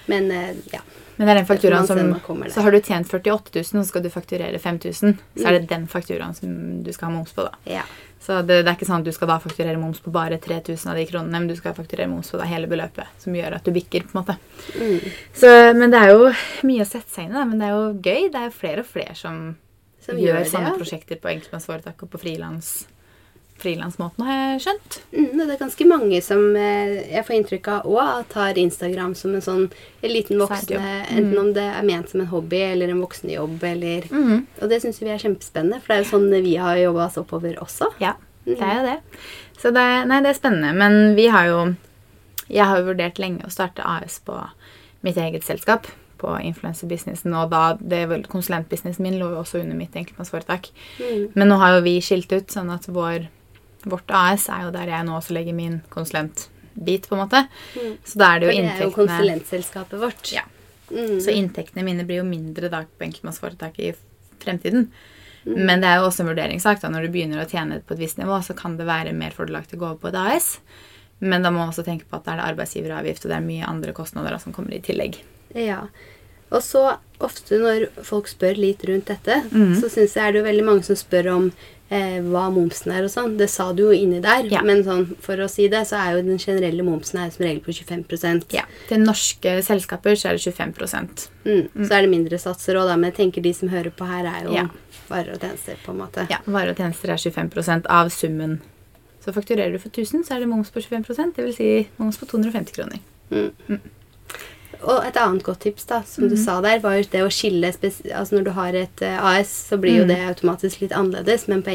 Men 0.06 0.30
eh, 0.30 0.54
ja. 0.72 0.80
Men 1.18 1.26
det 1.26 1.32
er 1.32 1.40
den 1.40 1.46
fakturaen 1.48 1.86
som 1.86 2.12
kommer. 2.22 2.50
Så 2.54 2.62
har 2.62 2.72
du 2.74 2.78
tjent 2.78 3.08
48 3.10 3.50
000, 3.58 3.64
så 3.70 3.84
skal 3.88 4.04
du 4.04 4.10
fakturere 4.14 4.58
5000. 4.62 5.16
Så 5.34 5.46
er 5.48 5.56
det 5.56 5.70
den 5.70 5.88
fakturaen 5.90 6.36
som 6.36 6.52
du 6.86 6.92
skal 6.94 7.10
ha 7.10 7.16
moms 7.16 7.34
på, 7.34 7.46
da. 7.48 7.58
ja. 7.78 7.86
Så 8.28 8.40
det, 8.42 8.58
det 8.66 8.70
er 8.70 8.74
ikke 8.74 8.86
sånn 8.88 9.04
at 9.04 9.06
du 9.06 9.14
skal 9.14 9.30
da 9.30 9.38
fakturere 9.40 9.78
moms 9.80 10.02
på 10.04 10.10
bare 10.12 10.36
3000 10.42 10.90
av 10.90 10.98
de 10.98 11.04
kronene, 11.08 11.38
men 11.38 11.46
du 11.48 11.54
skal 11.56 11.74
fakturere 11.76 12.10
moms 12.10 12.28
på 12.32 12.40
da 12.40 12.48
hele 12.50 12.68
beløpet, 12.70 13.14
som 13.22 13.34
gjør 13.34 13.56
at 13.56 13.64
du 13.64 13.72
bikker, 13.72 14.04
på 14.04 14.12
en 14.12 14.18
måte. 14.20 14.36
Mm. 14.74 15.06
Så, 15.38 15.52
men 15.78 15.94
det 15.94 16.02
er 16.02 16.12
jo 16.12 16.28
mye 16.68 16.84
å 16.84 16.88
sette 16.90 17.08
seg 17.14 17.28
inn 17.28 17.38
i. 17.38 17.46
Men 17.52 17.62
det 17.62 17.70
er 17.70 17.74
jo 17.76 17.86
gøy. 17.94 18.28
Det 18.34 18.42
er 18.42 18.50
jo 18.50 18.54
flere 18.58 18.84
og 18.84 18.90
flere 18.90 19.16
som, 19.18 19.40
Som 20.04 20.20
gjør, 20.20 20.42
gjør 20.44 20.66
ja. 20.66 20.74
prosjekter 20.76 21.22
på 21.22 21.30
enkeltmannsforetak 21.32 22.04
og 22.04 22.12
på 22.12 22.20
frilans. 22.26 22.72
Frilansmåten, 23.58 24.22
har 24.26 24.36
jeg 24.38 24.60
skjønt. 24.64 24.98
Mm, 25.12 25.32
det 25.40 25.46
er 25.54 25.60
ganske 25.60 25.86
mange 25.90 26.20
som 26.22 26.42
eh, 26.56 26.92
jeg 27.10 27.24
får 27.26 27.36
inntrykk 27.38 27.70
av 27.74 27.88
òg 27.90 28.28
tar 28.30 28.60
Instagram 28.60 29.16
som 29.18 29.34
en 29.34 29.44
sånn 29.44 29.66
en 29.68 30.12
liten 30.14 30.38
voksne 30.38 30.78
Mm. 30.78 31.16
Enten 31.18 31.38
om 31.40 31.48
det 31.56 31.64
er 31.64 31.84
ment 31.86 32.10
som 32.10 32.20
en 32.20 32.30
hobby 32.30 32.58
eller 32.60 32.90
en 32.92 33.00
voksenjobb 33.02 33.62
eller 33.64 34.06
mm. 34.10 34.46
Og 34.62 34.70
det 34.70 34.80
syns 34.82 35.00
vi 35.02 35.10
er 35.10 35.20
kjempespennende, 35.20 35.80
for 35.80 35.90
det 35.90 35.96
er 35.96 36.02
jo 36.04 36.10
sånn 36.10 36.44
vi 36.44 36.54
har 36.60 36.78
jobba 36.78 37.06
oss 37.06 37.18
oppover 37.20 37.56
også. 37.62 37.90
Ja, 38.02 38.14
det 38.44 38.58
er 38.62 38.74
jo 38.76 38.84
det. 38.86 38.98
Så 39.58 39.72
det, 39.74 39.86
nei, 40.10 40.20
det 40.24 40.32
er 40.32 40.38
spennende. 40.38 40.74
Men 40.76 41.16
vi 41.18 41.28
har 41.32 41.48
jo 41.48 41.60
Jeg 42.48 42.64
har 42.64 42.78
jo 42.78 42.86
vurdert 42.86 43.18
lenge 43.20 43.44
å 43.44 43.52
starte 43.52 43.84
AS 43.84 44.20
på 44.24 44.36
mitt 45.04 45.18
eget 45.20 45.44
selskap. 45.44 45.88
på 46.18 46.32
influenserbusinessen. 46.42 47.34
Og 47.38 47.50
da, 47.52 47.76
det 47.78 48.00
vel, 48.10 48.24
konsulentbusinessen 48.26 49.06
min 49.06 49.18
lå 49.20 49.30
jo 49.30 49.42
også 49.42 49.60
under 49.62 49.78
mitt 49.78 49.94
enkeltmannsforetak. 49.94 50.70
Mm. 50.98 51.28
Men 51.34 51.52
nå 51.52 51.58
har 51.62 51.76
jo 51.76 51.84
vi 51.86 51.98
skilt 52.02 52.32
ut, 52.34 52.50
sånn 52.50 52.72
at 52.74 52.88
vår, 52.90 53.28
vårt 53.90 54.14
AS 54.14 54.48
er 54.52 54.66
jo 54.66 54.74
der 54.74 54.92
jeg 54.92 55.06
nå 55.08 55.16
også 55.18 55.34
legger 55.36 55.56
min 55.56 55.80
konsulentbit, 55.92 57.08
på 57.08 57.16
en 57.16 57.22
måte. 57.24 57.44
Mm. 57.74 57.92
Så 58.04 58.20
da 58.20 58.32
er 58.34 58.42
det 58.42 58.50
For 58.50 58.62
det 58.62 58.72
er 58.72 58.82
jo 58.84 58.96
konsulentselskapet 58.96 60.02
vårt. 60.02 60.32
Ja. 60.34 60.44
Mm. 60.90 61.18
Så 61.20 61.34
inntektene 61.34 61.84
mine 61.84 62.06
blir 62.08 62.22
jo 62.22 62.28
mindre 62.28 62.70
da 62.72 62.84
på 62.86 63.08
enkeltmannsforetaket 63.08 63.84
i 63.84 63.94
fremtiden. 64.44 64.90
Mm. 65.44 65.56
Men 65.66 65.82
det 65.82 65.88
er 65.90 66.00
jo 66.00 66.08
også 66.08 66.24
en 66.24 66.30
vurderingssak. 66.32 66.80
da, 66.82 66.90
Når 66.92 67.06
du 67.06 67.14
begynner 67.14 67.42
å 67.42 67.48
tjene 67.48 67.80
på 67.80 67.96
et 67.96 68.04
visst 68.04 68.20
nivå, 68.20 68.40
så 68.44 68.56
kan 68.56 68.76
det 68.78 68.88
være 68.88 69.16
mer 69.16 69.34
fordelaktig 69.36 69.78
å 69.78 69.82
gå 69.82 69.90
over 69.92 70.02
på 70.02 70.12
et 70.12 70.20
AS. 70.20 70.58
Men 71.18 71.42
da 71.42 71.50
må 71.50 71.62
man 71.62 71.72
også 71.72 71.84
tenke 71.86 72.06
på 72.06 72.18
at 72.18 72.26
det 72.26 72.34
er 72.34 72.40
det 72.40 72.50
arbeidsgiveravgift, 72.52 73.24
og 73.24 73.32
det 73.32 73.38
er 73.38 73.48
mye 73.48 73.66
andre 73.66 73.94
kostnader 73.96 74.34
da, 74.34 74.38
som 74.42 74.54
kommer 74.54 74.76
i 74.76 74.82
tillegg. 74.84 75.18
Ja. 75.56 75.86
Og 76.54 76.62
så 76.64 76.84
ofte 77.24 77.58
når 77.60 77.88
folk 78.06 78.28
spør 78.30 78.60
litt 78.60 78.84
rundt 78.88 79.10
dette, 79.10 79.42
mm. 79.50 79.74
så 79.80 79.90
syns 79.92 80.14
jeg 80.16 80.24
er 80.24 80.34
det 80.34 80.42
jo 80.42 80.46
veldig 80.46 80.66
mange 80.68 80.86
som 80.86 80.98
spør 80.98 81.32
om 81.34 81.50
eh, 81.90 82.18
hva 82.20 82.48
momsen 82.52 82.92
er 82.92 83.04
og 83.06 83.10
sånn. 83.12 83.36
Det 83.38 83.48
sa 83.50 83.72
du 83.72 83.82
jo 83.88 83.90
inni 83.96 84.20
der, 84.20 84.44
Ja. 84.50 84.62
men 84.62 84.82
sånn, 84.84 85.16
for 85.20 85.36
å 85.36 85.48
si 85.48 85.68
det, 85.68 85.86
så 85.88 85.96
er 85.96 86.16
jo 86.16 86.22
den 86.28 86.38
generelle 86.38 86.82
momsen 86.82 87.18
her 87.20 87.30
som 87.30 87.44
regel 87.44 87.60
på 87.60 87.72
25 87.72 88.52
Ja, 88.52 88.62
Til 88.88 88.98
norske 89.00 89.62
selskaper 89.62 90.12
så 90.16 90.30
er 90.30 90.36
det 90.36 90.54
25 90.54 91.28
mm. 91.44 91.86
Så 91.86 91.92
er 91.92 92.02
det 92.02 92.10
mindre 92.10 92.38
satser 92.38 92.74
òg, 92.76 92.86
da. 92.88 92.96
Men 92.96 93.12
jeg 93.12 93.32
tenker 93.32 93.42
de 93.42 93.52
som 93.52 93.68
hører 93.68 93.90
på 93.90 94.06
her, 94.06 94.24
er 94.26 94.44
jo 94.44 94.52
Ja. 94.52 94.68
varer 95.08 95.34
og 95.34 95.40
tjenester, 95.40 95.76
på 95.84 95.90
en 95.92 95.98
måte. 95.98 96.28
Ja, 96.30 96.38
Varer 96.46 96.70
og 96.70 96.76
tjenester 96.76 97.08
er 97.10 97.16
25% 97.16 97.86
av 97.88 98.08
summen. 98.10 98.60
Så 99.24 99.32
fakturerer 99.32 99.72
du 99.72 99.78
for 99.78 99.88
1000, 99.90 100.24
så 100.24 100.36
er 100.36 100.40
det 100.40 100.48
moms 100.48 100.70
på 100.70 100.80
25% 100.80 101.34
det 101.36 101.44
vil 101.44 101.54
Si 101.54 101.88
moms 101.98 102.16
på 102.18 102.26
250 102.26 102.72
kroner. 102.72 102.98
Mm. 103.30 103.80
Og 104.84 105.04
et 105.06 105.16
annet 105.16 105.42
godt 105.42 105.60
tips, 105.60 105.84
da, 105.90 106.02
som 106.06 106.24
mm. 106.24 106.30
du 106.30 106.36
sa 106.36 106.60
der, 106.60 106.78
var 106.80 106.94
jo 106.98 107.02
det 107.10 107.22
å 107.24 107.30
skille 107.34 107.66
Altså 108.14 108.34
når 108.36 108.44
du 108.44 108.50
har 108.50 108.72
et 108.74 109.02
eh, 109.02 109.18
AS, 109.24 109.48
så 109.70 109.76
blir 109.80 109.96
jo 109.98 110.04
Mhm. 110.04 110.08
det 110.08 110.18
automatisk 110.28 110.80
litt 110.80 110.92
annerledes, 110.92 111.48
men 111.48 111.62
på 111.62 111.70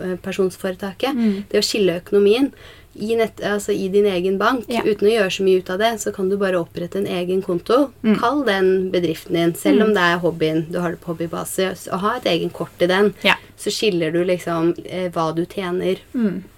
enkeltpersonsforetaket 0.00 1.14
Mm. 1.14 1.44
Det 1.50 1.58
å 1.58 1.62
skille 1.64 2.00
økonomien 2.00 2.52
i, 2.98 3.14
nett, 3.16 3.40
altså 3.44 3.72
i 3.76 3.88
din 3.92 4.06
egen 4.06 4.38
bank 4.38 4.64
Ja. 4.68 4.80
uten 4.82 5.06
å 5.08 5.12
gjøre 5.12 5.30
så 5.30 5.42
mye 5.44 5.58
ut 5.58 5.70
av 5.70 5.78
det, 5.78 6.00
så 6.00 6.12
kan 6.14 6.28
du 6.30 6.36
bare 6.38 6.54
opprette 6.58 6.96
en 6.96 7.06
egen 7.06 7.42
konto. 7.42 7.90
Mm. 8.02 8.18
Kall 8.18 8.44
den 8.44 8.90
bedriften 8.90 9.32
din, 9.34 9.54
selv 9.54 9.82
om 9.82 9.88
Mm. 9.88 9.94
det 9.94 10.02
er 10.02 10.18
hobbyen. 10.18 10.66
Du 10.72 10.80
har 10.80 10.90
det 10.92 11.00
på 11.00 11.14
hobbybase. 11.14 11.76
Og 11.92 12.00
ha 12.00 12.16
et 12.16 12.24
egen 12.24 12.48
kort 12.50 12.80
i 12.80 12.86
den. 12.86 13.14
Ja. 13.22 13.34
Så 13.58 13.70
skiller 13.70 14.10
du 14.12 14.24
liksom 14.24 14.74
eh, 14.86 15.10
hva 15.10 15.34
du 15.34 15.44
tjener 15.44 15.98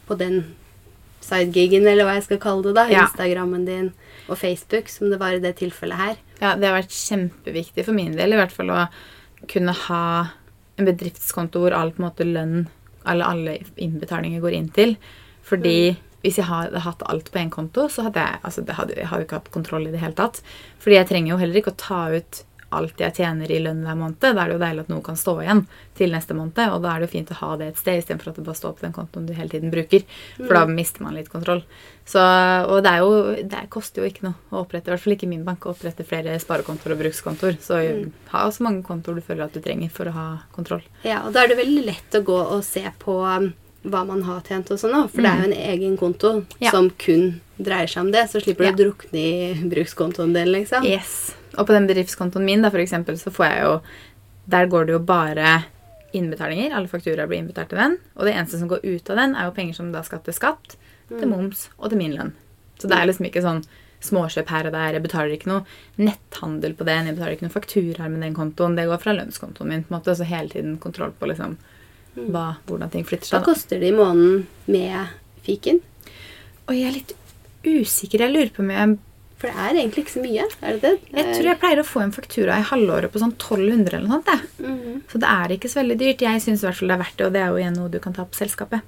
på 0.09 0.17
den 0.17 0.45
sidegigen, 1.21 1.87
eller 1.87 2.05
hva 2.05 2.15
jeg 2.15 2.25
skal 2.25 2.39
kalle 2.39 2.63
det, 2.63 2.75
da. 2.75 2.87
Ja. 2.89 3.07
Instagrammen 3.07 3.65
din 3.67 3.93
og 4.29 4.39
Facebook, 4.41 4.91
som 4.93 5.13
det 5.13 5.21
var 5.21 5.37
i 5.37 5.43
det 5.43 5.57
tilfellet 5.61 5.99
her. 5.99 6.19
Ja, 6.41 6.55
det 6.57 6.69
har 6.69 6.77
vært 6.79 6.95
kjempeviktig 6.95 7.87
for 7.87 7.97
min 7.97 8.17
del 8.19 8.35
i 8.35 8.41
hvert 8.41 8.55
fall 8.55 8.73
å 8.75 8.83
kunne 9.49 9.75
ha 9.87 10.03
en 10.79 10.87
bedriftskonto 10.87 11.63
hvor 11.63 11.75
all 11.77 11.95
på 11.95 12.03
en 12.03 12.09
måte 12.09 12.27
lønn 12.27 12.59
alle, 13.09 13.25
alle 13.25 13.57
innbetalinger 13.81 14.43
går 14.45 14.57
inn 14.59 14.69
til. 14.75 14.95
Fordi 15.49 15.97
hvis 16.25 16.41
jeg 16.41 16.49
hadde 16.49 16.83
hatt 16.83 17.05
alt 17.09 17.31
på 17.33 17.41
én 17.41 17.53
konto, 17.53 17.87
så 17.93 18.09
hadde 18.09 18.25
jeg 18.25 18.43
altså 18.43 18.65
det 18.67 18.77
hadde, 18.77 18.97
jeg 18.99 19.09
hadde 19.11 19.27
ikke 19.27 19.39
hatt 19.41 19.53
kontroll 19.55 19.87
i 19.87 19.95
det 19.95 20.03
hele 20.03 20.19
tatt. 20.19 20.43
Fordi 20.83 20.99
jeg 20.99 21.11
trenger 21.11 21.33
jo 21.33 21.41
heller 21.43 21.61
ikke 21.61 21.75
å 21.75 21.81
ta 21.81 22.01
ut 22.19 22.43
alt 22.71 23.01
jeg 23.01 23.15
tjener 23.17 23.51
i 23.51 23.59
lønn 23.65 23.81
hver 23.87 23.97
måned. 23.97 24.19
Da 24.21 24.31
er 24.35 24.51
det 24.51 24.57
jo 24.59 24.63
deilig 24.63 24.83
at 24.85 24.91
noe 24.93 25.05
kan 25.07 25.17
stå 25.17 25.35
igjen 25.43 25.63
til 25.97 26.11
neste 26.13 26.35
måned, 26.37 26.59
og 26.75 26.83
da 26.85 26.95
er 26.95 27.01
det 27.01 27.09
jo 27.09 27.13
fint 27.19 27.31
å 27.33 27.39
ha 27.41 27.51
det 27.57 27.69
et 27.73 27.79
sted 27.81 28.01
istedenfor 28.03 28.29
at 28.33 28.41
det 28.41 28.45
bare 28.45 28.59
står 28.61 28.75
på 28.77 28.85
den 28.85 28.93
kontoen 28.97 29.27
du 29.29 29.33
hele 29.37 29.49
tiden 29.53 29.71
bruker. 29.73 30.05
For 30.37 30.53
da 30.59 30.65
mister 30.69 31.03
man 31.07 31.17
litt 31.17 31.31
kontroll. 31.33 31.63
Så, 32.09 32.21
og 32.69 32.83
det, 32.85 32.91
er 32.93 32.99
jo, 33.05 33.47
det 33.49 33.63
koster 33.73 34.03
jo 34.05 34.09
ikke 34.09 34.25
noe 34.29 34.37
å 34.53 34.63
opprette, 34.65 34.89
i 34.89 34.93
hvert 34.95 35.05
fall 35.05 35.17
ikke 35.17 35.29
min 35.29 35.45
bank, 35.45 35.65
å 35.69 35.75
opprette 35.75 36.05
flere 36.09 36.37
sparekontoer 36.41 36.95
og 36.97 37.01
brukskontoer. 37.03 37.57
Så 37.61 37.81
ha 38.33 38.45
så 38.53 38.65
mange 38.65 38.85
kontoer 38.87 39.19
du 39.21 39.25
føler 39.25 39.45
at 39.49 39.57
du 39.57 39.61
trenger 39.65 39.91
for 39.93 40.09
å 40.09 40.15
ha 40.17 40.29
kontroll. 40.57 40.85
Ja, 41.05 41.23
og 41.27 41.33
da 41.37 41.45
er 41.45 41.53
det 41.53 41.59
veldig 41.61 41.85
lett 41.89 42.17
å 42.21 42.23
gå 42.25 42.37
og 42.39 42.63
se 42.65 42.85
på 43.01 43.19
um, 43.25 43.51
hva 43.89 44.05
man 44.09 44.25
har 44.27 44.41
tjent 44.49 44.73
og 44.75 44.81
sånn 44.81 44.97
òg, 44.99 45.11
for 45.13 45.25
det 45.25 45.31
er 45.33 45.43
jo 45.45 45.51
en 45.51 45.59
egen 45.73 45.97
konto 46.01 46.33
Ja. 46.61 46.73
som 46.73 46.89
kun 47.01 47.41
dreier 47.57 47.89
seg 47.91 48.07
om 48.07 48.13
det, 48.13 48.25
så 48.33 48.41
slipper 48.41 48.65
du 48.65 48.71
Ja. 48.71 48.75
å 48.77 48.81
drukne 48.85 49.21
i 49.21 49.69
brukskontoen 49.71 50.33
din, 50.35 50.51
liksom. 50.53 50.85
Yes. 50.85 51.35
Og 51.59 51.67
på 51.67 51.75
den 51.75 51.89
bedriftskontoen 51.91 52.47
min, 52.47 52.63
da, 52.63 52.71
for 52.71 52.83
eksempel, 52.83 53.19
så 53.21 53.33
får 53.35 53.51
jeg 53.51 53.65
jo 53.67 53.75
Der 54.49 54.67
går 54.67 54.87
det 54.89 54.95
jo 54.95 55.01
bare 55.05 55.65
innbetalinger. 56.17 56.73
Alle 56.73 56.89
fakturaer 56.89 57.29
blir 57.29 57.43
innbetalt 57.43 57.69
til 57.69 57.81
den. 57.83 57.99
Og 58.17 58.25
det 58.25 58.33
eneste 58.33 58.57
som 58.61 58.71
går 58.71 58.81
ut 58.81 59.11
av 59.13 59.19
den, 59.21 59.35
er 59.37 59.45
jo 59.45 59.57
penger 59.59 59.77
som 59.77 59.91
da 59.93 60.01
skal 60.07 60.23
til 60.25 60.33
skatt, 60.33 60.79
til 61.11 61.29
moms 61.29 61.67
og 61.77 61.91
til 61.91 62.01
min 62.01 62.15
lønn. 62.17 62.33
Så 62.81 62.89
det 62.89 62.97
er 62.97 63.11
liksom 63.11 63.29
ikke 63.29 63.45
sånn 63.45 63.61
småkjøp 64.05 64.49
her 64.55 64.69
og 64.71 64.77
der. 64.77 64.97
Jeg 64.97 65.05
betaler 65.05 65.35
ikke 65.35 65.51
noe 65.51 65.65
netthandel 66.01 66.77
på 66.79 66.87
den. 66.89 67.11
Jeg 67.11 67.19
betaler 67.19 67.37
ikke 67.37 67.47
noen 67.49 67.57
fakturaer 67.57 68.13
med 68.13 68.25
den 68.25 68.37
kontoen. 68.37 68.77
Det 68.79 68.87
går 68.89 69.03
fra 69.03 69.17
lønnskontoen 69.19 69.73
min. 69.73 69.85
på 69.85 69.93
en 69.93 69.99
måte, 69.99 70.17
Så 70.17 70.25
hele 70.25 70.49
tiden 70.49 70.79
kontroll 70.79 71.13
på 71.13 71.29
liksom 71.29 71.59
hva, 72.15 72.57
hvordan 72.67 72.91
ting 72.91 73.05
flytter 73.05 73.27
seg. 73.27 73.39
Hva 73.39 73.53
koster 73.53 73.81
det 73.81 73.93
i 73.93 73.97
måneden 73.97 74.47
med 74.67 75.13
fiken? 75.47 75.83
Og 76.69 76.75
jeg 76.75 76.89
er 76.89 76.97
litt 76.97 77.15
usikker. 77.67 78.25
Jeg 78.25 78.33
lurer 78.33 78.55
på 78.55 78.65
om 78.65 78.71
jeg 78.71 78.99
For 79.39 79.47
det 79.47 79.55
er 79.55 79.77
egentlig 79.77 80.03
ikke 80.03 80.17
så 80.17 80.23
mye, 80.25 80.45
er 80.67 80.79
det 80.79 80.83
det? 80.83 80.93
Jeg 81.15 81.35
tror 81.37 81.47
jeg 81.47 81.59
pleier 81.63 81.81
å 81.81 81.87
få 81.87 82.01
en 82.03 82.15
faktura 82.15 82.57
i 82.59 82.67
halvåret 82.67 83.13
på 83.15 83.21
sånn 83.23 83.37
1200 83.37 83.95
eller 83.95 84.09
noe 84.09 84.19
sånt. 84.19 84.47
Mm 84.59 84.79
-hmm. 84.79 84.97
Så 85.13 85.19
det 85.23 85.29
er 85.31 85.53
ikke 85.55 85.69
så 85.69 85.81
veldig 85.81 85.99
dyrt. 85.99 86.23
Jeg 86.23 86.43
syns 86.43 86.63
i 86.63 86.67
hvert 86.67 86.79
fall 86.79 86.89
det 86.89 86.95
er 86.95 87.05
verdt 87.05 87.19
det, 87.19 87.27
og 87.27 87.33
det 87.33 87.41
er 87.43 87.49
jo 87.49 87.57
igjen 87.57 87.77
noe 87.79 87.89
du 87.89 87.99
kan 88.01 88.13
ta 88.13 88.25
på 88.25 88.35
selskapet. 88.35 88.81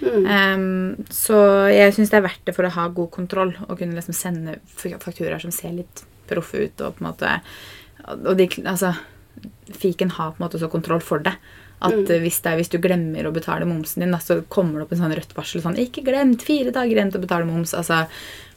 Mm. 0.00 0.24
Um, 0.26 1.06
så 1.10 1.68
jeg 1.74 1.94
syns 1.94 2.10
det 2.10 2.16
er 2.16 2.28
verdt 2.28 2.44
det 2.46 2.54
for 2.54 2.64
å 2.64 2.70
ha 2.70 2.88
god 2.88 3.10
kontroll 3.10 3.56
og 3.68 3.78
kunne 3.78 3.94
liksom 3.94 4.14
sende 4.14 4.58
fakturaer 4.76 5.42
som 5.42 5.50
ser 5.50 5.72
litt 5.72 6.04
proffe 6.28 6.56
ut. 6.56 6.80
Og 6.80 6.96
på 6.96 7.04
en 7.04 7.12
måte 7.12 7.40
Og 8.08 8.36
de, 8.36 8.48
altså 8.64 8.94
Fiken 9.70 10.10
har 10.10 10.30
på 10.30 10.40
en 10.40 10.46
måte 10.46 10.58
så 10.58 10.68
kontroll 10.68 11.00
for 11.00 11.18
det. 11.18 11.34
At 11.80 11.94
mm. 11.94 12.20
hvis, 12.22 12.40
det 12.40 12.50
er, 12.50 12.56
hvis 12.56 12.72
du 12.72 12.78
glemmer 12.78 13.26
å 13.26 13.34
betale 13.34 13.68
momsen 13.68 14.02
din, 14.02 14.16
så 14.18 14.42
kommer 14.48 14.78
det 14.78 14.86
opp 14.86 14.92
en 14.92 14.98
sånn 14.98 15.14
rødt 15.14 15.36
varsel 15.36 15.62
sånn 15.62 15.78
'Ikke 15.78 16.02
glemt! 16.02 16.42
Fire 16.42 16.72
dager 16.74 16.96
igjen 16.96 17.12
til 17.12 17.20
å 17.20 17.26
betale 17.26 17.46
moms.' 17.46 17.74
Altså, 17.74 18.06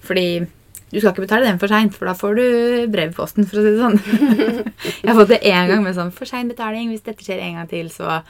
fordi 0.01 0.47
du 0.91 0.99
skal 0.99 1.11
ikke 1.13 1.23
betale 1.25 1.47
den 1.47 1.59
for 1.61 1.71
seint, 1.71 1.95
for 1.95 2.05
da 2.05 2.13
får 2.13 2.35
du 2.35 2.87
brev 2.91 3.11
i 3.13 3.15
posten, 3.15 3.45
for 3.47 3.57
å 3.59 3.63
si 3.63 3.71
det 3.71 3.79
sånn. 3.79 3.99
jeg 5.01 5.07
har 5.09 5.15
fått 5.19 5.31
det 5.31 5.41
én 5.47 5.67
gang 5.71 5.83
med 5.83 5.95
sånn 5.95 6.11
'For 6.11 6.25
sein 6.27 6.49
betaling'. 6.51 6.89
Hvis 6.91 7.05
dette 7.05 7.23
skjer 7.23 7.39
en 7.39 7.55
gang 7.61 7.69
til, 7.71 7.89
så 7.89 8.21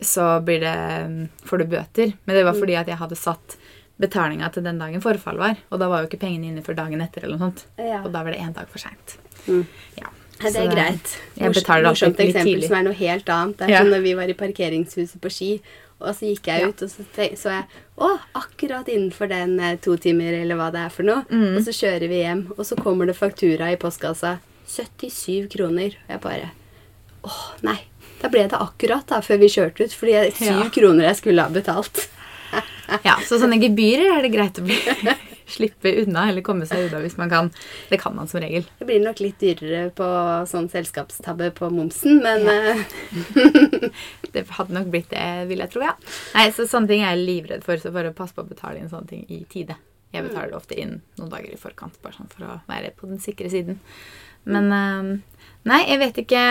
så 0.00 0.40
blir 0.44 0.60
det, 0.60 1.28
får 1.48 1.58
du 1.58 1.64
bøter. 1.72 2.12
Men 2.24 2.36
det 2.36 2.44
var 2.44 2.52
fordi 2.52 2.74
at 2.76 2.86
jeg 2.86 2.98
hadde 3.00 3.16
satt 3.16 3.56
betalinga 3.96 4.50
til 4.52 4.62
den 4.66 4.78
dagen 4.78 5.00
forfall 5.00 5.38
var. 5.40 5.56
Og 5.72 5.80
da 5.80 5.88
var 5.88 6.02
jo 6.02 6.10
ikke 6.10 6.20
pengene 6.20 6.50
inne 6.50 6.62
før 6.66 6.76
dagen 6.76 7.00
etter. 7.00 7.24
eller 7.24 7.38
noe 7.38 7.46
sånt. 7.48 7.64
Ja. 7.80 8.02
Og 8.04 8.12
da 8.12 8.22
var 8.22 8.34
det 8.34 8.40
én 8.44 8.52
dag 8.52 8.68
for 8.68 8.82
seint. 8.82 9.16
Mm. 9.46 9.64
Ja. 9.96 10.10
Nei, 10.42 10.50
det 10.52 10.60
er 10.60 10.68
greit. 10.68 11.14
jeg 11.38 11.54
betaler 11.56 11.88
alltid 11.88 12.10
Morsomt 12.10 12.20
eksempel 12.20 12.50
tidlig. 12.52 12.68
som 12.68 12.76
er 12.76 12.82
noe 12.84 12.92
helt 12.98 13.28
annet. 13.32 13.56
Det 13.56 13.64
er 13.64 13.70
Ja. 13.72 13.78
som 13.78 13.88
når 13.88 14.02
vi 14.02 14.12
var 14.14 14.28
i 14.28 14.34
parkeringshuset 14.34 15.20
på 15.20 15.30
Ski, 15.32 15.62
og 16.00 16.12
så 16.14 16.28
gikk 16.28 16.48
jeg 16.50 16.68
ut, 16.68 16.82
og 16.84 16.90
så, 16.92 17.04
så 17.40 17.52
jeg 17.54 17.64
Å, 17.96 18.08
akkurat 18.36 18.88
innenfor 18.92 19.30
den 19.32 19.54
eh, 19.60 19.78
to 19.80 19.94
timer, 19.96 20.34
eller 20.42 20.58
hva 20.60 20.66
det 20.74 20.82
er 20.84 20.90
for 20.92 21.08
noe. 21.08 21.22
Mm. 21.30 21.54
Og 21.56 21.62
så 21.64 21.72
kjører 21.72 22.08
vi 22.12 22.18
hjem, 22.20 22.42
og 22.56 22.60
så 22.68 22.76
kommer 22.76 23.08
det 23.08 23.14
faktura 23.16 23.70
i 23.72 23.78
postkassa. 23.80 24.34
77 24.68 25.46
kroner. 25.54 25.94
Og 26.06 26.12
jeg 26.12 26.20
bare 26.26 26.50
Å, 27.24 27.32
nei. 27.64 27.78
Da 28.20 28.28
ble 28.32 28.44
det 28.48 28.56
akkurat 28.60 29.06
da, 29.08 29.22
før 29.24 29.40
vi 29.40 29.48
kjørte 29.52 29.86
ut, 29.88 29.94
fordi 29.96 30.12
det 30.16 30.20
er 30.26 30.36
syv 30.36 30.60
Ja. 30.66 30.68
kroner 30.72 31.08
jeg 31.08 31.16
skulle 31.22 31.42
ha 31.46 31.52
betalt. 31.52 32.06
Ja, 33.04 33.16
Så 33.26 33.40
sånne 33.42 33.58
gebyrer 33.60 34.12
er 34.18 34.22
det 34.22 34.30
greit 34.36 34.60
å 34.60 34.64
bli 34.64 34.76
slippe 35.46 35.92
unna, 36.02 36.28
eller 36.30 36.42
komme 36.46 36.66
seg 36.66 36.88
unna 36.88 37.00
hvis 37.04 37.16
man 37.20 37.30
kan. 37.30 37.50
Det 37.90 38.00
kan 38.02 38.14
man 38.16 38.26
som 38.28 38.40
regel. 38.42 38.64
Det 38.80 38.86
blir 38.88 39.00
nok 39.04 39.20
litt 39.22 39.38
dyrere 39.42 39.90
på 39.96 40.08
sånn 40.50 40.68
selskapstabbe 40.72 41.50
på 41.56 41.70
momsen, 41.70 42.20
men 42.22 42.46
Ja. 42.46 42.74
eh, 42.74 43.90
Det 44.36 44.42
hadde 44.58 44.74
nok 44.76 44.90
blitt 44.92 45.10
det, 45.10 45.46
vil 45.48 45.62
jeg 45.62 45.70
tro, 45.72 45.82
ja. 45.86 45.94
Nei, 46.34 46.48
så 46.52 46.66
Sånne 46.68 46.90
ting 46.90 47.02
er 47.04 47.14
jeg 47.16 47.24
livredd 47.28 47.64
for, 47.64 47.78
så 47.80 47.92
bare 47.94 48.12
pass 48.16 48.34
på 48.36 48.42
å 48.44 48.48
betale 48.48 48.80
inn 48.82 48.90
sånne 48.92 49.08
ting 49.08 49.22
i 49.32 49.44
tide. 49.48 49.76
Jeg 50.12 50.26
betaler 50.26 50.52
det 50.52 50.58
ofte 50.58 50.76
inn 50.78 50.98
noen 51.18 51.30
dager 51.32 51.52
i 51.52 51.58
forkant, 51.60 51.96
bare 52.02 52.14
sånn 52.16 52.28
for 52.32 52.46
å 52.46 52.58
være 52.68 52.92
på 52.96 53.08
den 53.10 53.18
sikre 53.22 53.50
siden. 53.52 53.80
Men 54.44 54.68
eh, 54.72 55.10
Nei, 55.66 55.80
jeg 55.88 55.98
vet 55.98 56.18
ikke 56.22 56.42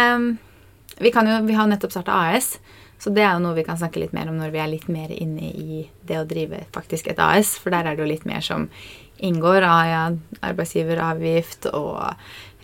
Vi, 1.00 1.12
kan 1.16 1.28
jo, 1.28 1.38
vi 1.48 1.56
har 1.56 1.68
nettopp 1.72 1.92
starta 1.94 2.16
AS, 2.32 2.56
så 3.00 3.12
det 3.14 3.24
er 3.24 3.34
jo 3.36 3.44
noe 3.44 3.58
vi 3.58 3.66
kan 3.68 3.78
snakke 3.78 4.00
litt 4.02 4.14
mer 4.16 4.30
om 4.32 4.38
når 4.40 4.54
vi 4.54 4.62
er 4.64 4.72
litt 4.72 4.88
mer 4.92 5.12
inne 5.14 5.52
i 5.52 5.84
det 6.08 6.20
å 6.22 6.28
drive 6.28 6.64
faktisk 6.76 7.08
et 7.12 7.20
AS, 7.22 7.56
for 7.62 7.76
der 7.76 7.86
er 7.86 7.96
det 7.98 8.06
jo 8.06 8.10
litt 8.10 8.26
mer 8.26 8.42
som 8.46 8.70
inngår 9.18 9.64
av 9.64 9.86
ja, 9.88 10.02
arbeidsgiveravgift 10.44 11.70
og 11.72 12.02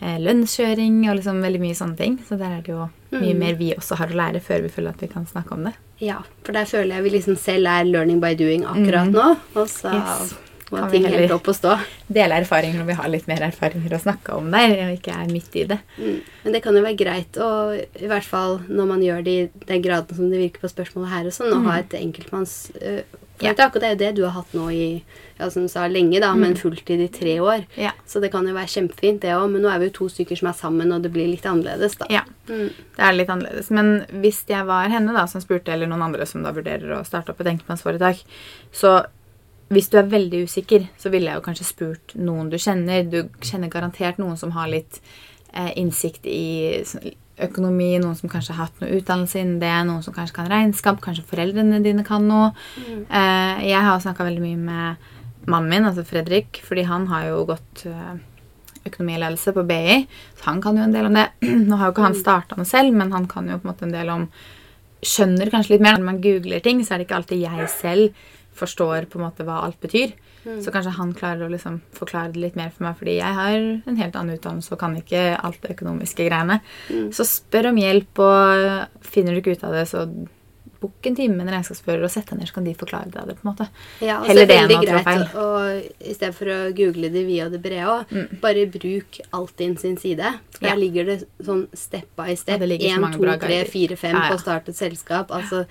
eh, 0.02 0.18
lønnskjøring 0.20 1.02
og 1.08 1.16
liksom 1.20 1.40
veldig 1.44 1.62
mye 1.62 1.78
sånne 1.78 1.96
ting. 1.96 2.18
Så 2.28 2.36
der 2.40 2.58
er 2.58 2.64
det 2.66 2.74
jo 2.74 2.88
mye 3.12 3.32
Mm. 3.32 3.38
mer 3.38 3.54
vi 3.60 3.74
også 3.76 3.96
har 4.00 4.08
å 4.08 4.16
lære 4.16 4.40
før 4.40 4.62
vi 4.64 4.68
føler 4.72 4.94
at 4.94 5.02
vi 5.02 5.08
kan 5.12 5.26
snakke 5.28 5.52
om 5.52 5.64
det. 5.68 5.74
Ja, 6.00 6.22
for 6.44 6.56
der 6.56 6.64
føler 6.64 6.96
jeg 6.96 7.04
vi 7.04 7.10
liksom 7.18 7.36
selv 7.36 7.68
er 7.68 7.84
learning 7.84 8.20
by 8.20 8.34
doing 8.34 8.64
akkurat 8.64 9.08
mm. 9.08 9.12
nå. 9.12 9.36
Og 9.54 9.68
så 9.68 9.92
Yes. 9.92 10.34
Vi 10.72 10.90
ting 10.90 11.04
helt 11.12 11.30
opp 11.36 11.48
å 11.48 11.54
stå. 11.54 11.78
Dele 12.08 12.40
erfaringer 12.40 12.78
når 12.80 12.86
vi 12.86 12.98
har 13.00 13.08
litt 13.12 13.26
mer 13.28 13.40
erfaringer 13.48 13.92
å 13.96 14.02
snakke 14.02 14.36
om 14.38 14.50
der, 14.50 14.74
og 14.88 14.94
ikke 14.98 15.12
er 15.22 15.32
midt 15.32 15.56
i 15.56 15.64
det. 15.64 15.78
Mm. 15.98 16.20
Men 16.44 16.52
det 16.52 16.62
kan 16.64 16.74
jo 16.76 16.82
være 16.82 16.96
greit 16.98 17.32
å, 17.36 17.50
i 17.76 18.06
hvert 18.10 18.24
fall 18.24 18.60
når 18.68 18.86
man 18.86 19.02
gjør 19.02 19.22
det 19.24 19.34
i 19.38 19.50
den 19.68 19.82
graden 19.82 20.16
som 20.16 20.30
det 20.32 20.38
virker 20.40 20.60
på 20.64 20.72
spørsmålet 20.72 21.08
her 21.12 21.26
og 21.26 21.32
sånn, 21.36 21.52
å 21.52 21.60
Mm. 21.62 21.66
ha 21.70 21.78
et 21.78 21.92
enkeltmannsforetak 22.00 22.82
Øh, 22.82 23.02
ja. 23.42 23.52
Det 23.54 23.82
er 23.82 23.90
jo 23.90 23.98
det 23.98 24.14
du 24.14 24.22
har 24.22 24.30
hatt 24.36 24.52
nå 24.54 24.68
i 24.70 25.02
ja, 25.40 25.48
som 25.50 25.62
du 25.64 25.68
sa, 25.68 25.88
lenge, 25.88 26.20
da, 26.20 26.32
men 26.38 26.54
fulltid 26.54 27.00
i 27.00 27.08
tre 27.08 27.40
år. 27.42 27.64
Ja. 27.76 27.90
Så 28.06 28.20
det 28.22 28.30
kan 28.30 28.46
jo 28.46 28.54
være 28.54 28.70
kjempefint, 28.70 29.20
det 29.24 29.32
òg. 29.34 29.50
Men 29.50 29.62
nå 29.64 29.68
er 29.72 29.80
vi 29.80 29.88
jo 29.88 29.94
to 29.96 30.08
stykker 30.08 30.38
som 30.38 30.48
er 30.52 30.52
sammen, 30.54 30.92
og 30.94 31.02
det 31.02 31.10
blir 31.12 31.26
litt 31.26 31.42
annerledes, 31.42 31.96
da. 31.98 32.06
Ja, 32.10 32.22
Mm. 32.48 32.68
det 32.96 33.02
er 33.02 33.12
litt 33.12 33.28
annerledes. 33.28 33.70
Men 33.70 34.06
hvis 34.22 34.44
jeg 34.46 34.64
var 34.66 34.88
henne 34.88 35.12
da, 35.12 35.24
som 35.26 35.40
spurte, 35.40 35.72
eller 35.72 35.86
noen 35.88 36.02
andre 36.02 36.24
som 36.26 36.42
da 36.44 36.52
vurderer 36.52 36.94
å 37.00 37.04
starte 37.04 37.30
opp 37.30 37.40
et 37.40 37.46
enkeltmannsforetak, 37.48 38.22
så 38.72 39.06
hvis 39.72 39.88
du 39.92 39.98
er 40.00 40.10
veldig 40.10 40.44
usikker, 40.46 40.86
så 41.00 41.10
ville 41.12 41.30
jeg 41.30 41.40
jo 41.40 41.44
kanskje 41.44 41.68
spurt 41.68 42.14
noen 42.18 42.50
du 42.52 42.58
kjenner. 42.60 43.04
Du 43.08 43.24
kjenner 43.44 43.72
garantert 43.72 44.20
noen 44.20 44.36
som 44.40 44.52
har 44.56 44.70
litt 44.70 45.00
eh, 45.52 45.72
innsikt 45.80 46.28
i 46.28 46.76
økonomi, 47.42 47.94
noen 48.02 48.16
som 48.18 48.30
kanskje 48.30 48.54
har 48.54 48.68
hatt 48.68 48.82
noe 48.82 48.98
utdannelse 48.98 49.40
innen 49.40 49.60
det, 49.62 49.72
noen 49.88 50.02
som 50.04 50.14
kanskje 50.14 50.36
kan 50.36 50.50
regnskap, 50.52 51.00
kanskje 51.04 51.24
foreldrene 51.30 51.80
dine 51.84 52.04
kan 52.06 52.26
noe. 52.28 52.50
Eh, 52.84 53.64
jeg 53.70 53.86
har 53.86 54.02
snakka 54.04 54.26
veldig 54.28 54.44
mye 54.44 54.60
med 54.60 55.08
mannen 55.48 55.72
min, 55.72 55.88
altså 55.88 56.04
Fredrik, 56.06 56.60
fordi 56.66 56.84
han 56.86 57.08
har 57.10 57.30
jo 57.30 57.40
gått 57.48 57.86
eh, 57.90 58.12
økonomiledelse 58.86 59.54
på 59.56 59.64
BI, 59.66 60.02
så 60.38 60.50
han 60.50 60.60
kan 60.62 60.78
jo 60.78 60.84
en 60.86 60.94
del 60.94 61.08
om 61.08 61.16
det. 61.18 61.30
Nå 61.68 61.78
har 61.80 61.88
jo 61.88 61.96
ikke 61.96 62.10
han 62.10 62.18
starta 62.18 62.58
noe 62.58 62.68
selv, 62.68 62.94
men 62.98 63.14
han 63.14 63.30
kan 63.30 63.48
jo 63.50 63.58
på 63.58 63.66
en 63.66 63.72
måte 63.72 63.88
en 63.88 63.96
del 63.96 64.12
om 64.12 64.28
Skjønner 65.02 65.48
kanskje 65.50 65.72
litt 65.72 65.82
mer. 65.82 65.96
Når 65.98 66.06
man 66.06 66.18
googler 66.22 66.60
ting, 66.62 66.78
så 66.86 66.92
er 66.94 67.00
det 67.00 67.08
ikke 67.08 67.16
alltid 67.16 67.40
jeg 67.42 67.64
selv 67.72 68.28
forstår 68.54 69.06
på 69.10 69.18
en 69.18 69.24
måte 69.26 69.44
hva 69.48 69.62
alt 69.64 69.80
betyr. 69.80 70.12
Så 70.42 70.72
kanskje 70.74 70.96
han 70.96 71.12
klarer 71.14 71.46
å 71.46 71.52
liksom 71.52 71.80
forklare 71.94 72.32
det 72.34 72.40
litt 72.42 72.56
mer 72.58 72.72
for 72.74 72.84
meg, 72.88 72.96
fordi 72.98 73.16
jeg 73.20 73.34
har 73.38 73.54
en 73.54 73.96
helt 74.00 74.16
annen 74.18 74.34
utdannelse 74.36 74.72
og 74.74 74.80
kan 74.80 74.96
ikke 74.98 75.36
alt 75.38 75.60
det 75.62 75.76
økonomiske 75.76 76.26
greiene. 76.26 76.60
Så 77.14 77.24
spør 77.28 77.70
om 77.70 77.78
hjelp, 77.78 78.18
og 78.18 79.06
finner 79.06 79.32
du 79.34 79.40
ikke 79.42 79.54
ut 79.56 79.64
av 79.68 79.76
det, 79.78 79.86
så 79.88 80.06
bok 80.82 81.06
en 81.06 81.14
time 81.14 81.36
med 81.36 81.46
en 81.46 81.52
regnskapsfører 81.54 82.02
og 82.02 82.10
sett 82.10 82.26
deg 82.26 82.40
ned, 82.40 82.48
så 82.50 82.56
kan 82.56 82.64
de 82.66 82.72
forklare 82.74 83.10
deg 83.14 83.28
det. 83.30 83.36
på 83.38 83.46
en 83.46 83.50
måte. 83.52 83.68
Ja, 84.02 84.16
og 84.18 84.26
så 84.26 84.34
er 84.34 84.48
det 84.50 84.56
enn 84.58 84.72
å 84.74 84.80
trå 84.82 85.02
feil. 85.06 85.22
å 85.38 85.46
i 86.10 86.14
stedet 86.16 86.34
for 86.34 86.50
å 86.50 86.58
google 86.74 87.10
det 87.14 87.22
via 87.28 87.46
det 87.52 87.60
brede 87.62 87.86
òg, 87.92 88.16
bare 88.42 88.66
bruk 88.66 89.20
Altinn 89.38 89.76
sin 89.78 89.96
side. 89.96 90.32
Der 90.58 90.68
Ja. 90.72 90.74
Ligger 90.74 91.04
det 91.06 91.18
sånn 91.44 91.68
step 91.72 92.10
by 92.18 92.34
step. 92.34 92.60
Én, 92.66 93.12
to, 93.14 93.22
tre, 93.38 93.38
fire, 93.38 93.38
1, 93.38 93.38
2, 93.38 93.46
3, 93.46 93.64
4, 93.70 93.96
5 93.96 94.10
Ja, 94.10 94.22
ja. 94.22 94.28
på 94.30 94.34
å 94.34 94.42
starte 94.42 94.68
et 94.70 94.76
selskap. 94.76 95.30
Altså 95.30 95.66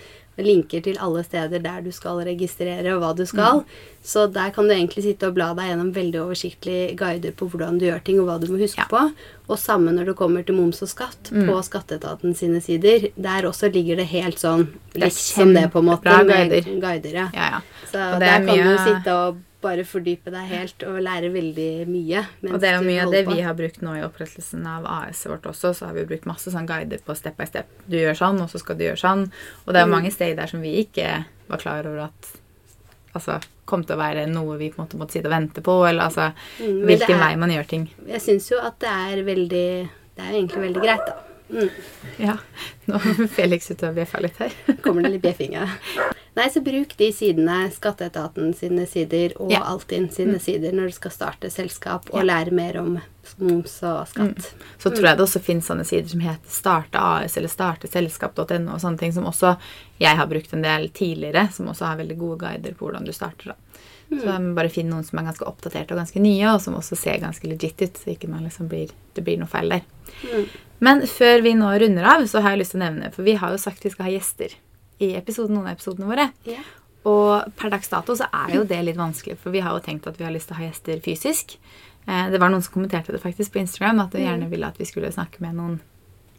linker 0.45 0.81
til 0.85 0.97
alle 1.01 1.23
steder 1.23 1.59
der 1.63 1.81
du 1.85 1.91
skal 1.91 2.21
registrere, 2.27 2.95
og 2.95 3.01
hva 3.03 3.11
du 3.17 3.25
skal. 3.29 3.61
Mm. 3.61 3.65
Så 4.03 4.25
der 4.33 4.49
kan 4.55 4.65
du 4.67 4.73
egentlig 4.73 5.03
sitte 5.05 5.27
og 5.29 5.35
bla 5.35 5.51
deg 5.53 5.69
gjennom 5.69 5.91
veldig 5.93 6.21
oversiktlige 6.23 6.95
guider 6.97 7.31
på 7.37 7.47
hvordan 7.51 7.77
du 7.77 7.85
gjør 7.85 8.01
ting, 8.03 8.19
og 8.21 8.27
hva 8.29 8.39
du 8.41 8.47
må 8.51 8.57
huske 8.61 8.81
Ja. 8.81 8.87
Mm. 8.87 8.89
på. 8.89 9.51
Og 9.51 9.59
samme 9.59 9.91
når 9.91 10.05
det 10.11 10.15
kommer 10.15 10.43
til 10.47 10.55
moms 10.55 10.81
og 10.81 10.89
skatt 10.89 11.29
på 11.31 11.61
Skatteetaten 11.63 12.33
sine 12.35 12.61
sider. 12.61 13.09
Der 13.17 13.47
også 13.47 13.71
ligger 13.71 13.97
det 13.97 14.07
helt 14.13 14.39
sånn 14.39 14.67
litt 14.95 15.13
som 15.13 15.53
det, 15.53 15.69
på 15.71 15.79
en 15.79 15.85
måte. 15.85 16.09
med 16.25 16.49
guider. 16.49 16.81
guider 16.81 17.13
ja. 17.13 17.29
Ja, 17.33 17.47
ja. 17.57 17.61
Så 17.91 18.19
der 18.19 18.39
mye... 18.39 18.47
kan 18.47 18.67
du 18.67 18.77
sitte 18.85 19.13
og 19.13 19.37
bare 19.62 19.84
fordype 19.88 20.32
deg 20.34 20.47
helt 20.49 20.84
og 20.88 20.97
lære 21.05 21.30
veldig 21.34 21.70
mye. 21.89 22.24
Og 22.49 22.59
det 22.62 22.70
er 22.70 22.78
jo 22.80 22.86
mye 22.88 23.03
av 23.05 23.12
det 23.14 23.24
på. 23.28 23.36
vi 23.36 23.41
har 23.45 23.53
brukt 23.57 23.82
nå 23.86 23.95
i 23.99 24.03
opprettelsen 24.05 24.66
av 24.68 24.86
AS-et 24.89 25.30
vårt 25.32 25.45
også. 25.51 25.74
Så 25.78 25.86
har 25.89 25.93
vi 25.97 26.05
brukt 26.09 26.26
masse 26.30 26.51
sånn 26.53 26.68
guider 26.70 26.99
på 27.05 27.16
step 27.16 27.38
by 27.38 27.45
step. 27.49 27.68
Du 27.88 27.97
gjør 27.99 28.18
sånn, 28.18 28.41
og 28.41 28.49
så 28.51 28.59
skal 28.62 28.78
du 28.80 28.86
gjøre 28.88 29.01
sånn. 29.01 29.26
Og 29.66 29.74
det 29.74 29.82
er 29.82 29.88
jo 29.88 29.93
mange 29.95 30.12
steg 30.14 30.36
der 30.38 30.47
som 30.51 30.62
vi 30.62 30.76
ikke 30.84 31.26
var 31.47 31.57
klar 31.64 31.86
over 31.89 32.05
at 32.09 32.32
altså, 33.14 33.39
kom 33.66 33.84
til 33.84 33.95
å 33.95 34.01
være 34.01 34.26
noe 34.32 34.57
vi 34.59 34.70
på 34.72 34.80
en 34.82 34.86
måte 34.86 34.97
måtte 34.99 35.18
sitte 35.18 35.30
og 35.30 35.36
vente 35.36 35.62
på. 35.66 35.78
Eller 35.88 36.07
altså 36.09 36.32
Mm, 36.59 36.86
hvilken 36.88 37.16
er- 37.18 37.24
vei 37.26 37.36
man 37.38 37.49
gjør 37.51 37.68
ting. 37.68 37.89
Jeg 38.07 38.22
syns 38.22 38.49
jo 38.51 38.59
at 38.59 38.80
det 38.80 38.89
er 38.89 39.24
veldig 39.24 39.89
Det 40.16 40.24
er 40.26 40.32
jo 40.34 40.39
egentlig 40.41 40.62
veldig 40.68 40.82
greit, 40.84 41.05
da. 41.07 41.16
Mm. 41.51 41.70
Ja, 42.20 42.38
Nå 42.88 42.99
Felix 43.38 43.70
ut 43.72 43.84
og 43.84 43.95
bjeffa 43.95 44.22
litt 44.22 44.38
her. 44.38 44.51
Kommer 44.82 45.03
det 45.03 45.12
litt 45.18 45.22
bjeffing 45.24 45.57
av. 45.59 45.70
Nei, 46.34 46.47
så 46.49 46.61
bruk 46.63 46.93
de 46.97 47.09
sidene, 47.11 47.65
Skatteetaten 47.75 48.53
sine 48.55 48.86
sider 48.88 49.34
og 49.36 49.51
Ja. 49.51 49.59
Mm. 49.59 49.71
Altinn 49.73 50.09
sine 50.11 50.39
sider 50.39 50.71
når 50.71 50.88
du 50.88 50.91
skal 50.95 51.11
starte 51.11 51.49
selskap 51.51 52.07
og 52.13 52.23
lære 52.23 52.51
mer 52.55 52.77
om 52.79 53.01
moms 53.38 53.84
og 53.84 54.07
skatt. 54.07 54.53
Så 54.79 54.89
tror 54.89 55.09
jeg 55.09 55.17
det 55.17 55.25
også 55.25 55.41
finnes 55.43 55.67
sånne 55.67 55.86
sider 55.86 56.07
som 56.07 56.23
heter 56.23 56.47
Starte 56.47 56.97
AS 56.97 57.36
eller 57.38 57.51
starteselskap.no 57.51 58.73
og 58.73 58.79
sånne 58.79 58.97
ting 58.97 59.11
som 59.11 59.27
også 59.27 59.57
jeg 59.99 60.17
har 60.17 60.27
brukt 60.27 60.53
en 60.53 60.63
del 60.63 60.89
tidligere, 60.89 61.51
som 61.51 61.67
også 61.67 61.86
har 61.86 61.97
veldig 61.97 62.17
gode 62.17 62.39
guider 62.39 62.73
på 62.73 62.88
hvordan 62.88 63.05
du 63.05 63.11
starter. 63.11 63.51
da. 63.51 63.55
Så 64.11 64.55
bare 64.55 64.69
finn 64.69 64.89
noen 64.89 65.03
som 65.03 65.19
er 65.19 65.29
ganske 65.29 65.45
oppdaterte 65.47 65.93
og 65.93 66.01
ganske 66.01 66.19
nye, 66.19 66.47
og 66.51 66.59
som 66.61 66.75
også 66.75 66.95
ser 66.95 67.19
ganske 67.19 67.47
legit 67.47 67.79
ut, 67.82 67.97
så 67.97 68.11
ikke 68.11 68.27
man 68.27 68.43
liksom 68.43 68.67
blir, 68.67 68.89
det 69.15 69.23
blir 69.23 69.38
noe 69.39 69.47
feil 69.47 69.69
der. 69.69 69.86
Mm. 70.23 70.49
Men 70.79 71.07
før 71.07 71.41
vi 71.41 71.53
nå 71.55 71.69
runder 71.79 72.03
av, 72.03 72.25
så 72.27 72.41
har 72.41 72.55
jeg 72.55 72.63
lyst 72.63 72.75
til 72.75 72.82
å 72.82 72.86
nevne, 72.88 73.11
for 73.15 73.23
vi 73.23 73.38
har 73.39 73.51
jo 73.51 73.61
sagt 73.61 73.86
vi 73.86 73.93
skal 73.93 74.09
ha 74.09 74.11
gjester 74.11 74.57
i 75.02 75.14
episoden, 75.18 75.58
noen 75.58 75.68
av 75.72 75.76
episodene 75.78 76.10
våre. 76.10 76.30
Yeah. 76.47 76.64
Og 77.10 77.47
per 77.58 77.72
dags 77.74 77.89
dato 77.89 78.14
så 78.18 78.28
er 78.30 78.58
jo 78.60 78.66
det 78.70 78.78
litt 78.86 78.99
vanskelig, 78.99 79.39
for 79.41 79.54
vi 79.54 79.64
har 79.66 79.74
jo 79.74 79.82
tenkt 79.86 80.06
at 80.08 80.20
vi 80.20 80.26
har 80.28 80.34
lyst 80.34 80.52
til 80.52 80.58
å 80.58 80.60
ha 80.62 80.68
gjester 80.68 80.99
fysisk. 81.02 81.56
Eh, 82.08 82.28
Det 82.30 82.39
var 82.39 82.49
noen 82.54 82.62
som 82.62 82.74
kommenterte 82.76 83.12
det 83.12 83.22
faktisk 83.24 83.54
på 83.56 83.62
Instagram, 83.64 83.99
at 84.06 84.12
de 84.14 84.22
gjerne 84.26 84.49
ville 84.52 84.68
at 84.68 84.78
vi 84.78 84.86
skulle 84.86 85.12
snakke 85.12 85.41
med 85.41 85.56
noen 85.58 85.80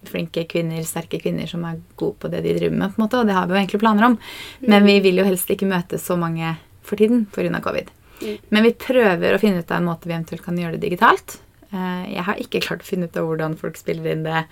flinke 0.04 0.44
kvinner, 0.50 0.82
sterke 0.82 1.20
kvinner 1.22 1.46
som 1.46 1.64
er 1.64 1.80
gode 1.96 2.18
på 2.18 2.30
det 2.30 2.42
de 2.42 2.54
driver 2.56 2.74
med, 2.76 2.94
på 2.94 2.98
en 3.00 3.04
måte, 3.06 3.18
og 3.20 3.26
det 3.26 3.34
har 3.36 3.46
vi 3.46 3.54
jo 3.54 3.60
egentlig 3.60 3.80
planer 3.82 4.06
om. 4.08 4.18
Men 4.60 4.84
vi 4.86 4.98
vil 5.00 5.20
jo 5.20 5.26
helst 5.26 5.50
ikke 5.50 5.68
møte 5.70 5.98
så 5.98 6.16
mange 6.18 6.56
for 6.82 6.98
tiden 6.98 7.26
pga. 7.30 7.60
covid. 7.62 7.90
Mm. 8.22 8.38
Men 8.50 8.62
vi 8.62 8.72
prøver 8.74 9.34
å 9.34 9.40
finne 9.42 9.62
ut 9.62 9.70
av 9.70 9.78
en 9.78 9.86
måte 9.90 10.06
vi 10.06 10.14
eventuelt 10.14 10.42
kan 10.44 10.58
gjøre 10.58 10.78
det 10.78 10.88
digitalt. 10.90 11.38
Eh, 11.72 12.14
Jeg 12.14 12.24
har 12.24 12.34
ikke 12.36 12.60
klart 12.62 12.82
å 12.82 12.90
finne 12.90 13.06
ut 13.06 13.16
av 13.16 13.26
hvordan 13.26 13.56
folk 13.58 13.76
spiller 13.76 14.12
inn 14.12 14.22
det 14.24 14.44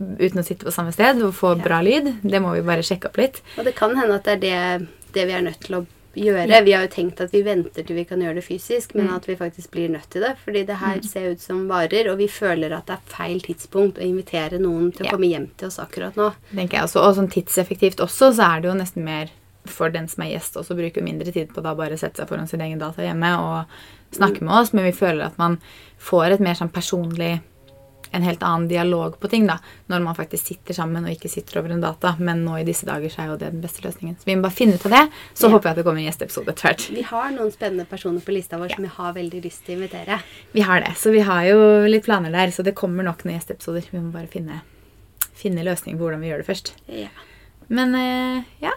uten 0.00 0.40
å 0.40 0.44
sitte 0.46 0.64
på 0.64 0.72
samme 0.74 0.92
sted 0.96 1.20
og 1.22 1.34
få 1.36 1.54
bra 1.60 1.80
lyd. 1.84 2.14
Det 2.24 2.40
må 2.42 2.54
vi 2.56 2.62
bare 2.66 2.82
sjekke 2.86 3.10
opp 3.10 3.18
litt. 3.20 3.40
Og 3.58 3.64
det 3.68 3.74
kan 3.78 3.92
hende 3.98 4.16
at 4.16 4.24
det 4.24 4.36
er 4.52 4.78
det, 4.80 4.88
det 5.14 5.26
vi 5.28 5.32
er 5.36 5.42
nødt 5.44 5.60
til 5.60 5.80
å 5.80 5.86
gjøre. 6.16 6.62
Vi 6.66 6.72
har 6.74 6.86
jo 6.86 6.90
tenkt 6.90 7.20
at 7.22 7.30
vi 7.30 7.42
venter 7.46 7.84
til 7.86 7.94
vi 8.00 8.04
kan 8.08 8.18
gjøre 8.24 8.40
det 8.40 8.44
fysisk, 8.46 8.94
men 8.98 9.12
at 9.14 9.28
vi 9.28 9.36
faktisk 9.38 9.70
blir 9.70 9.92
nødt 9.92 10.08
til 10.10 10.24
det. 10.24 10.32
Fordi 10.44 10.64
det 10.66 10.78
her 10.80 11.02
ser 11.06 11.28
ut 11.36 11.40
som 11.44 11.68
varer, 11.70 12.08
og 12.10 12.18
vi 12.18 12.26
føler 12.26 12.72
at 12.74 12.88
det 12.90 12.96
er 12.96 13.12
feil 13.12 13.38
tidspunkt 13.44 14.00
å 14.00 14.06
invitere 14.08 14.58
noen 14.58 14.90
til 14.92 15.04
å 15.06 15.10
Ja. 15.10 15.12
komme 15.14 15.28
hjem 15.30 15.50
til 15.56 15.68
oss 15.68 15.78
akkurat 15.78 16.16
nå. 16.16 16.32
tenker 16.54 16.78
jeg 16.80 16.88
også. 16.88 17.04
Og 17.04 17.14
sånn 17.16 17.30
tidseffektivt 17.30 18.00
også, 18.02 18.32
så 18.34 18.56
er 18.56 18.60
det 18.60 18.68
jo 18.72 18.74
nesten 18.80 19.04
mer 19.04 19.30
for 19.66 19.90
den 19.90 20.08
som 20.08 20.24
er 20.24 20.32
gjest, 20.32 20.56
også 20.56 20.74
bruker 20.74 21.02
mindre 21.04 21.30
tid 21.30 21.52
på 21.52 21.62
da 21.62 21.74
bare 21.74 21.96
sette 21.98 22.16
seg 22.16 22.28
foran 22.28 22.48
sin 22.48 22.60
egen 22.64 22.78
data 22.80 23.02
hjemme 23.02 23.30
og 23.38 23.66
snakke 24.16 24.40
med 24.42 24.54
oss, 24.56 24.72
men 24.72 24.84
vi 24.88 24.92
føler 24.96 25.26
at 25.26 25.36
man 25.38 25.58
får 26.00 26.32
et 26.32 26.40
mer 26.40 26.54
sånn 26.54 26.72
personlig 26.72 27.40
en 28.12 28.22
helt 28.26 28.42
annen 28.42 28.66
dialog 28.68 29.14
på 29.20 29.28
ting 29.30 29.46
da, 29.46 29.58
når 29.88 30.02
man 30.02 30.16
faktisk 30.18 30.46
sitter 30.50 30.74
sammen 30.74 31.04
og 31.06 31.12
ikke 31.14 31.30
sitter 31.30 31.60
over 31.60 31.70
en 31.74 31.80
data. 31.84 32.16
Men 32.18 32.44
nå 32.44 32.56
i 32.60 32.64
disse 32.66 32.86
dager 32.88 33.08
så 33.12 33.22
er 33.22 33.28
jo 33.30 33.36
det 33.38 33.52
den 33.52 33.60
beste 33.62 33.84
løsningen. 33.84 34.16
Så 34.18 34.26
vi 34.26 34.34
må 34.36 34.42
bare 34.48 34.56
finne 34.56 34.74
ut 34.74 34.86
av 34.86 34.90
det. 34.96 35.02
Så 35.34 35.46
Ja. 35.46 35.50
håper 35.54 35.68
jeg 35.68 35.70
at 35.70 35.76
det 35.76 35.84
kommer 35.86 36.00
en 36.02 36.08
gjesteepisode 36.10 36.48
etter 36.50 36.68
hvert. 36.68 36.88
Vi 36.90 37.02
har 37.02 37.30
noen 37.30 37.52
spennende 37.54 37.86
personer 37.86 38.20
på 38.20 38.32
lista 38.34 38.58
vår 38.58 38.74
som 38.74 38.82
vi 38.82 38.90
har 38.96 39.12
veldig 39.14 39.42
lyst 39.44 39.64
til 39.64 39.76
å 39.76 39.82
invitere. 39.82 40.20
Vi 40.52 40.60
har 40.66 40.80
det. 40.80 40.94
Så 40.96 41.12
vi 41.12 41.20
har 41.20 41.42
jo 41.44 41.86
litt 41.86 42.04
planer 42.04 42.30
der, 42.32 42.48
så 42.50 42.62
det 42.64 42.74
kommer 42.74 43.04
nok 43.04 43.22
noen 43.24 43.38
gjesteepisoder. 43.38 43.86
Vi 43.92 43.98
må 43.98 44.10
bare 44.12 44.26
finne, 44.26 44.60
finne 45.34 45.62
løsning 45.64 45.96
på 45.96 46.02
hvordan 46.08 46.20
vi 46.20 46.28
gjør 46.32 46.42
det 46.42 46.46
først. 46.50 46.72
Ja. 46.88 47.08
Men 47.68 47.94
eh, 47.94 48.42
ja, 48.60 48.72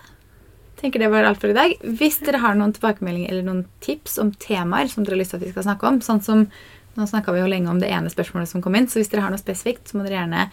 tenker 0.78 1.00
det 1.00 1.10
var 1.10 1.24
alt 1.26 1.40
for 1.42 1.50
i 1.50 1.54
dag. 1.58 1.74
Hvis 1.82 2.20
dere 2.22 2.38
har 2.44 2.54
noen 2.60 2.74
tilbakemeldinger 2.76 3.30
eller 3.32 3.44
noen 3.48 3.66
tips 3.82 4.20
om 4.22 4.32
temaer 4.32 4.88
som 4.92 5.04
dere 5.04 5.16
har 5.16 5.22
lyst 5.24 5.32
til 5.34 5.40
at 5.42 5.46
vi 5.48 5.52
skal 5.56 5.64
snakke 5.64 5.88
om, 5.90 6.00
sånn 6.06 6.22
som 6.22 6.48
nå 6.94 7.08
snakka 7.10 7.34
vi 7.34 7.42
jo 7.42 7.50
lenge 7.50 7.72
om 7.72 7.80
det 7.82 7.90
ene 7.90 8.12
spørsmålet 8.12 8.52
som 8.52 8.62
kom 8.62 8.76
inn, 8.78 8.88
så 8.88 9.00
hvis 9.00 9.10
dere 9.12 9.24
har 9.26 9.34
noe 9.34 9.42
spesifikt, 9.42 9.88
så 9.90 9.98
må 9.98 10.06
dere 10.06 10.20
gjerne 10.20 10.44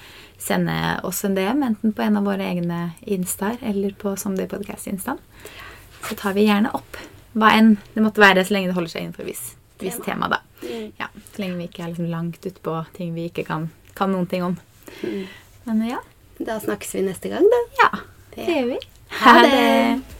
sende 0.40 0.76
oss 1.06 1.20
en 1.28 1.36
DM, 1.36 1.62
enten 1.66 1.92
på 1.96 2.04
en 2.04 2.16
av 2.16 2.28
våre 2.28 2.46
egne 2.48 2.80
instaer 3.04 3.58
eller 3.60 3.92
på 4.00 4.14
Someday 4.16 4.48
Podcast-instaen. 4.50 5.20
Så 6.08 6.16
tar 6.16 6.36
vi 6.38 6.46
gjerne 6.48 6.72
opp 6.76 6.96
hva 7.36 7.52
enn 7.58 7.74
det 7.94 8.02
måtte 8.02 8.22
være, 8.22 8.44
så 8.44 8.56
lenge 8.56 8.70
det 8.70 8.78
holder 8.78 8.94
seg 8.94 9.04
innenfor 9.04 9.28
viss, 9.28 9.50
vis 9.82 9.98
tema, 10.04 10.30
da. 10.32 10.40
Mm. 10.64 10.86
Ja, 10.98 11.10
så 11.32 11.42
lenge 11.42 11.60
vi 11.60 11.68
ikke 11.68 11.84
er 11.84 11.92
liksom 11.92 12.08
langt 12.10 12.46
utpå 12.48 12.78
ting 12.96 13.12
vi 13.16 13.28
ikke 13.30 13.44
kan, 13.48 13.68
kan 13.98 14.12
noen 14.14 14.28
ting 14.30 14.46
om. 14.46 14.56
Mm. 15.04 15.26
Men 15.68 15.84
ja, 15.92 16.00
Da 16.40 16.56
snakkes 16.56 16.94
vi 16.96 17.04
neste 17.04 17.28
gang, 17.28 17.44
da. 17.52 17.60
ja, 17.82 17.90
det 18.36 18.48
gjør 18.48 18.72
vi. 18.72 18.80
Ha 19.20 19.36
det! 19.44 20.19